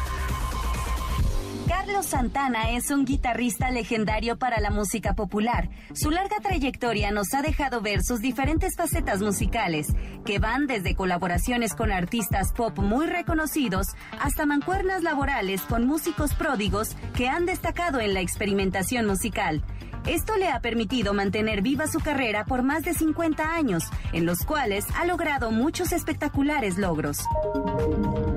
Carlos 1.70 2.06
Santana 2.06 2.72
es 2.72 2.90
un 2.90 3.04
guitarrista 3.04 3.70
legendario 3.70 4.36
para 4.36 4.58
la 4.58 4.70
música 4.70 5.14
popular. 5.14 5.70
Su 5.94 6.10
larga 6.10 6.38
trayectoria 6.42 7.12
nos 7.12 7.32
ha 7.32 7.42
dejado 7.42 7.80
ver 7.80 8.02
sus 8.02 8.20
diferentes 8.20 8.74
facetas 8.74 9.22
musicales, 9.22 9.94
que 10.24 10.40
van 10.40 10.66
desde 10.66 10.96
colaboraciones 10.96 11.76
con 11.76 11.92
artistas 11.92 12.52
pop 12.56 12.76
muy 12.80 13.06
reconocidos 13.06 13.86
hasta 14.18 14.46
mancuernas 14.46 15.04
laborales 15.04 15.60
con 15.60 15.86
músicos 15.86 16.34
pródigos 16.34 16.96
que 17.14 17.28
han 17.28 17.46
destacado 17.46 18.00
en 18.00 18.14
la 18.14 18.20
experimentación 18.20 19.06
musical. 19.06 19.62
Esto 20.07 20.36
le 20.36 20.48
ha 20.48 20.61
permitido 20.61 21.14
mantener 21.14 21.62
viva 21.62 21.86
su 21.86 22.01
carrera 22.01 22.44
por 22.44 22.62
más 22.62 22.82
de 22.82 22.94
50 22.94 23.55
años, 23.55 23.84
en 24.12 24.26
los 24.26 24.40
cuales 24.44 24.84
ha 24.96 25.05
logrado 25.05 25.51
muchos 25.51 25.92
espectaculares 25.92 26.78
logros. 26.78 27.18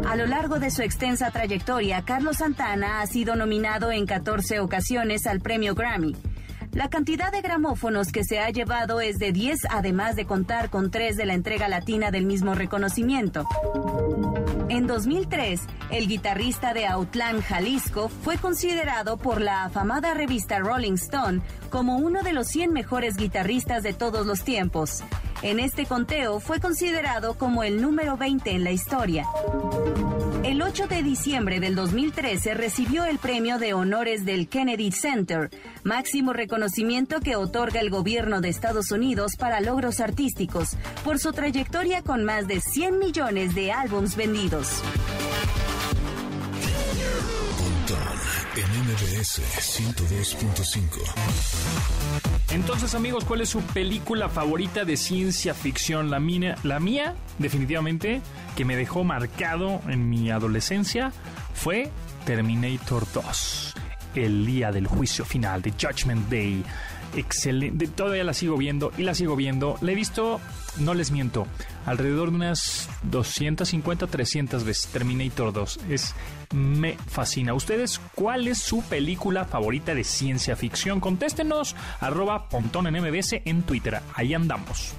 A 0.07 0.16
lo 0.16 0.26
largo 0.26 0.59
de 0.59 0.70
su 0.70 0.82
extensa 0.82 1.32
trayectoria, 1.32 2.03
Carlos 2.03 2.38
Santana 2.38 3.01
ha 3.01 3.07
sido 3.07 3.36
nominado 3.36 3.91
en 3.91 4.05
14 4.05 4.59
ocasiones 4.59 5.26
al 5.26 5.39
premio 5.39 5.74
Grammy. 5.74 6.16
La 6.74 6.89
cantidad 6.89 7.32
de 7.32 7.41
gramófonos 7.41 8.11
que 8.11 8.24
se 8.24 8.39
ha 8.39 8.49
llevado 8.49 8.99
es 8.99 9.20
de 9.20 9.32
10, 9.32 9.59
además 9.70 10.16
de 10.16 10.26
contar 10.26 10.72
con 10.72 10.89
tres 10.89 11.18
de 11.18 11.26
la 11.26 11.36
entrega 11.36 11.68
latina 11.68 12.09
del 12.09 12.26
mismo 12.26 12.55
reconocimiento. 12.55 13.47
En 14.74 14.88
2003, 14.88 15.61
el 15.91 16.07
guitarrista 16.07 16.74
de 16.74 16.88
Outland 16.88 17.43
Jalisco 17.43 18.09
fue 18.09 18.38
considerado 18.38 19.17
por 19.17 19.39
la 19.39 19.65
afamada 19.65 20.15
revista 20.15 20.57
Rolling 20.57 20.93
Stone 20.93 21.41
como 21.69 21.97
uno 21.97 22.24
de 22.24 22.34
los 22.34 22.47
100 22.47 22.74
mejores 22.74 23.15
guitarristas 23.15 23.84
de 23.84 23.93
todos 23.93 24.26
los 24.26 24.43
tiempos. 24.43 25.03
En 25.43 25.59
este 25.59 25.86
conteo 25.86 26.39
fue 26.39 26.59
considerado 26.59 27.36
como 27.36 27.61
el 27.61 27.84
número 27.84 28.17
20 28.17 28.49
en 28.49 28.63
la 28.63 28.71
historia. 28.71 29.28
El 30.44 30.62
8 30.62 30.88
de 30.88 31.04
diciembre 31.04 31.62
del 31.62 31.74
2013 31.74 32.54
recibió 32.54 33.06
el 33.06 33.18
premio 33.18 33.60
de 33.60 33.74
honores 33.74 34.26
del 34.26 34.50
Kennedy 34.50 34.91
Center, 34.91 35.50
máximo 35.84 36.34
reconocimiento 36.34 37.22
que 37.22 37.38
otorga 37.38 37.80
el 37.80 37.89
gobierno 37.89 38.41
de 38.41 38.50
Estados 38.50 38.91
Unidos 38.91 39.38
para 39.38 39.62
logros 39.62 40.02
artísticos, 40.02 40.76
por 41.06 41.18
su 41.18 41.32
trayectoria 41.32 42.02
con 42.02 42.26
más 42.26 42.46
de 42.48 42.60
100 42.60 43.00
millones 43.00 43.56
de 43.56 43.72
álbums 43.72 44.18
vendidos. 44.18 44.84
en 48.56 48.70
MBS 48.86 49.41
102.5. 49.60 52.32
Entonces, 52.54 52.93
amigos, 52.93 53.26
¿cuál 53.26 53.41
es 53.41 53.49
su 53.49 53.62
película 53.62 54.30
favorita 54.30 54.86
de 54.86 54.95
ciencia 54.95 55.56
ficción? 55.56 56.12
La 56.12 56.20
mía, 56.20 56.56
la 56.62 56.80
mía, 56.80 57.16
definitivamente, 57.39 58.22
que 58.56 58.64
me 58.64 58.76
dejó 58.76 59.04
marcado 59.04 59.82
en 59.88 60.08
mi 60.08 60.30
adolescencia, 60.30 61.12
fue 61.56 61.89
Terminator 62.28 63.08
2. 63.12 63.74
El 64.14 64.45
día 64.45 64.72
del 64.72 64.86
juicio 64.86 65.26
final, 65.26 65.64
de 65.64 65.72
Judgment 65.72 66.30
Day. 66.30 66.64
Excelente. 67.16 67.88
Todavía 67.88 68.24
la 68.24 68.34
sigo 68.34 68.57
viendo 68.57 68.91
y 68.97 69.03
la 69.03 69.14
sigo 69.14 69.36
viendo. 69.36 69.78
La 69.82 69.91
he 69.91 69.95
visto, 69.95 70.39
no 70.78 70.93
les 70.93 71.11
miento, 71.11 71.47
alrededor 71.86 72.30
de 72.30 72.36
unas 72.38 72.89
250, 73.03 74.07
300 74.07 74.64
veces. 74.64 74.88
Terminator 74.88 75.53
2. 75.53 75.80
Es 75.89 76.16
me 76.53 76.97
fascina. 77.07 77.53
¿Ustedes 77.53 77.99
cuál 78.16 78.47
es 78.47 78.59
su 78.59 78.82
película 78.84 79.45
favorita 79.45 79.93
de 79.95 80.03
ciencia 80.03 80.55
ficción? 80.55 80.99
Contéstenos 80.99 81.76
arroba 81.99 82.49
pontón 82.49 82.88
en 82.88 83.01
MBS 83.01 83.41
en 83.45 83.64
Twitter. 83.64 83.99
Ahí 84.16 84.34
andamos. 84.34 84.93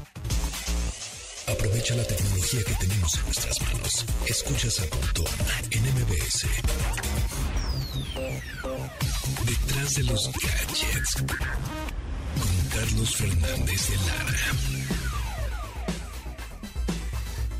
Aprovecha 1.46 1.94
la 1.94 2.04
tecnología 2.04 2.60
que 2.64 2.74
tenemos 2.74 3.18
en 3.18 3.24
nuestras 3.26 3.60
manos. 3.62 4.06
Escuchas 4.26 4.80
a 4.80 4.84
Pontón 4.86 5.26
en 5.70 5.82
MBS. 5.82 6.46
Detrás 9.44 9.94
de 9.94 10.02
los 10.04 10.30
gadgets. 10.32 11.24
Carlos 12.74 13.16
Fernández 13.16 13.88
de 13.88 13.96
Lara. 13.96 14.38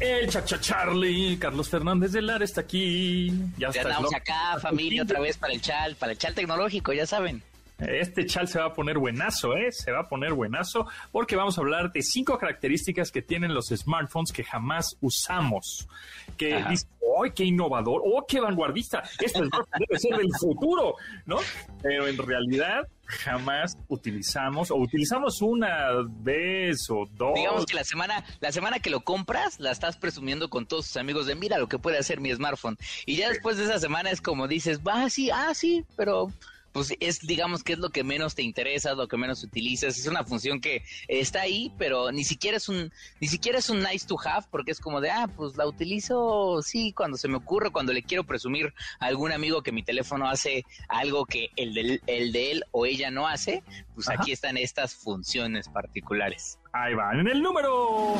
El 0.00 0.28
Chacha 0.28 0.60
Charlie, 0.60 1.38
Carlos 1.38 1.68
Fernández 1.68 2.10
de 2.10 2.20
Lara 2.20 2.44
está 2.44 2.62
aquí. 2.62 3.30
Ya, 3.56 3.70
ya 3.70 3.82
estamos 3.82 4.12
acá, 4.12 4.58
familia, 4.60 5.04
otra 5.04 5.20
vez 5.20 5.36
para 5.36 5.52
el 5.52 5.60
chal, 5.60 5.94
para 5.94 6.12
el 6.12 6.18
chal 6.18 6.34
tecnológico, 6.34 6.92
ya 6.92 7.06
saben. 7.06 7.44
Este 7.78 8.24
chal 8.26 8.46
se 8.46 8.58
va 8.58 8.66
a 8.66 8.72
poner 8.72 8.98
buenazo, 8.98 9.56
¿eh? 9.56 9.72
Se 9.72 9.90
va 9.90 10.00
a 10.00 10.08
poner 10.08 10.32
buenazo 10.32 10.86
porque 11.10 11.34
vamos 11.34 11.58
a 11.58 11.60
hablar 11.60 11.92
de 11.92 12.02
cinco 12.02 12.38
características 12.38 13.10
que 13.10 13.20
tienen 13.20 13.52
los 13.52 13.66
smartphones 13.68 14.32
que 14.32 14.44
jamás 14.44 14.96
usamos. 15.00 15.88
Que 16.36 16.64
dice, 16.70 16.86
¡ay, 17.20 17.32
qué 17.34 17.44
innovador! 17.44 18.02
¡Oh, 18.04 18.24
qué 18.26 18.40
vanguardista! 18.40 19.02
Este 19.20 19.40
debe 19.78 19.98
ser 19.98 20.16
del 20.16 20.30
futuro, 20.38 20.94
¿no? 21.26 21.38
Pero 21.82 22.06
en 22.06 22.16
realidad 22.16 22.86
jamás 23.06 23.76
utilizamos 23.88 24.70
o 24.70 24.76
utilizamos 24.76 25.42
una 25.42 25.88
vez 26.08 26.88
o 26.90 27.06
dos. 27.16 27.34
Digamos 27.34 27.66
que 27.66 27.74
la 27.74 27.84
semana, 27.84 28.24
la 28.40 28.52
semana 28.52 28.78
que 28.78 28.90
lo 28.90 29.00
compras, 29.00 29.58
la 29.58 29.72
estás 29.72 29.96
presumiendo 29.96 30.48
con 30.48 30.66
todos 30.66 30.86
tus 30.86 30.96
amigos 30.96 31.26
de 31.26 31.34
mira 31.34 31.58
lo 31.58 31.68
que 31.68 31.78
puede 31.78 31.98
hacer 31.98 32.20
mi 32.20 32.32
smartphone. 32.32 32.78
Y 33.04 33.16
ya 33.16 33.28
después 33.28 33.56
de 33.56 33.64
esa 33.64 33.80
semana 33.80 34.10
es 34.10 34.20
como 34.20 34.48
dices, 34.48 34.80
va, 34.80 35.10
sí, 35.10 35.30
ah, 35.30 35.52
sí, 35.54 35.84
pero 35.96 36.28
pues 36.74 36.92
es, 36.98 37.20
digamos, 37.20 37.62
que 37.62 37.74
es 37.74 37.78
lo 37.78 37.90
que 37.90 38.02
menos 38.02 38.34
te 38.34 38.42
interesa, 38.42 38.94
lo 38.94 39.06
que 39.06 39.16
menos 39.16 39.44
utilizas. 39.44 39.96
Es 39.96 40.08
una 40.08 40.24
función 40.24 40.60
que 40.60 40.82
está 41.06 41.42
ahí, 41.42 41.72
pero 41.78 42.10
ni 42.10 42.24
siquiera 42.24 42.56
es 42.56 42.68
un, 42.68 42.92
ni 43.20 43.28
siquiera 43.28 43.60
es 43.60 43.70
un 43.70 43.78
nice 43.78 44.04
to 44.08 44.16
have, 44.24 44.44
porque 44.50 44.72
es 44.72 44.80
como 44.80 45.00
de, 45.00 45.08
ah, 45.08 45.30
pues 45.36 45.56
la 45.56 45.68
utilizo, 45.68 46.60
sí, 46.62 46.92
cuando 46.92 47.16
se 47.16 47.28
me 47.28 47.36
ocurre, 47.36 47.70
cuando 47.70 47.92
le 47.92 48.02
quiero 48.02 48.24
presumir 48.24 48.74
a 48.98 49.06
algún 49.06 49.30
amigo 49.30 49.62
que 49.62 49.70
mi 49.70 49.84
teléfono 49.84 50.28
hace 50.28 50.64
algo 50.88 51.26
que 51.26 51.50
el 51.54 51.74
de, 51.74 52.00
el 52.08 52.32
de 52.32 52.50
él 52.50 52.64
o 52.72 52.86
ella 52.86 53.08
no 53.12 53.28
hace, 53.28 53.62
pues 53.94 54.10
aquí 54.10 54.32
están 54.32 54.56
estas 54.56 54.96
funciones 54.96 55.68
particulares. 55.68 56.58
Ahí 56.76 56.92
van. 56.92 57.20
En 57.20 57.28
el 57.28 57.40
número 57.40 58.16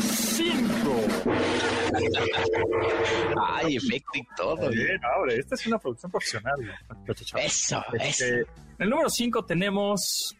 5. 0.00 1.06
Ay, 3.40 3.76
efecto 3.76 4.10
y 4.14 4.26
todo. 4.36 4.70
Bien, 4.70 4.98
ahora, 5.04 5.34
esta 5.34 5.54
es 5.54 5.66
una 5.68 5.78
producción 5.78 6.10
profesional. 6.10 6.54
Eso, 7.36 7.84
este, 8.00 8.40
En 8.40 8.46
el 8.80 8.90
número 8.90 9.08
5 9.08 9.44
tenemos 9.44 10.34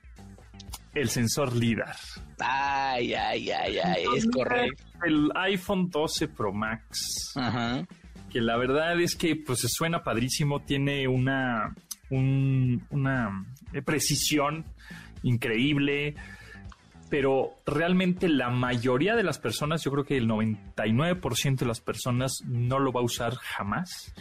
el 0.92 1.08
sensor 1.08 1.54
LIDAR. 1.54 1.94
Ay, 2.40 3.14
ay, 3.14 3.50
ay, 3.52 3.78
ay, 3.78 4.04
es 4.16 4.26
correcto. 4.26 4.82
El 5.06 5.30
iPhone 5.36 5.88
12 5.88 6.28
Pro 6.28 6.52
Max. 6.52 7.32
Ajá. 7.36 7.86
Que 8.28 8.40
la 8.40 8.56
verdad 8.56 9.00
es 9.00 9.14
que 9.14 9.36
pues 9.36 9.60
suena 9.68 10.02
padrísimo, 10.02 10.64
tiene 10.64 11.06
una, 11.06 11.76
una 12.10 13.46
precisión 13.84 14.64
increíble 15.22 16.16
pero 17.12 17.58
realmente 17.66 18.26
la 18.26 18.48
mayoría 18.48 19.14
de 19.14 19.22
las 19.22 19.38
personas, 19.38 19.84
yo 19.84 19.90
creo 19.90 20.02
que 20.02 20.16
el 20.16 20.26
99% 20.26 21.58
de 21.58 21.66
las 21.66 21.82
personas 21.82 22.38
no 22.46 22.78
lo 22.78 22.90
va 22.90 23.02
a 23.02 23.04
usar 23.04 23.34
jamás. 23.34 24.14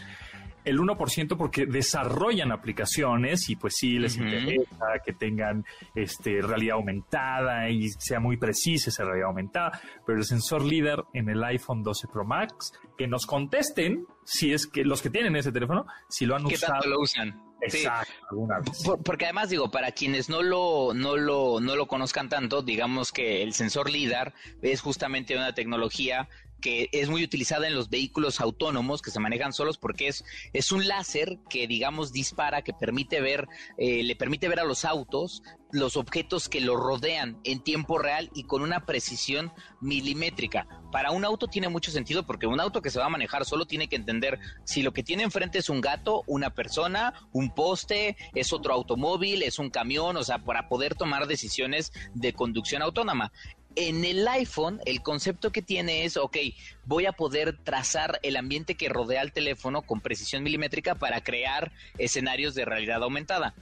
El 0.65 0.77
1% 0.77 1.37
porque 1.37 1.65
desarrollan 1.65 2.51
aplicaciones 2.51 3.49
y 3.49 3.55
pues 3.55 3.75
sí 3.77 3.97
les 3.97 4.17
interesa 4.17 4.99
que 5.05 5.13
tengan 5.13 5.63
este, 5.95 6.41
realidad 6.41 6.75
aumentada 6.75 7.69
y 7.69 7.87
sea 7.91 8.19
muy 8.19 8.35
precisa 8.35 8.89
esa 8.89 9.05
realidad 9.05 9.29
aumentada, 9.29 9.79
pero 10.05 10.17
el 10.17 10.25
sensor 10.25 10.61
líder 10.65 11.01
en 11.13 11.29
el 11.29 11.41
iPhone 11.45 11.83
12 11.83 12.09
Pro 12.11 12.25
Max, 12.25 12.73
que 12.97 13.07
nos 13.07 13.25
contesten 13.25 14.05
si 14.25 14.51
es 14.51 14.67
que 14.67 14.83
los 14.83 15.01
que 15.01 15.09
tienen 15.09 15.37
ese 15.37 15.53
teléfono, 15.53 15.85
si 16.09 16.25
lo 16.25 16.35
han 16.35 16.43
¿Qué 16.43 16.55
usado. 16.55 16.73
Tanto 16.73 16.89
lo 16.89 16.99
usan? 16.99 17.51
Exacto, 17.62 18.14
alguna 18.30 18.59
vez. 18.59 18.84
porque 19.03 19.26
además 19.26 19.49
digo, 19.49 19.70
para 19.72 19.91
quienes 19.91 20.30
no 20.30 20.41
lo, 20.41 20.93
no 20.93 21.16
lo, 21.16 21.59
no 21.59 21.76
lo 21.76 21.88
conozcan 21.88 22.30
tanto, 22.30 22.62
digamos 22.62 23.12
que 23.12 23.43
el 23.43 23.53
sensor 23.53 23.89
LIDAR 23.89 24.34
es 24.62 24.82
justamente 24.82 25.36
una 25.36 25.53
tecnología 25.53 26.28
que 26.62 26.89
es 26.91 27.09
muy 27.09 27.24
utilizada 27.24 27.68
en 27.68 27.76
los 27.76 27.89
vehículos 27.89 28.39
autónomos 28.39 29.01
que 29.01 29.12
se 29.12 29.20
manejan 29.20 29.51
solos 29.51 29.78
porque 29.78 30.07
es, 30.07 30.24
es 30.53 30.72
un 30.72 30.88
láser 30.88 31.39
que 31.49 31.68
digamos 31.68 32.14
dispara, 32.14 32.62
que 32.62 32.74
permite 32.74 33.20
ver, 33.20 33.47
eh, 33.78 34.03
le 34.03 34.16
permite 34.16 34.47
ver 34.47 34.59
a 34.59 34.64
los 34.64 34.86
autos 34.86 35.43
los 35.72 35.95
objetos 35.97 36.49
que 36.49 36.62
lo 36.62 36.76
rodean 36.76 37.39
en 37.43 37.64
tiempo 37.64 37.97
real 37.97 38.30
y 38.34 38.43
con 38.43 38.62
una 38.62 38.86
precisión 38.86 39.51
milimétrica. 39.80 40.68
Para 40.91 41.12
un 41.12 41.24
auto 41.24 41.47
tiene 41.47 41.70
mucho 41.70 41.91
sentido 41.91 42.26
porque 42.26 42.47
un 42.47 42.59
auto 42.59 42.82
que 42.82 42.89
se 42.89 42.99
va 42.99 43.05
a 43.05 43.09
manejar 43.09 43.45
solo 43.45 43.66
tiene 43.66 43.88
que 43.88 43.95
entender 43.95 44.39
si 44.66 44.82
lo 44.82 44.91
que 44.91 45.03
tiene 45.03 45.24
enfrente 45.24 45.59
es 45.59 45.70
un 45.70 45.82
gato, 45.82 46.24
una 46.28 46.53
persona, 46.53 47.14
un 47.32 47.53
poste, 47.53 48.18
es 48.34 48.51
otro 48.51 48.74
automóvil, 48.74 49.43
es 49.43 49.59
un 49.59 49.70
camión, 49.70 50.18
o 50.18 50.24
sea, 50.24 50.39
para 50.39 50.68
poder 50.68 50.95
tomar 50.95 51.28
decisiones 51.28 51.91
de 52.14 52.34
conducción 52.34 52.82
autónoma. 52.82 53.32
En 53.76 54.03
el 54.03 54.28
iPhone, 54.28 54.80
el 54.86 55.01
concepto 55.01 55.51
que 55.51 55.61
tiene 55.61 56.03
es, 56.03 56.17
ok, 56.17 56.38
voy 56.86 57.05
a 57.05 57.13
poder 57.13 57.57
trazar 57.57 58.19
el 58.22 58.36
ambiente 58.36 58.76
que 58.76 58.89
rodea 58.89 59.22
al 59.22 59.32
teléfono 59.32 59.82
con 59.82 60.01
precisión 60.01 60.43
milimétrica 60.43 60.95
para 60.95 61.22
crear 61.22 61.72
escenarios 61.97 62.53
de 62.53 62.65
realidad 62.65 63.01
aumentada. 63.03 63.55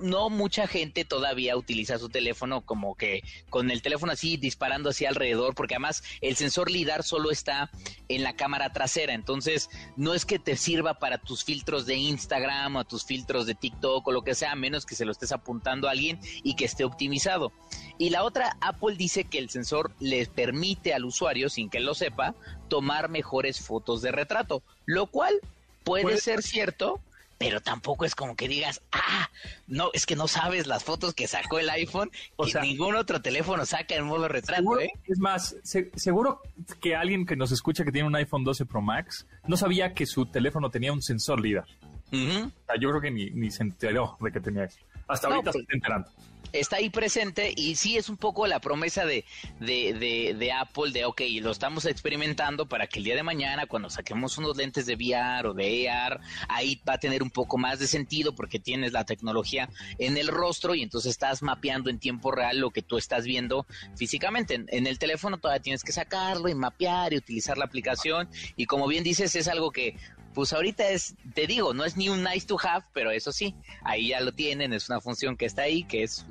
No 0.00 0.30
mucha 0.30 0.66
gente 0.66 1.04
todavía 1.04 1.56
utiliza 1.56 1.98
su 1.98 2.08
teléfono 2.08 2.62
como 2.62 2.94
que 2.94 3.22
con 3.50 3.70
el 3.70 3.82
teléfono 3.82 4.12
así 4.12 4.36
disparando 4.36 4.90
así 4.90 5.06
alrededor, 5.06 5.54
porque 5.54 5.74
además 5.74 6.02
el 6.20 6.36
sensor 6.36 6.70
LIDAR 6.70 7.02
solo 7.02 7.30
está 7.30 7.70
en 8.08 8.22
la 8.22 8.36
cámara 8.36 8.72
trasera, 8.72 9.14
entonces 9.14 9.68
no 9.96 10.14
es 10.14 10.24
que 10.24 10.38
te 10.38 10.56
sirva 10.56 10.94
para 10.94 11.18
tus 11.18 11.44
filtros 11.44 11.86
de 11.86 11.96
Instagram 11.96 12.76
o 12.76 12.84
tus 12.84 13.04
filtros 13.04 13.46
de 13.46 13.54
TikTok 13.54 14.06
o 14.06 14.12
lo 14.12 14.22
que 14.22 14.34
sea, 14.34 14.52
a 14.52 14.56
menos 14.56 14.86
que 14.86 14.94
se 14.94 15.04
lo 15.04 15.12
estés 15.12 15.32
apuntando 15.32 15.88
a 15.88 15.92
alguien 15.92 16.18
y 16.42 16.56
que 16.56 16.64
esté 16.64 16.84
optimizado. 16.84 17.52
Y 17.98 18.10
la 18.10 18.24
otra, 18.24 18.56
Apple 18.60 18.96
dice 18.96 19.24
que 19.24 19.38
el 19.38 19.50
sensor 19.50 19.92
les 19.98 20.28
permite 20.28 20.94
al 20.94 21.04
usuario, 21.04 21.48
sin 21.48 21.68
que 21.68 21.80
lo 21.80 21.94
sepa, 21.94 22.34
tomar 22.68 23.08
mejores 23.08 23.60
fotos 23.60 24.02
de 24.02 24.12
retrato, 24.12 24.62
lo 24.86 25.06
cual 25.06 25.40
puede 25.84 26.18
ser 26.18 26.42
cierto, 26.42 27.00
pero 27.38 27.60
tampoco 27.60 28.04
es 28.04 28.14
como 28.14 28.34
que 28.36 28.48
digas, 28.48 28.82
ah, 28.92 29.30
no, 29.68 29.90
es 29.92 30.04
que 30.04 30.16
no 30.16 30.26
sabes 30.28 30.66
las 30.66 30.84
fotos 30.84 31.14
que 31.14 31.28
sacó 31.28 31.58
el 31.60 31.70
iPhone 31.70 32.10
o 32.36 32.44
que 32.44 32.60
ningún 32.60 32.96
otro 32.96 33.22
teléfono 33.22 33.64
saca 33.64 33.94
en 33.94 34.04
modo 34.04 34.28
retrato, 34.28 34.80
¿eh? 34.80 34.90
Es 35.06 35.18
más, 35.18 35.56
seguro 35.62 36.42
que 36.80 36.96
alguien 36.96 37.24
que 37.24 37.36
nos 37.36 37.52
escucha 37.52 37.84
que 37.84 37.92
tiene 37.92 38.08
un 38.08 38.16
iPhone 38.16 38.44
12 38.44 38.66
Pro 38.66 38.82
Max 38.82 39.26
no 39.46 39.56
sabía 39.56 39.94
que 39.94 40.04
su 40.04 40.26
teléfono 40.26 40.70
tenía 40.70 40.92
un 40.92 41.00
sensor 41.00 41.40
LIDAR. 41.40 41.66
yo 42.10 42.90
creo 42.90 43.00
que 43.00 43.10
ni, 43.10 43.50
se 43.50 43.62
enteró 43.62 44.16
de 44.20 44.32
que 44.32 44.40
tenía 44.40 44.64
eso. 44.64 44.78
Hasta 45.06 45.28
ahorita 45.28 45.52
se 45.52 45.58
pues, 45.58 45.62
está 45.62 45.74
enterando 45.74 46.10
está 46.52 46.76
ahí 46.76 46.90
presente 46.90 47.52
y 47.54 47.76
sí 47.76 47.96
es 47.96 48.08
un 48.08 48.16
poco 48.16 48.46
la 48.46 48.60
promesa 48.60 49.04
de, 49.04 49.24
de, 49.60 50.34
de, 50.38 50.52
Apple 50.52 50.92
de, 50.92 51.04
ok, 51.04 51.22
lo 51.40 51.50
estamos 51.50 51.84
experimentando 51.84 52.66
para 52.66 52.86
que 52.86 52.98
el 52.98 53.04
día 53.04 53.16
de 53.16 53.22
mañana, 53.22 53.66
cuando 53.66 53.90
saquemos 53.90 54.38
unos 54.38 54.56
lentes 54.56 54.86
de 54.86 54.94
VR 54.94 55.48
o 55.48 55.54
de 55.54 55.88
AR, 55.90 56.20
ahí 56.48 56.80
va 56.88 56.94
a 56.94 56.98
tener 56.98 57.22
un 57.22 57.30
poco 57.30 57.58
más 57.58 57.78
de 57.78 57.86
sentido 57.86 58.34
porque 58.34 58.58
tienes 58.58 58.92
la 58.92 59.04
tecnología 59.04 59.68
en 59.98 60.16
el 60.16 60.28
rostro 60.28 60.74
y 60.74 60.82
entonces 60.82 61.10
estás 61.10 61.42
mapeando 61.42 61.90
en 61.90 61.98
tiempo 61.98 62.30
real 62.30 62.58
lo 62.58 62.70
que 62.70 62.82
tú 62.82 62.98
estás 62.98 63.24
viendo 63.24 63.66
físicamente. 63.96 64.54
En, 64.54 64.66
en 64.70 64.86
el 64.86 64.98
teléfono 64.98 65.38
todavía 65.38 65.62
tienes 65.62 65.84
que 65.84 65.92
sacarlo 65.92 66.48
y 66.48 66.54
mapear 66.54 67.12
y 67.12 67.16
utilizar 67.16 67.58
la 67.58 67.64
aplicación 67.64 68.28
y 68.56 68.66
como 68.66 68.86
bien 68.86 69.04
dices, 69.04 69.34
es 69.36 69.48
algo 69.48 69.70
que 69.70 69.96
pues 70.38 70.52
ahorita 70.52 70.88
es, 70.88 71.16
te 71.34 71.48
digo, 71.48 71.74
no 71.74 71.84
es 71.84 71.96
ni 71.96 72.08
un 72.08 72.22
nice 72.22 72.46
to 72.46 72.56
have, 72.62 72.86
pero 72.92 73.10
eso 73.10 73.32
sí, 73.32 73.56
ahí 73.82 74.10
ya 74.10 74.20
lo 74.20 74.30
tienen, 74.30 74.72
es 74.72 74.88
una 74.88 75.00
función 75.00 75.36
que 75.36 75.46
está 75.46 75.62
ahí 75.62 75.82
que 75.82 76.04
es, 76.04 76.24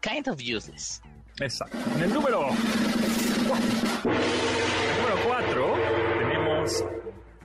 kind 0.00 0.26
of 0.28 0.40
useless. 0.40 1.02
Exacto. 1.38 1.76
En 1.94 2.04
el 2.04 2.10
número, 2.10 2.48
4 5.26 5.74
tenemos 6.20 6.84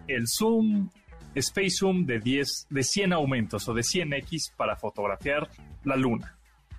el 0.07 0.23
zoom, 0.25 0.89
Space 1.35 1.75
Zoom 1.79 2.05
de 2.05 2.21
10, 2.21 2.67
de 2.69 2.83
100 2.83 3.11
aumentos 3.11 3.67
o 3.67 3.73
de 3.73 3.81
100x 3.81 4.53
para 4.55 4.77
fotografiar 4.77 5.49
la 5.83 5.97
luna. 5.97 6.34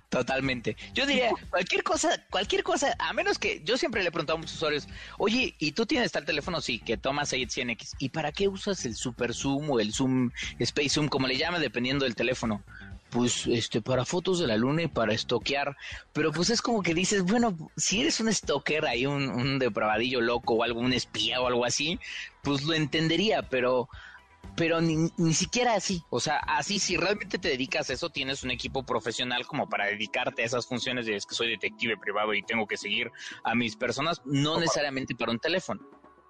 Totalmente. 0.09 0.77
Yo 0.93 1.05
diría, 1.05 1.31
cualquier 1.49 1.83
cosa, 1.83 2.25
cualquier 2.29 2.63
cosa, 2.63 2.95
a 2.97 3.11
menos 3.11 3.37
que 3.37 3.61
yo 3.65 3.77
siempre 3.77 4.01
le 4.01 4.07
he 4.07 4.11
preguntado 4.11 4.37
a 4.37 4.39
muchos 4.39 4.55
usuarios, 4.55 4.87
oye, 5.17 5.53
¿y 5.59 5.73
tú 5.73 5.85
tienes 5.85 6.13
tal 6.13 6.23
teléfono? 6.23 6.61
Sí, 6.61 6.79
que 6.79 6.95
tomas 6.95 7.33
100X. 7.33 7.95
¿Y 7.99 8.09
para 8.09 8.31
qué 8.31 8.47
usas 8.47 8.85
el 8.85 8.95
Super 8.95 9.33
Zoom 9.33 9.69
o 9.69 9.79
el 9.81 9.93
Zoom 9.93 10.31
Space 10.59 10.89
Zoom, 10.89 11.09
como 11.09 11.27
le 11.27 11.35
llame, 11.35 11.59
dependiendo 11.59 12.05
del 12.05 12.15
teléfono? 12.15 12.63
Pues, 13.09 13.47
este, 13.47 13.81
para 13.81 14.05
fotos 14.05 14.39
de 14.39 14.47
la 14.47 14.55
luna 14.55 14.83
y 14.83 14.87
para 14.87 15.13
estoquear. 15.13 15.75
Pero 16.13 16.31
pues 16.31 16.51
es 16.51 16.61
como 16.61 16.83
que 16.83 16.93
dices, 16.93 17.23
bueno, 17.23 17.57
si 17.75 17.99
eres 17.99 18.21
un 18.21 18.33
stalker, 18.33 18.85
ahí 18.85 19.05
un, 19.05 19.29
un 19.29 19.59
depravadillo 19.59 20.21
loco 20.21 20.53
o 20.53 20.63
algo, 20.63 20.79
un 20.79 20.93
espía 20.93 21.41
o 21.41 21.47
algo 21.47 21.65
así, 21.65 21.99
pues 22.43 22.63
lo 22.63 22.73
entendería, 22.73 23.43
pero 23.43 23.89
pero 24.57 24.81
ni, 24.81 25.09
ni 25.17 25.33
siquiera 25.33 25.75
así. 25.75 26.03
O 26.09 26.19
sea, 26.19 26.37
así, 26.39 26.79
si 26.79 26.97
realmente 26.97 27.37
te 27.37 27.49
dedicas 27.49 27.89
a 27.89 27.93
eso, 27.93 28.09
tienes 28.09 28.43
un 28.43 28.51
equipo 28.51 28.83
profesional 28.83 29.45
como 29.45 29.69
para 29.69 29.85
dedicarte 29.85 30.41
a 30.41 30.45
esas 30.45 30.67
funciones 30.67 31.05
de 31.05 31.15
es 31.15 31.25
que 31.25 31.35
soy 31.35 31.49
detective 31.49 31.95
privado 31.97 32.33
y 32.33 32.41
tengo 32.43 32.65
que 32.65 32.75
seguir 32.75 33.11
a 33.43 33.53
mis 33.53 33.75
personas, 33.75 34.21
no 34.25 34.59
necesariamente 34.59 35.15
para 35.15 35.31
un 35.31 35.39
teléfono. 35.39 35.81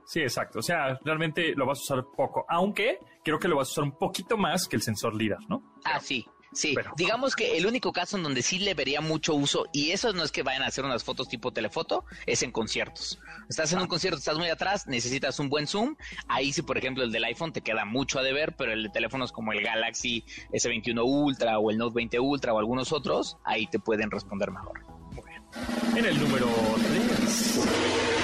Sí, 0.06 0.22
exacto. 0.22 0.60
O 0.60 0.62
sea, 0.62 0.98
realmente 1.04 1.54
lo 1.56 1.66
vas 1.66 1.80
a 1.80 1.82
usar 1.82 2.06
poco, 2.16 2.46
aunque 2.50 3.00
creo 3.24 3.40
que 3.40 3.48
lo 3.48 3.58
vas 3.58 3.70
a 3.70 3.72
usar 3.72 3.84
un 3.86 3.98
poquito 3.98 4.38
más 4.38 4.68
que 4.68 4.76
el 4.76 4.82
sensor 4.82 5.16
LIDAR, 5.16 5.40
¿no? 5.50 5.64
ah, 5.86 6.00
sí. 6.00 6.26
Sí, 6.54 6.76
digamos 6.96 7.36
que 7.36 7.58
el 7.58 7.66
único 7.66 7.92
caso 7.92 8.18
en 8.18 8.24
donde 8.24 8.42
sí 8.42 8.60
le 8.60 8.74
vería 8.74 9.02
mucho 9.02 9.36
uso, 9.36 9.66
y 9.74 9.92
eso 9.92 10.14
no 10.14 10.24
es 10.24 10.32
que 10.32 10.44
vayan 10.44 10.64
a 10.64 10.68
hacer 10.68 10.86
unas 10.86 11.04
fotos 11.04 11.28
tipo 11.28 11.52
telefoto, 11.52 12.06
es 12.26 12.42
en 12.44 12.52
conciertos. 12.52 13.20
Estás 13.50 13.74
en 13.74 13.80
un 13.80 13.88
concierto, 13.88 14.18
estás 14.18 14.38
muy 14.38 14.50
atrás, 14.50 14.88
necesitas 14.88 15.40
un 15.40 15.50
buen 15.50 15.68
zoom. 15.68 15.96
Ahí 16.28 16.54
sí, 16.54 16.62
por 16.62 16.78
ejemplo, 16.78 17.04
el 17.04 17.12
del 17.12 17.24
iPhone 17.26 17.54
te 17.54 17.62
queda 17.62 17.86
mucho 17.86 18.20
a 18.20 18.24
deber, 18.24 18.56
pero 18.56 18.72
el 18.72 18.84
de 18.84 18.90
teléfonos 18.90 19.32
como 19.32 19.52
el 19.52 19.62
Galaxy 19.62 20.24
S21 20.52 21.04
Ultra 21.04 21.60
o 21.60 21.70
el 21.70 21.78
Note 21.78 21.96
20 21.96 22.20
Ultra 22.20 22.54
o 22.54 22.60
algunos 22.60 22.92
otros, 22.92 23.38
ahí 23.44 23.68
te 23.68 23.80
pueden 23.80 24.10
responder 24.10 24.52
mejor. 24.52 24.82
Muy 25.12 25.24
bien. 25.26 25.44
En 25.96 26.06
el 26.06 26.20
número 26.20 26.48
3 26.90 28.17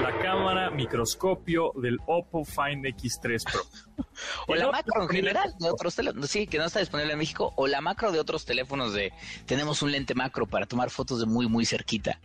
la 0.00 0.18
cámara 0.18 0.70
microscopio 0.70 1.72
del 1.76 1.98
Oppo 2.06 2.44
Find 2.44 2.84
X3 2.84 3.42
Pro. 3.50 3.62
o 4.46 4.54
la 4.54 4.70
macro 4.70 5.02
en 5.02 5.08
general 5.08 5.54
de 5.58 5.70
otros 5.70 5.94
teléfonos, 5.94 6.30
sí, 6.30 6.46
que 6.46 6.58
no 6.58 6.64
está 6.64 6.80
disponible 6.80 7.12
en 7.12 7.18
México, 7.18 7.52
o 7.56 7.66
la 7.66 7.80
macro 7.80 8.12
de 8.12 8.20
otros 8.20 8.44
teléfonos 8.44 8.92
de 8.92 9.12
tenemos 9.46 9.82
un 9.82 9.92
lente 9.92 10.14
macro 10.14 10.46
para 10.46 10.66
tomar 10.66 10.90
fotos 10.90 11.20
de 11.20 11.26
muy, 11.26 11.48
muy 11.48 11.64
cerquita. 11.64 12.20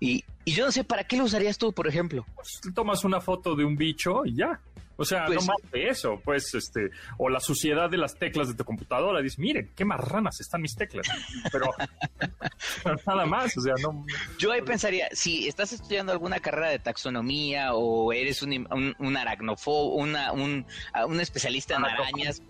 Y, 0.00 0.24
y 0.44 0.52
yo 0.52 0.64
no 0.64 0.72
sé, 0.72 0.84
¿para 0.84 1.04
qué 1.04 1.16
lo 1.16 1.24
usarías 1.24 1.58
tú, 1.58 1.72
por 1.72 1.86
ejemplo? 1.86 2.24
Pues, 2.34 2.60
tomas 2.74 3.04
una 3.04 3.20
foto 3.20 3.54
de 3.54 3.64
un 3.64 3.76
bicho 3.76 4.24
y 4.24 4.36
ya. 4.36 4.60
O 4.96 5.04
sea, 5.04 5.20
no 5.20 5.26
pues 5.34 5.46
más 5.46 5.70
de 5.72 5.88
eso, 5.88 6.20
pues, 6.24 6.54
este, 6.54 6.90
o 7.18 7.28
la 7.28 7.40
suciedad 7.40 7.90
de 7.90 7.98
las 7.98 8.14
teclas 8.14 8.48
de 8.48 8.54
tu 8.54 8.64
computadora. 8.64 9.20
Dices, 9.20 9.38
miren, 9.38 9.70
qué 9.74 9.84
marranas 9.84 10.40
están 10.40 10.62
mis 10.62 10.74
teclas. 10.74 11.06
Pero, 11.50 11.66
nada 13.06 13.26
más, 13.26 13.56
o 13.56 13.60
sea, 13.60 13.74
no. 13.82 14.04
Yo 14.38 14.52
ahí 14.52 14.62
pensaría, 14.62 15.08
si 15.12 15.48
estás 15.48 15.72
estudiando 15.72 16.12
alguna 16.12 16.40
carrera 16.40 16.68
de 16.68 16.78
taxonomía 16.78 17.74
o 17.74 18.12
eres 18.12 18.42
un, 18.42 18.66
un, 18.70 18.94
un 18.98 19.16
una, 19.72 20.32
un, 20.32 20.66
un 21.06 21.20
especialista 21.20 21.76
en 21.76 21.84
arañas, 21.84 22.42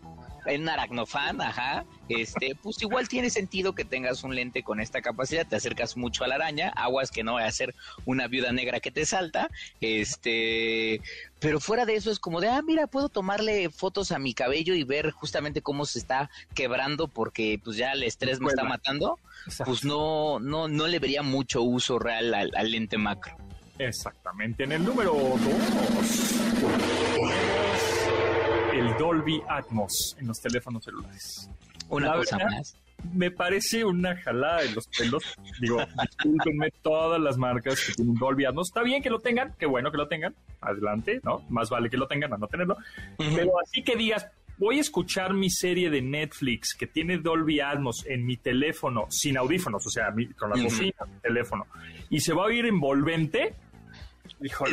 en 0.46 0.68
aracnofan, 0.68 1.40
ajá, 1.40 1.84
este, 2.08 2.56
pues 2.62 2.80
igual 2.82 3.08
tiene 3.08 3.30
sentido 3.30 3.74
que 3.74 3.84
tengas 3.84 4.24
un 4.24 4.34
lente 4.34 4.62
con 4.62 4.80
esta 4.80 5.02
capacidad, 5.02 5.46
te 5.46 5.56
acercas 5.56 5.96
mucho 5.96 6.24
a 6.24 6.28
la 6.28 6.36
araña, 6.36 6.70
aguas 6.70 7.10
que 7.10 7.24
no 7.24 7.34
va 7.34 7.44
a 7.44 7.52
ser 7.52 7.74
una 8.04 8.28
viuda 8.28 8.52
negra 8.52 8.80
que 8.80 8.90
te 8.90 9.06
salta, 9.06 9.50
este, 9.80 11.00
pero 11.38 11.60
fuera 11.60 11.86
de 11.86 11.94
eso 11.94 12.10
es 12.10 12.18
como 12.18 12.40
de, 12.40 12.48
ah, 12.48 12.62
mira, 12.62 12.86
puedo 12.86 13.08
tomarle 13.08 13.70
fotos 13.70 14.12
a 14.12 14.18
mi 14.18 14.34
cabello 14.34 14.74
y 14.74 14.84
ver 14.84 15.10
justamente 15.10 15.62
cómo 15.62 15.86
se 15.86 15.98
está 15.98 16.30
quebrando 16.54 17.08
porque 17.08 17.60
pues 17.62 17.76
ya 17.76 17.92
el 17.92 18.02
estrés 18.02 18.40
me 18.40 18.48
está 18.48 18.64
matando, 18.64 19.18
pues 19.64 19.84
no, 19.84 20.40
no, 20.40 20.68
no 20.68 20.86
le 20.86 20.98
vería 20.98 21.22
mucho 21.22 21.62
uso 21.62 21.98
real 21.98 22.34
al, 22.34 22.50
al 22.54 22.70
lente 22.70 22.98
macro. 22.98 23.36
Exactamente, 23.78 24.64
en 24.64 24.72
el 24.72 24.84
número 24.84 25.12
2 25.12 27.61
el 28.72 28.96
Dolby 28.96 29.42
Atmos 29.48 30.16
en 30.18 30.28
los 30.28 30.40
teléfonos 30.40 30.84
celulares. 30.84 31.50
Una 31.88 32.14
cosa 32.14 32.38
más. 32.38 32.76
Me 33.12 33.30
parece 33.30 33.84
una 33.84 34.16
jalada 34.16 34.62
de 34.62 34.70
los 34.72 34.86
pelos. 34.86 35.24
Digo, 35.60 35.78
discúlpenme 36.02 36.70
todas 36.82 37.20
las 37.20 37.36
marcas 37.36 37.84
que 37.84 37.92
tienen 37.92 38.14
Dolby 38.14 38.44
Atmos. 38.44 38.68
Está 38.68 38.82
bien 38.82 39.02
que 39.02 39.10
lo 39.10 39.18
tengan, 39.18 39.54
qué 39.58 39.66
bueno 39.66 39.90
que 39.90 39.98
lo 39.98 40.08
tengan. 40.08 40.34
Adelante, 40.60 41.20
¿no? 41.24 41.44
Más 41.50 41.68
vale 41.68 41.90
que 41.90 41.96
lo 41.96 42.06
tengan 42.06 42.32
a 42.32 42.38
no 42.38 42.46
tenerlo. 42.46 42.76
Pero 43.18 43.52
así 43.60 43.82
que 43.82 43.96
digas, 43.96 44.26
voy 44.56 44.78
a 44.78 44.80
escuchar 44.80 45.34
mi 45.34 45.50
serie 45.50 45.90
de 45.90 46.00
Netflix 46.00 46.74
que 46.74 46.86
tiene 46.86 47.18
Dolby 47.18 47.60
Atmos 47.60 48.06
en 48.06 48.24
mi 48.24 48.36
teléfono 48.36 49.06
sin 49.10 49.36
audífonos, 49.36 49.84
o 49.86 49.90
sea, 49.90 50.14
con 50.38 50.50
la 50.50 50.62
bocina 50.62 51.04
mi 51.06 51.20
teléfono, 51.20 51.66
y 52.08 52.20
se 52.20 52.32
va 52.32 52.44
a 52.44 52.46
oír 52.46 52.66
envolvente, 52.66 53.54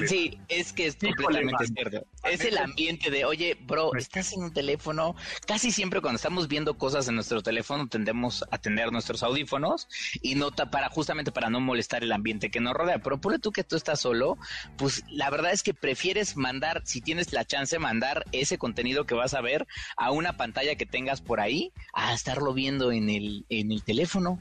Sí, 0.07 0.39
es 0.47 0.74
que 0.74 0.88
es 0.88 0.95
completamente 0.95 1.65
cierto. 1.67 2.05
Es 2.24 2.41
el 2.41 2.57
ambiente 2.57 3.09
de, 3.09 3.26
oye, 3.26 3.57
bro, 3.61 3.95
estás 3.95 4.34
en 4.34 4.43
un 4.43 4.53
teléfono. 4.53 5.15
Casi 5.47 5.72
siempre 5.72 6.01
cuando 6.01 6.17
estamos 6.17 6.47
viendo 6.47 6.78
cosas 6.78 7.07
en 7.07 7.15
nuestro 7.15 7.41
teléfono 7.41 7.88
tendemos 7.88 8.43
a 8.51 8.57
tener 8.57 8.91
nuestros 8.91 9.24
audífonos 9.24 9.88
y 10.22 10.36
nota 10.36 10.70
para 10.72 10.89
justamente 10.89 11.32
para 11.32 11.49
no 11.49 11.59
molestar 11.59 12.03
el 12.03 12.11
ambiente 12.11 12.51
que 12.51 12.59
nos 12.59 12.74
rodea. 12.74 12.99
Pero 12.99 13.20
por 13.20 13.39
tú 13.39 13.51
que 13.51 13.63
tú 13.63 13.76
estás 13.76 13.99
solo, 14.01 14.38
pues 14.78 15.03
la 15.09 15.30
verdad 15.30 15.51
es 15.51 15.63
que 15.63 15.74
prefieres 15.74 16.36
mandar, 16.36 16.82
si 16.86 17.01
tienes 17.01 17.32
la 17.32 17.45
chance, 17.45 17.78
mandar 17.80 18.26
ese 18.32 18.57
contenido 18.57 19.05
que 19.05 19.15
vas 19.15 19.34
a 19.34 19.41
ver 19.41 19.67
a 19.95 20.11
una 20.11 20.38
pantalla 20.38 20.76
que 20.76 20.86
tengas 20.86 21.22
por 21.22 21.39
ahí 21.39 21.72
a 21.93 22.13
estarlo 22.13 22.53
viendo 22.53 22.91
en 22.91 23.09
el, 23.09 23.45
en 23.49 23.72
el 23.72 23.84
teléfono. 23.84 24.39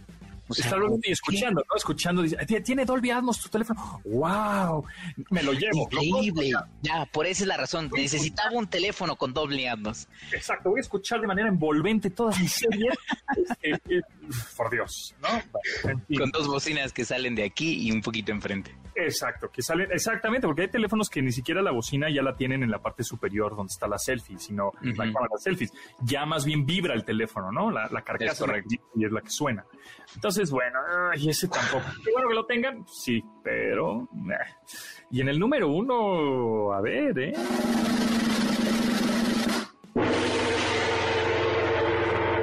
O 0.48 0.54
sea, 0.54 0.72
y 1.02 1.12
escuchando, 1.12 1.62
¿no? 1.68 1.76
Escuchando, 1.76 2.22
dice, 2.22 2.36
tiene 2.62 2.84
Dolby 2.84 3.10
Atmos 3.10 3.40
tu 3.40 3.48
teléfono. 3.48 4.00
¡Wow! 4.04 4.84
Me 5.30 5.42
lo 5.42 5.52
llevo. 5.52 5.82
Increíble. 5.82 6.52
ya, 6.82 7.06
por 7.06 7.26
esa 7.26 7.44
es 7.44 7.48
la 7.48 7.56
razón. 7.56 7.90
Necesitaba 7.94 8.56
un 8.56 8.66
teléfono 8.66 9.16
con 9.16 9.34
Dolby 9.34 9.66
Atmos. 9.66 10.08
Exacto, 10.32 10.70
voy 10.70 10.78
a 10.78 10.82
escuchar 10.82 11.20
de 11.20 11.26
manera 11.26 11.48
envolvente 11.48 12.10
todas 12.10 12.38
mis 12.40 12.52
series. 12.52 12.94
Eh, 13.62 14.00
por 14.56 14.70
Dios, 14.70 15.14
¿no? 15.20 15.28
Con 16.18 16.30
dos 16.30 16.46
bocinas 16.46 16.92
que 16.92 17.04
salen 17.04 17.34
de 17.34 17.44
aquí 17.44 17.86
y 17.86 17.92
un 17.92 18.00
poquito 18.00 18.32
enfrente. 18.32 18.74
Exacto, 19.00 19.48
que 19.48 19.62
salen, 19.62 19.92
exactamente, 19.92 20.48
porque 20.48 20.62
hay 20.62 20.68
teléfonos 20.68 21.08
que 21.08 21.22
ni 21.22 21.30
siquiera 21.30 21.62
la 21.62 21.70
bocina 21.70 22.10
ya 22.10 22.20
la 22.20 22.34
tienen 22.34 22.64
en 22.64 22.70
la 22.70 22.80
parte 22.80 23.04
superior 23.04 23.54
donde 23.54 23.70
está 23.70 23.86
la 23.86 23.96
selfie, 23.96 24.38
sino 24.40 24.72
la 24.82 25.04
cámara 25.04 25.28
de 25.36 25.40
selfies. 25.40 25.72
Ya 26.00 26.26
más 26.26 26.44
bien 26.44 26.66
vibra 26.66 26.94
el 26.94 27.04
teléfono, 27.04 27.52
¿no? 27.52 27.70
La, 27.70 27.88
la 27.92 28.02
carcasa 28.02 28.44
y 28.96 29.04
es 29.04 29.12
la 29.12 29.20
que 29.20 29.30
suena. 29.30 29.64
Entonces, 30.16 30.50
bueno, 30.50 30.80
y 31.16 31.28
ese 31.28 31.46
tampoco. 31.46 31.84
Qué 32.04 32.10
bueno 32.12 32.28
que 32.28 32.34
lo 32.34 32.44
tengan, 32.44 32.84
sí, 32.88 33.22
pero. 33.44 34.08
Y 35.12 35.20
en 35.20 35.28
el 35.28 35.38
número 35.38 35.68
uno, 35.68 36.72
a 36.72 36.80
ver, 36.80 37.16
¿eh? 37.20 37.32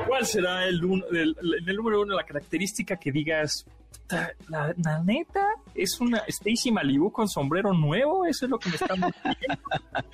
¿Cuál 0.08 0.26
será 0.26 0.66
el, 0.66 0.80
el, 1.12 1.76
número 1.76 2.02
uno 2.02 2.16
la 2.16 2.24
característica 2.24 2.96
que 2.96 3.12
digas, 3.12 3.66
la, 4.48 5.04
neta, 5.04 5.48
es 5.74 6.00
una 6.00 6.20
Stacy 6.28 6.72
Malibu 6.72 7.12
con 7.12 7.28
sombrero 7.28 7.74
nuevo? 7.74 8.26
Eso 8.26 8.46
es 8.46 8.52
lo 8.52 8.60
que 8.60 8.70
me 8.70 8.76
están 8.76 9.02
diciendo. 9.02 9.64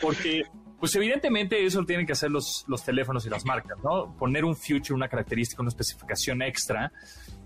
Porque 0.01 0.43
pues 0.79 0.95
evidentemente 0.95 1.63
eso 1.63 1.81
lo 1.81 1.85
tienen 1.85 2.07
que 2.07 2.13
hacer 2.13 2.31
los, 2.31 2.65
los 2.67 2.83
teléfonos 2.83 3.25
y 3.27 3.29
las 3.29 3.45
marcas, 3.45 3.77
¿no? 3.83 4.17
Poner 4.17 4.43
un 4.43 4.55
future, 4.55 4.95
una 4.95 5.07
característica, 5.07 5.61
una 5.61 5.69
especificación 5.69 6.41
extra, 6.41 6.91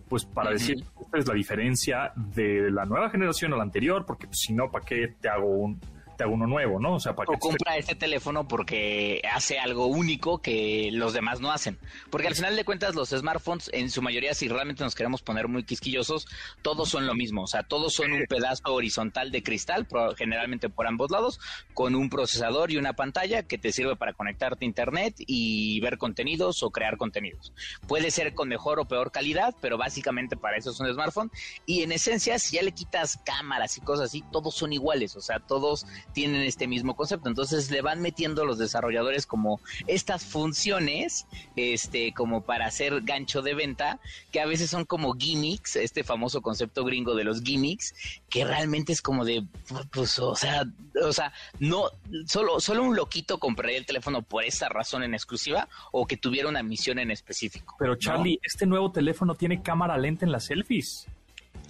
pues 0.07 0.23
para 0.23 0.51
decir, 0.51 0.77
esta 1.01 1.17
es 1.17 1.27
la 1.27 1.33
diferencia 1.33 2.13
de 2.15 2.71
la 2.71 2.85
nueva 2.85 3.09
generación 3.09 3.51
a 3.53 3.57
la 3.57 3.63
anterior, 3.63 4.05
porque 4.05 4.27
pues, 4.27 4.39
si 4.39 4.53
no, 4.53 4.71
¿para 4.71 4.85
qué 4.85 5.15
te 5.19 5.27
hago 5.27 5.47
un, 5.47 5.81
uno 6.25 6.47
nuevo, 6.47 6.79
¿no? 6.79 6.95
O 6.95 6.99
sea, 6.99 7.15
para 7.15 7.31
o 7.31 7.37
compra 7.37 7.77
este 7.77 7.95
teléfono 7.95 8.47
porque 8.47 9.21
hace 9.31 9.59
algo 9.59 9.87
único 9.87 10.41
que 10.41 10.89
los 10.91 11.13
demás 11.13 11.41
no 11.41 11.51
hacen. 11.51 11.77
Porque 12.09 12.27
al 12.27 12.35
final 12.35 12.55
de 12.55 12.63
cuentas 12.63 12.95
los 12.95 13.09
smartphones, 13.09 13.69
en 13.73 13.89
su 13.89 14.01
mayoría, 14.01 14.33
si 14.33 14.47
realmente 14.47 14.83
nos 14.83 14.95
queremos 14.95 15.21
poner 15.21 15.47
muy 15.47 15.63
quisquillosos, 15.63 16.27
todos 16.61 16.89
son 16.89 17.05
lo 17.05 17.13
mismo. 17.13 17.43
O 17.43 17.47
sea, 17.47 17.63
todos 17.63 17.93
son 17.93 18.13
un 18.13 18.23
pedazo 18.27 18.73
horizontal 18.73 19.31
de 19.31 19.43
cristal, 19.43 19.87
generalmente 20.17 20.69
por 20.69 20.87
ambos 20.87 21.11
lados, 21.11 21.39
con 21.73 21.95
un 21.95 22.09
procesador 22.09 22.71
y 22.71 22.77
una 22.77 22.93
pantalla 22.93 23.43
que 23.43 23.57
te 23.57 23.71
sirve 23.71 23.95
para 23.95 24.13
conectarte 24.13 24.65
a 24.65 24.67
internet 24.67 25.15
y 25.17 25.79
ver 25.81 25.97
contenidos 25.97 26.63
o 26.63 26.69
crear 26.69 26.97
contenidos. 26.97 27.53
Puede 27.87 28.11
ser 28.11 28.33
con 28.33 28.47
mejor 28.47 28.79
o 28.79 28.85
peor 28.85 29.11
calidad, 29.11 29.55
pero 29.61 29.77
básicamente 29.77 30.37
para 30.37 30.57
eso 30.57 30.71
es 30.71 30.79
un 30.79 30.91
smartphone. 30.93 31.31
Y 31.65 31.83
en 31.83 31.91
esencia, 31.91 32.39
si 32.39 32.55
ya 32.55 32.63
le 32.63 32.71
quitas 32.71 33.19
cámaras 33.25 33.77
y 33.77 33.81
cosas 33.81 34.05
así, 34.05 34.23
todos 34.31 34.55
son 34.55 34.73
iguales. 34.73 35.15
O 35.15 35.21
sea, 35.21 35.39
todos 35.39 35.85
tienen 36.13 36.41
este 36.41 36.67
mismo 36.67 36.95
concepto. 36.95 37.29
Entonces 37.29 37.71
le 37.71 37.81
van 37.81 38.01
metiendo 38.01 38.45
los 38.45 38.57
desarrolladores 38.57 39.25
como 39.25 39.59
estas 39.87 40.25
funciones, 40.25 41.27
este, 41.55 42.13
como 42.13 42.41
para 42.41 42.67
hacer 42.67 43.01
gancho 43.01 43.41
de 43.41 43.53
venta, 43.53 43.99
que 44.31 44.39
a 44.39 44.45
veces 44.45 44.69
son 44.69 44.85
como 44.85 45.13
gimmicks, 45.13 45.75
este 45.75 46.03
famoso 46.03 46.41
concepto 46.41 46.83
gringo 46.85 47.15
de 47.15 47.23
los 47.23 47.41
gimmicks, 47.41 47.93
que 48.29 48.45
realmente 48.45 48.93
es 48.93 49.01
como 49.01 49.25
de, 49.25 49.45
pues, 49.91 50.19
o 50.19 50.35
sea, 50.35 50.65
o 51.03 51.13
sea, 51.13 51.33
no, 51.59 51.85
solo, 52.25 52.59
solo 52.59 52.83
un 52.83 52.95
loquito 52.95 53.39
compraría 53.39 53.77
el 53.77 53.85
teléfono 53.85 54.21
por 54.21 54.43
esa 54.43 54.69
razón 54.69 55.03
en 55.03 55.13
exclusiva 55.13 55.67
o 55.91 56.07
que 56.07 56.17
tuviera 56.17 56.49
una 56.49 56.63
misión 56.63 56.99
en 56.99 57.11
específico. 57.11 57.75
Pero 57.79 57.95
Charlie, 57.95 58.39
este 58.43 58.65
nuevo 58.65 58.91
teléfono 58.91 59.35
tiene 59.35 59.61
cámara 59.61 59.97
lenta 59.97 60.25
en 60.25 60.31
las 60.31 60.45
selfies. 60.45 61.07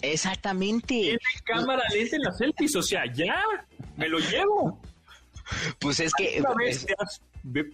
Exactamente. 0.02 0.88
Tiene 0.88 1.20
cámara 1.44 1.84
lenta 1.94 2.16
en 2.16 2.22
las 2.24 2.38
selfies, 2.38 2.76
o 2.76 2.82
sea, 2.82 3.06
ya, 3.12 3.42
me 3.98 4.10
lo 4.10 4.20
llevo. 4.20 4.80
Pues 5.80 6.00
es 6.00 6.12
que... 6.14 6.40
Una 6.40 6.54
vez 6.56 6.86
te 6.86 6.96
has 6.98 7.22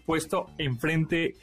puesto 0.05 0.49
enfrente 0.57 1.35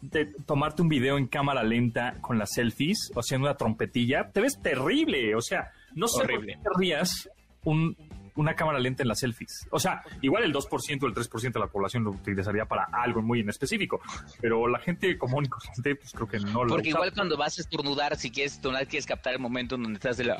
de 0.00 0.26
tomarte 0.46 0.82
un 0.82 0.88
video 0.88 1.16
en 1.18 1.26
cámara 1.26 1.62
lenta 1.62 2.16
con 2.20 2.38
las 2.38 2.52
selfies 2.52 3.10
o 3.14 3.20
haciendo 3.20 3.48
una 3.48 3.56
trompetilla, 3.56 4.30
te 4.30 4.40
ves 4.40 4.60
terrible, 4.60 5.34
o 5.34 5.40
sea, 5.40 5.72
no 5.94 6.08
sé 6.08 6.22
Horrible. 6.22 6.58
por 6.62 6.80
qué 6.80 7.02
un 7.64 7.96
una 8.36 8.54
cámara 8.54 8.78
lenta 8.78 9.02
en 9.02 9.08
las 9.08 9.20
selfies. 9.20 9.66
O 9.70 9.78
sea, 9.78 10.02
igual 10.20 10.44
el 10.44 10.52
2% 10.52 11.02
o 11.02 11.06
el 11.06 11.14
3% 11.14 11.52
de 11.52 11.60
la 11.60 11.66
población 11.68 12.04
lo 12.04 12.10
utilizaría 12.10 12.64
para 12.66 12.84
algo 12.92 13.22
muy 13.22 13.40
en 13.40 13.48
específico, 13.48 14.00
pero 14.40 14.66
la 14.68 14.78
gente 14.80 15.16
común 15.16 15.44
y 15.46 15.48
corriente, 15.48 15.96
pues 15.96 16.12
creo 16.12 16.28
que 16.28 16.38
no 16.40 16.64
lo 16.64 16.74
Porque 16.74 16.90
igual 16.90 17.12
cuando 17.12 17.36
vas 17.36 17.58
a 17.58 17.62
estornudar, 17.62 18.16
si 18.16 18.30
quieres 18.30 18.54
estornudar, 18.54 18.86
quieres 18.86 19.06
captar 19.06 19.34
el 19.34 19.38
momento 19.38 19.76
en 19.76 19.84
donde 19.84 19.96
estás 19.98 20.16
de 20.16 20.24
la... 20.24 20.36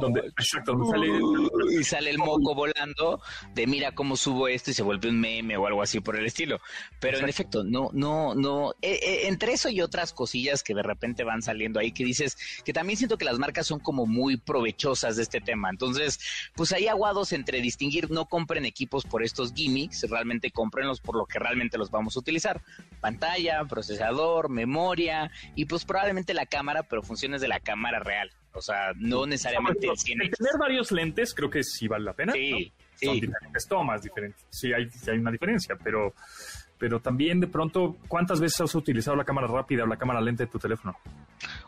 Donde, 0.00 0.20
exacto, 0.20 0.72
donde 0.72 0.90
sale... 0.90 1.80
Y 1.80 1.84
sale 1.84 2.10
el 2.10 2.18
moco 2.18 2.54
volando 2.54 3.20
de 3.54 3.66
mira 3.66 3.92
cómo 3.92 4.16
subo 4.16 4.48
esto 4.48 4.70
y 4.70 4.74
se 4.74 4.82
vuelve 4.82 5.08
un 5.08 5.20
meme 5.20 5.56
o 5.56 5.66
algo 5.66 5.82
así 5.82 6.00
por 6.00 6.16
el 6.16 6.26
estilo. 6.26 6.60
Pero 7.00 7.18
en 7.18 7.28
efecto, 7.28 7.64
no, 7.64 7.90
no, 7.92 8.34
no... 8.34 8.72
Eh, 8.82 9.00
eh, 9.02 9.28
entre 9.28 9.52
eso 9.52 9.68
y 9.68 9.80
otras 9.80 10.12
cosillas 10.12 10.62
que 10.62 10.74
de 10.74 10.82
repente 10.82 11.24
van 11.24 11.42
saliendo 11.42 11.80
ahí, 11.80 11.92
que 11.92 12.04
dices 12.04 12.36
que 12.64 12.72
también 12.72 12.96
siento 12.96 13.18
que 13.18 13.24
las 13.24 13.38
marcas 13.38 13.66
son 13.66 13.80
como 13.80 14.06
muy 14.06 14.36
provechosas 14.36 15.16
de 15.16 15.22
este 15.22 15.40
tema. 15.40 15.70
Entonces, 15.70 16.20
pues 16.54 16.72
ahí 16.72 16.88
aguado 16.88 17.15
entre 17.32 17.60
distinguir, 17.60 18.10
no 18.10 18.26
compren 18.26 18.64
equipos 18.64 19.04
por 19.04 19.22
estos 19.22 19.52
gimmicks, 19.54 20.08
realmente 20.08 20.50
comprenlos 20.50 21.00
por 21.00 21.16
lo 21.16 21.26
que 21.26 21.38
realmente 21.38 21.78
los 21.78 21.90
vamos 21.90 22.16
a 22.16 22.20
utilizar. 22.20 22.62
Pantalla, 23.00 23.64
procesador, 23.64 24.48
memoria 24.50 25.30
y 25.54 25.64
pues 25.64 25.84
probablemente 25.84 26.34
la 26.34 26.46
cámara, 26.46 26.82
pero 26.82 27.02
funciones 27.02 27.40
de 27.40 27.48
la 27.48 27.60
cámara 27.60 28.00
real. 28.00 28.30
O 28.52 28.62
sea, 28.62 28.92
no 28.96 29.26
necesariamente 29.26 29.86
Tener 30.04 30.58
varios 30.58 30.90
lentes 30.90 31.34
creo 31.34 31.50
que 31.50 31.62
sí 31.62 31.88
vale 31.88 32.04
la 32.04 32.12
pena. 32.14 32.32
Sí, 32.32 32.72
Son 33.02 33.20
diferentes 33.20 33.66
tomas, 33.68 34.02
diferentes. 34.02 34.46
Sí 34.50 34.72
hay, 34.72 34.90
sí 34.90 35.10
hay 35.10 35.18
una 35.18 35.30
diferencia, 35.30 35.76
pero 35.82 36.14
pero 36.78 37.00
también 37.00 37.40
de 37.40 37.46
pronto, 37.46 37.96
¿cuántas 38.06 38.38
veces 38.38 38.60
has 38.60 38.74
utilizado 38.74 39.16
la 39.16 39.24
cámara 39.24 39.46
rápida 39.46 39.84
o 39.84 39.86
la 39.86 39.96
cámara 39.96 40.20
lenta 40.20 40.44
de 40.44 40.50
tu 40.50 40.58
teléfono? 40.58 40.94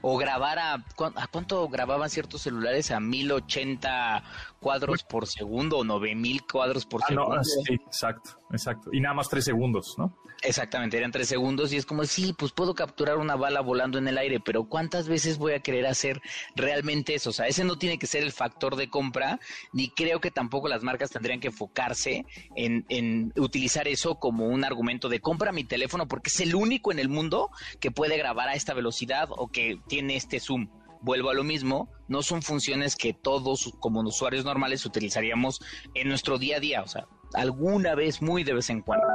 O 0.03 0.19
grabar 0.19 0.59
a, 0.59 0.75
¿a 0.75 1.27
cuánto 1.31 1.67
grababan 1.69 2.11
ciertos 2.11 2.43
celulares? 2.43 2.91
A 2.91 3.01
1080 3.01 4.23
cuadros 4.61 5.05
por 5.05 5.27
segundo 5.27 5.79
o 5.79 5.85
9000 5.85 6.43
cuadros 6.43 6.87
por 6.87 7.03
ah, 7.03 7.07
segundo. 7.09 7.37
No, 7.37 7.45
sí, 7.45 7.75
exacto, 7.75 8.39
exacto. 8.51 8.91
Y 8.93 9.01
nada 9.01 9.15
más 9.15 9.29
tres 9.29 9.45
segundos, 9.45 9.95
¿no? 9.99 10.17
Exactamente, 10.43 10.97
eran 10.97 11.11
tres 11.11 11.27
segundos 11.27 11.73
y 11.73 11.77
es 11.77 11.85
como, 11.85 12.05
sí, 12.05 12.33
pues 12.33 12.53
puedo 12.53 12.75
capturar 12.75 13.19
una 13.19 13.35
bala 13.35 13.61
volando 13.61 13.99
en 13.99 14.07
el 14.07 14.19
aire, 14.19 14.39
pero 14.39 14.69
¿cuántas 14.69 15.09
veces 15.09 15.37
voy 15.37 15.53
a 15.53 15.61
querer 15.61 15.87
hacer 15.87 16.23
realmente 16.55 17.15
eso? 17.15 17.31
O 17.31 17.33
sea, 17.33 17.49
ese 17.49 17.65
no 17.65 17.77
tiene 17.77 17.99
que 17.99 18.07
ser 18.07 18.23
el 18.23 18.31
factor 18.31 18.77
de 18.77 18.89
compra, 18.89 19.41
ni 19.73 19.89
creo 19.89 20.21
que 20.21 20.31
tampoco 20.31 20.69
las 20.69 20.85
marcas 20.85 21.11
tendrían 21.11 21.41
que 21.41 21.49
enfocarse 21.49 22.25
en, 22.55 22.87
en 22.89 23.33
utilizar 23.37 23.89
eso 23.89 24.21
como 24.21 24.47
un 24.47 24.65
argumento 24.65 25.09
de 25.09 25.21
compra 25.21 25.51
mi 25.51 25.65
teléfono 25.65 26.07
porque 26.07 26.29
es 26.29 26.41
el 26.41 26.55
único 26.55 26.93
en 26.93 27.01
el 27.01 27.09
mundo 27.09 27.51
que 27.81 27.91
puede 27.91 28.17
grabar 28.17 28.49
a 28.49 28.55
esta 28.55 28.75
velocidad 28.75 29.29
o 29.31 29.49
que 29.49 29.81
tiene 29.89 30.15
este 30.15 30.39
zoom 30.39 30.69
vuelvo 31.03 31.31
a 31.31 31.35
lo 31.35 31.45
mismo, 31.45 31.91
no 32.09 32.23
son 32.23 32.43
funciones 32.43 32.97
que 32.97 33.13
todos 33.13 33.73
como 33.81 34.01
usuarios 34.01 34.45
normales 34.45 34.85
utilizaríamos 34.87 35.61
en 35.95 36.09
nuestro 36.09 36.39
día 36.39 36.57
a 36.57 36.61
día, 36.61 36.83
o 36.83 36.89
sea, 36.89 37.07
alguna 37.35 37.95
vez, 37.95 38.23
muy 38.23 38.45
de 38.45 38.55
vez 38.55 38.71
en 38.71 38.83
cuando. 38.83 39.07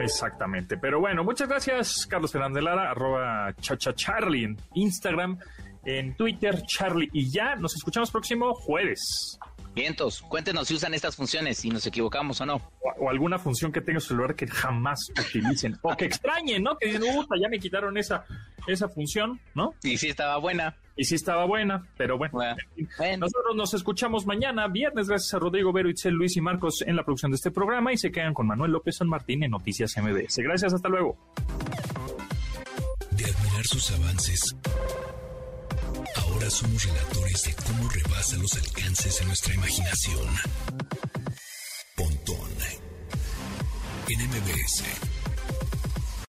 Exactamente. 0.00 0.76
Pero 0.76 1.00
bueno, 1.00 1.24
muchas 1.24 1.48
gracias, 1.48 2.06
Carlos 2.06 2.32
Fernández 2.32 2.62
Lara, 2.62 2.90
arroba 2.90 3.54
chachacharlie 3.60 4.44
en 4.44 4.56
Instagram, 4.74 5.38
en 5.84 6.14
Twitter, 6.16 6.62
Charlie. 6.66 7.10
Y 7.12 7.30
ya 7.30 7.56
nos 7.56 7.74
escuchamos 7.74 8.10
próximo 8.10 8.54
jueves. 8.54 9.38
Vientos, 9.74 10.20
cuéntenos 10.22 10.66
si 10.66 10.74
usan 10.74 10.94
estas 10.94 11.14
funciones, 11.14 11.58
si 11.58 11.70
nos 11.70 11.86
equivocamos 11.86 12.40
o 12.40 12.46
no. 12.46 12.72
O, 12.98 13.08
alguna 13.08 13.38
función 13.38 13.70
que 13.70 13.80
tenga 13.80 14.00
su 14.00 14.08
celular 14.08 14.34
que 14.34 14.46
jamás 14.48 14.98
utilicen. 15.10 15.78
o 15.82 15.96
que 15.96 16.06
extrañen, 16.06 16.62
¿no? 16.62 16.76
Que 16.76 16.98
digan, 16.98 17.26
ya 17.40 17.48
me 17.48 17.58
quitaron 17.58 17.96
esa, 17.96 18.24
esa 18.66 18.88
función, 18.88 19.40
¿no? 19.54 19.74
Y 19.82 19.96
sí 19.96 20.08
estaba 20.08 20.36
buena. 20.38 20.76
Y 21.00 21.04
sí 21.06 21.14
estaba 21.14 21.46
buena, 21.46 21.88
pero 21.96 22.18
bueno. 22.18 22.38
Nosotros 22.76 23.56
nos 23.56 23.72
escuchamos 23.72 24.26
mañana, 24.26 24.68
viernes, 24.68 25.08
gracias 25.08 25.32
a 25.32 25.38
Rodrigo 25.38 25.72
Vero, 25.72 25.88
Itzel, 25.88 26.12
Luis 26.12 26.36
y 26.36 26.42
Marcos 26.42 26.84
en 26.86 26.94
la 26.94 27.04
producción 27.04 27.30
de 27.30 27.36
este 27.36 27.50
programa 27.50 27.90
y 27.90 27.96
se 27.96 28.12
quedan 28.12 28.34
con 28.34 28.46
Manuel 28.46 28.72
López 28.72 28.96
San 28.96 29.08
Martín 29.08 29.42
en 29.42 29.52
Noticias 29.52 29.96
MBS. 29.96 30.36
Gracias, 30.40 30.74
hasta 30.74 30.90
luego. 30.90 31.16
De 33.12 33.24
admirar 33.24 33.64
sus 33.64 33.90
avances, 33.92 34.54
ahora 36.16 36.50
somos 36.50 36.84
relatores 36.84 37.44
de 37.44 37.54
cómo 37.64 37.88
rebasa 37.88 38.36
los 38.36 38.54
alcances 38.58 39.20
de 39.20 39.24
nuestra 39.24 39.54
imaginación. 39.54 40.28
Pontón 41.96 42.50
en 44.06 44.20
MBS. 44.28 45.09